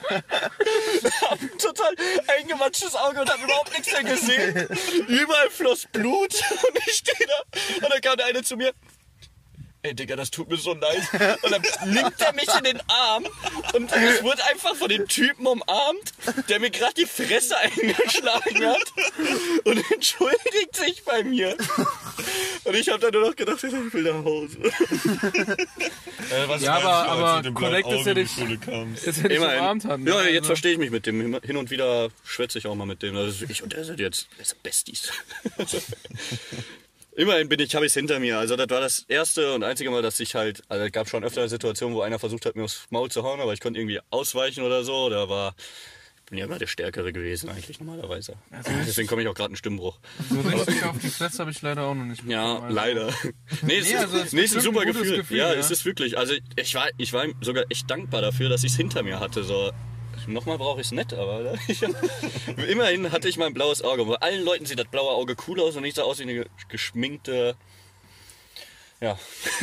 Hab 1.21 1.41
ein 1.41 1.57
total 1.57 1.95
eingematschtes 2.39 2.95
Auge 2.95 3.21
und 3.21 3.29
habe 3.29 3.43
überhaupt 3.43 3.71
nichts 3.71 3.91
mehr 3.93 4.03
gesehen. 4.03 4.67
Überall 5.07 5.49
floss 5.49 5.87
Blut 5.91 6.33
und 6.33 6.79
ich 6.87 6.95
stehe 6.95 7.27
da 7.27 7.85
und 7.85 7.93
dann 7.93 8.01
kam 8.01 8.17
der 8.17 8.25
eine 8.27 8.43
zu 8.43 8.57
mir. 8.57 8.73
Ey, 9.83 9.95
Digga, 9.95 10.15
das 10.15 10.29
tut 10.29 10.47
mir 10.47 10.57
so 10.57 10.75
leid. 10.75 11.01
Und 11.41 11.51
dann 11.51 11.61
nimmt 11.91 12.21
er 12.21 12.33
mich 12.33 12.47
in 12.55 12.63
den 12.63 12.79
Arm 12.87 13.25
und 13.73 13.91
ich 13.91 14.21
wurde 14.23 14.43
einfach 14.45 14.75
von 14.75 14.89
dem 14.89 15.07
Typen 15.07 15.47
umarmt, 15.47 16.13
der 16.49 16.59
mir 16.59 16.69
gerade 16.69 16.93
die 16.93 17.07
Fresse 17.07 17.57
eingeschlagen 17.57 18.63
hat 18.67 18.93
und 19.63 19.91
entschuldigt 19.91 20.75
sich 20.75 21.03
bei 21.03 21.23
mir. 21.23 21.57
Und 22.63 22.75
ich 22.75 22.89
habe 22.89 22.99
dann 22.99 23.11
nur 23.11 23.29
noch 23.29 23.35
gedacht, 23.35 23.63
ich 23.63 23.71
will 23.73 24.03
nach 24.03 24.23
Hause. 24.23 24.57
Äh, 26.29 26.47
was 26.47 26.61
Ja, 26.61 26.75
aber- 26.75 27.07
aber 27.39 27.51
korrekt 27.53 27.89
ist 27.91 28.05
ja 28.05 28.13
nicht- 28.13 28.37
hätte 28.37 28.97
ich 29.07 29.17
Immerhin. 29.35 29.59
umarmt 29.59 29.85
haben. 29.85 30.07
Ja, 30.07 30.21
jetzt 30.23 30.35
Also, 30.41 30.47
verstehe 30.47 30.73
ich 30.73 30.77
mich 30.77 30.91
mit 30.91 31.07
dem. 31.07 31.41
Hin 31.41 31.57
und 31.57 31.71
wieder 31.71 32.09
schwätze 32.23 32.59
ich 32.59 32.67
auch 32.67 32.75
mal 32.75 32.85
mit 32.85 33.01
dem. 33.01 33.15
Also 33.17 33.45
ich 33.49 33.63
und 33.63 33.73
er 33.73 33.83
sind 33.83 33.99
jetzt 33.99 34.27
Besties. 34.61 35.11
Immerhin 37.15 37.49
bin 37.49 37.59
ich, 37.59 37.75
habe 37.75 37.85
ich 37.85 37.91
es 37.91 37.93
hinter 37.93 38.19
mir. 38.19 38.37
Also 38.39 38.55
das 38.55 38.69
war 38.69 38.79
das 38.79 39.05
erste 39.07 39.53
und 39.53 39.63
einzige 39.63 39.91
Mal, 39.91 40.01
dass 40.01 40.19
ich 40.19 40.35
halt, 40.35 40.61
also 40.69 40.85
es 40.85 40.91
gab 40.91 41.09
schon 41.09 41.23
öfter 41.23 41.47
Situationen, 41.49 41.95
wo 41.95 42.01
einer 42.01 42.19
versucht 42.19 42.45
hat, 42.45 42.55
mir 42.55 42.63
aufs 42.63 42.85
Maul 42.89 43.11
zu 43.11 43.23
hauen, 43.23 43.39
aber 43.41 43.53
ich 43.53 43.59
konnte 43.59 43.79
irgendwie 43.79 43.99
ausweichen 44.11 44.63
oder 44.63 44.83
so. 44.85 45.09
Da 45.09 45.27
war, 45.27 45.53
ich 46.19 46.29
bin 46.29 46.37
ja 46.39 46.45
immer 46.45 46.57
der 46.57 46.67
Stärkere 46.67 47.11
gewesen 47.11 47.49
eigentlich 47.49 47.81
normalerweise. 47.81 48.35
Deswegen 48.87 49.09
komme 49.09 49.21
ich 49.23 49.27
auch 49.27 49.33
gerade 49.33 49.49
einen 49.49 49.57
Stimmbruch. 49.57 49.99
So 50.29 50.39
richtig 50.39 50.83
auf 50.85 50.97
die 50.99 51.09
Fresse 51.09 51.39
habe 51.39 51.51
ich 51.51 51.61
leider 51.61 51.83
auch 51.83 51.95
noch 51.95 52.05
nicht 52.05 52.23
Ja, 52.25 52.53
bekommen, 52.55 52.63
also. 52.63 52.75
leider. 52.75 53.07
Nee, 53.63 53.77
es 53.79 53.89
Nee, 53.89 53.95
also 53.97 54.17
ist, 54.17 54.33
nee, 54.33 54.41
ist 54.43 54.55
ein 54.55 54.61
super 54.61 54.81
ein 54.81 54.87
Gefühl. 54.87 55.17
Gefühl, 55.17 55.37
ja, 55.37 55.53
ja. 55.53 55.59
es 55.59 55.69
ist 55.69 55.83
wirklich. 55.83 56.17
Also 56.17 56.33
ich 56.55 56.73
war, 56.75 56.87
ich 56.97 57.11
war 57.11 57.25
sogar 57.41 57.65
echt 57.69 57.89
dankbar 57.91 58.21
dafür, 58.21 58.47
dass 58.47 58.63
ich 58.63 58.71
es 58.71 58.77
hinter 58.77 59.03
mir 59.03 59.19
hatte. 59.19 59.43
So. 59.43 59.71
Nochmal 60.27 60.57
brauche 60.57 60.81
ich 60.81 60.87
es 60.87 60.91
nicht, 60.91 61.13
aber 61.13 61.53
ich, 61.67 61.83
immerhin 62.67 63.11
hatte 63.11 63.29
ich 63.29 63.37
mein 63.37 63.53
blaues 63.53 63.81
Auge. 63.83 64.05
Bei 64.05 64.15
allen 64.15 64.43
Leuten 64.43 64.65
sieht 64.65 64.79
das 64.79 64.87
blaue 64.87 65.11
Auge 65.11 65.35
cool 65.47 65.59
aus 65.59 65.75
und 65.75 65.85
ich 65.85 65.95
sah 65.95 66.03
aus 66.03 66.19
wie 66.19 66.23
eine 66.23 66.45
geschminkte. 66.69 67.55
Ja, 69.01 69.17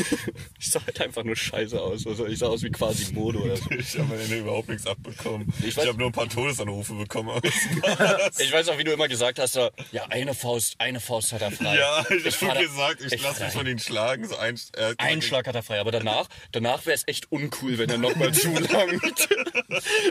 ich 0.59 0.71
sah 0.71 0.85
halt 0.85 1.01
einfach 1.01 1.23
nur 1.23 1.37
scheiße 1.37 1.81
aus. 1.81 2.07
Also 2.07 2.27
ich 2.27 2.39
sah 2.41 2.47
aus 2.49 2.63
wie 2.65 2.71
quasi 2.71 3.13
Mode 3.13 3.39
oder 3.39 3.57
so. 3.57 3.71
Ich 3.71 3.97
habe 3.99 4.15
am 4.15 4.21
Ende 4.21 4.39
überhaupt 4.39 4.69
nichts 4.69 4.85
abbekommen. 4.87 5.53
Ich 5.61 5.69
Ich, 5.69 5.79
habe 5.79 5.97
nur 5.97 6.09
ein 6.09 6.13
paar 6.13 6.29
Todesanrufe 6.29 6.95
bekommen. 6.95 7.41
Ich 8.39 8.53
weiß 8.53 8.69
auch, 8.69 8.79
wie 8.79 8.85
du 8.85 8.93
immer 8.93 9.07
gesagt 9.09 9.39
hast, 9.39 9.55
ja, 9.57 9.71
eine 10.11 10.35
Faust, 10.35 10.75
eine 10.79 11.01
Faust 11.01 11.33
hat 11.33 11.43
er 11.43 11.51
frei. 11.53 11.77
ja, 11.77 12.01
ich 12.11 12.25
habe 12.25 12.31
schon 12.33 12.49
da- 12.49 12.61
gesagt, 12.61 13.01
ich, 13.01 13.13
ich 13.13 13.23
lasse 13.23 13.45
mich 13.45 13.53
von 13.53 13.67
ihnen 13.67 13.79
schlagen. 13.79 14.27
So 14.27 14.37
ein, 14.37 14.59
äh, 14.77 14.95
Ein 14.99 15.23
Schlag 15.23 15.47
hat 15.47 15.55
er 15.55 15.63
frei, 15.63 15.79
aber 15.81 15.93
danach, 15.93 16.29
danach 16.53 16.85
wäre 16.87 16.95
es 16.97 17.05
echt 17.07 17.31
uncool, 17.31 17.79
wenn 17.79 17.91
er 17.91 17.99
nochmal 17.99 18.33
zulangt. 18.35 19.29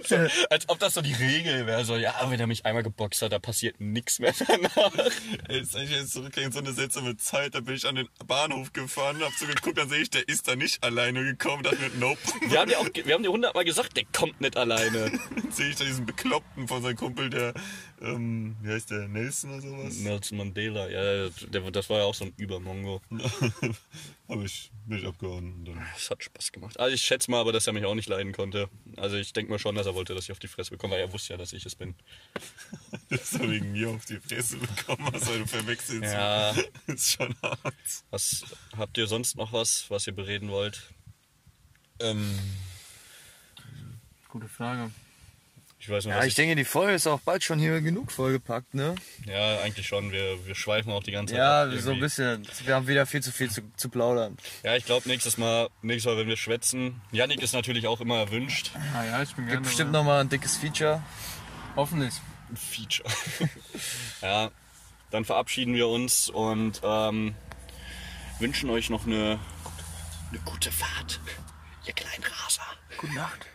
so, 0.05 0.15
als 0.49 0.69
ob 0.69 0.79
das 0.79 0.93
so 0.93 1.01
die 1.01 1.13
Regel 1.13 1.65
wäre. 1.67 1.83
So, 1.85 1.95
ja, 1.97 2.15
wenn 2.29 2.39
er 2.39 2.47
mich 2.47 2.65
einmal 2.65 2.83
geboxt 2.83 3.21
hat, 3.21 3.31
da 3.31 3.39
passiert 3.39 3.79
nichts 3.79 4.19
mehr 4.19 4.33
danach. 4.47 4.91
Jetzt, 5.49 5.73
wenn 5.73 5.83
ich 5.83 5.91
jetzt 5.91 6.13
zurückgehe 6.13 6.51
so 6.51 6.59
eine 6.59 6.73
seltsame 6.73 7.17
Zeit, 7.17 7.55
da 7.55 7.59
bin 7.59 7.75
ich 7.75 7.85
an 7.85 7.95
den 7.95 8.07
Bahnhof 8.25 8.71
gefahren, 8.73 9.16
hab 9.21 9.33
so 9.33 9.45
geguckt, 9.45 9.77
dann 9.77 9.89
sehe 9.89 10.01
ich, 10.01 10.09
der 10.09 10.27
ist 10.27 10.47
da 10.47 10.55
nicht 10.55 10.83
alleine 10.83 11.23
gekommen, 11.23 11.63
dachte 11.63 11.77
mir, 11.77 11.89
nope. 11.99 12.19
Wir 12.47 12.59
haben 12.59 12.69
dir 12.69 12.79
auch, 12.79 12.87
wir 12.93 13.13
haben 13.13 13.23
dir 13.23 13.31
hundertmal 13.31 13.65
gesagt, 13.65 13.97
der 13.97 14.05
kommt 14.13 14.39
nicht 14.41 14.57
alleine. 14.57 15.11
Dann 15.11 15.51
sehe 15.51 15.69
ich 15.69 15.75
da 15.75 15.85
diesen 15.85 16.05
Bekloppten 16.05 16.67
von 16.67 16.81
seinem 16.81 16.95
Kumpel, 16.95 17.29
der, 17.29 17.53
ähm, 18.01 18.55
wie 18.61 18.71
heißt 18.71 18.91
der, 18.91 19.07
Nelson 19.07 19.51
oder 19.51 19.61
sowas? 19.61 19.97
Nelson 19.99 20.37
Mandela, 20.37 20.89
ja, 20.89 21.29
der, 21.47 21.71
das 21.71 21.89
war 21.89 21.99
ja 21.99 22.03
auch 22.05 22.15
so 22.15 22.25
ein 22.25 22.33
Übermongo. 22.37 23.01
Hab 24.29 24.43
ich, 24.43 24.71
bin 24.85 24.97
ich 24.97 25.05
abgehauen. 25.05 25.65
Das 25.93 26.09
hat 26.09 26.21
Spaß 26.21 26.51
gemacht. 26.51 26.77
Also 26.79 26.93
ich 26.93 27.01
schätze 27.01 27.31
mal 27.31 27.39
aber, 27.39 27.53
dass 27.53 27.65
er 27.65 27.71
mich 27.71 27.85
auch 27.85 27.95
nicht 27.95 28.09
leiden 28.09 28.33
konnte. 28.33 28.69
Also 28.97 29.15
ich 29.15 29.31
denke 29.31 29.51
mal 29.51 29.59
schon, 29.59 29.75
dass 29.75 29.85
er 29.85 29.95
wollte, 29.95 30.13
dass 30.15 30.25
ich 30.25 30.33
auf 30.33 30.39
die 30.39 30.49
Fresse 30.49 30.71
bekomme, 30.71 30.95
weil 30.95 31.01
er 31.01 31.13
wusste 31.13 31.33
ja, 31.33 31.37
dass 31.37 31.53
ich 31.53 31.65
es 31.65 31.75
bin. 31.75 31.95
das 33.09 33.31
ist 33.31 33.41
wegen 33.41 33.71
mir 33.71 33.89
auf 33.89 34.03
die 34.05 34.19
Fresse 34.19 34.57
bekommen 34.57 35.09
hast, 35.13 35.29
weil 35.29 35.39
du 35.39 35.47
verwechselst. 35.47 36.13
Ja. 36.13 36.53
ist 36.87 37.11
schon 37.13 37.33
hart. 37.41 37.73
Was 38.09 38.43
habt 38.75 38.97
ihr 38.97 39.07
sonst 39.07 39.37
noch 39.37 39.53
was, 39.53 39.89
was 39.89 40.07
ihr 40.07 40.13
bereden 40.13 40.49
wollt? 40.49 40.93
Ähm, 41.99 42.37
Gute 44.27 44.49
Frage. 44.49 44.91
Ich 45.79 45.89
weiß 45.89 46.05
noch, 46.05 46.11
Ja, 46.13 46.19
was 46.19 46.25
ich 46.25 46.35
denke, 46.35 46.55
die 46.55 46.65
Folge 46.65 46.93
ist 46.93 47.05
auch 47.05 47.19
bald 47.19 47.43
schon 47.43 47.59
hier 47.59 47.79
genug 47.81 48.11
vollgepackt, 48.11 48.73
ne? 48.73 48.95
Ja, 49.25 49.59
eigentlich 49.61 49.87
schon. 49.87 50.11
Wir, 50.11 50.45
wir 50.45 50.55
schweifen 50.55 50.91
auch 50.91 51.03
die 51.03 51.11
ganze 51.11 51.33
Zeit. 51.35 51.39
Ja, 51.39 51.63
ab 51.63 51.69
so 51.79 51.91
ein 51.91 51.99
bisschen. 51.99 52.47
Wir 52.65 52.75
haben 52.75 52.87
wieder 52.87 53.05
viel 53.05 53.21
zu 53.21 53.31
viel 53.31 53.51
zu, 53.51 53.61
zu 53.75 53.89
plaudern. 53.89 54.37
Ja, 54.63 54.75
ich 54.75 54.85
glaube, 54.85 55.07
nächstes 55.07 55.37
Mal, 55.37 55.69
nächstes 55.83 56.11
Mal, 56.11 56.19
wenn 56.19 56.27
wir 56.27 56.37
schwätzen. 56.37 57.01
Yannick 57.11 57.43
ist 57.43 57.53
natürlich 57.53 57.85
auch 57.87 58.01
immer 58.01 58.17
erwünscht. 58.17 58.71
Ah 58.95 59.05
ja, 59.05 59.21
ich 59.21 59.35
bin 59.35 59.45
gerne 59.45 59.57
Gibt 59.57 59.67
bestimmt 59.67 59.91
nochmal 59.91 60.21
ein 60.21 60.29
dickes 60.29 60.57
Feature. 60.57 61.03
Hoffentlich. 61.75 62.15
Ein 62.49 62.57
Feature. 62.57 63.09
ja, 64.21 64.49
dann 65.11 65.25
verabschieden 65.25 65.75
wir 65.75 65.87
uns 65.87 66.27
und 66.29 66.81
ähm, 66.83 67.35
wünschen 68.39 68.69
euch 68.71 68.89
noch 68.89 69.05
eine, 69.05 69.39
eine 70.31 70.39
gute 70.43 70.71
Fahrt, 70.71 71.19
ihr 71.85 71.93
kleinen 71.93 72.23
Raser. 72.23 72.63
Gute 72.97 73.13
Nacht. 73.13 73.45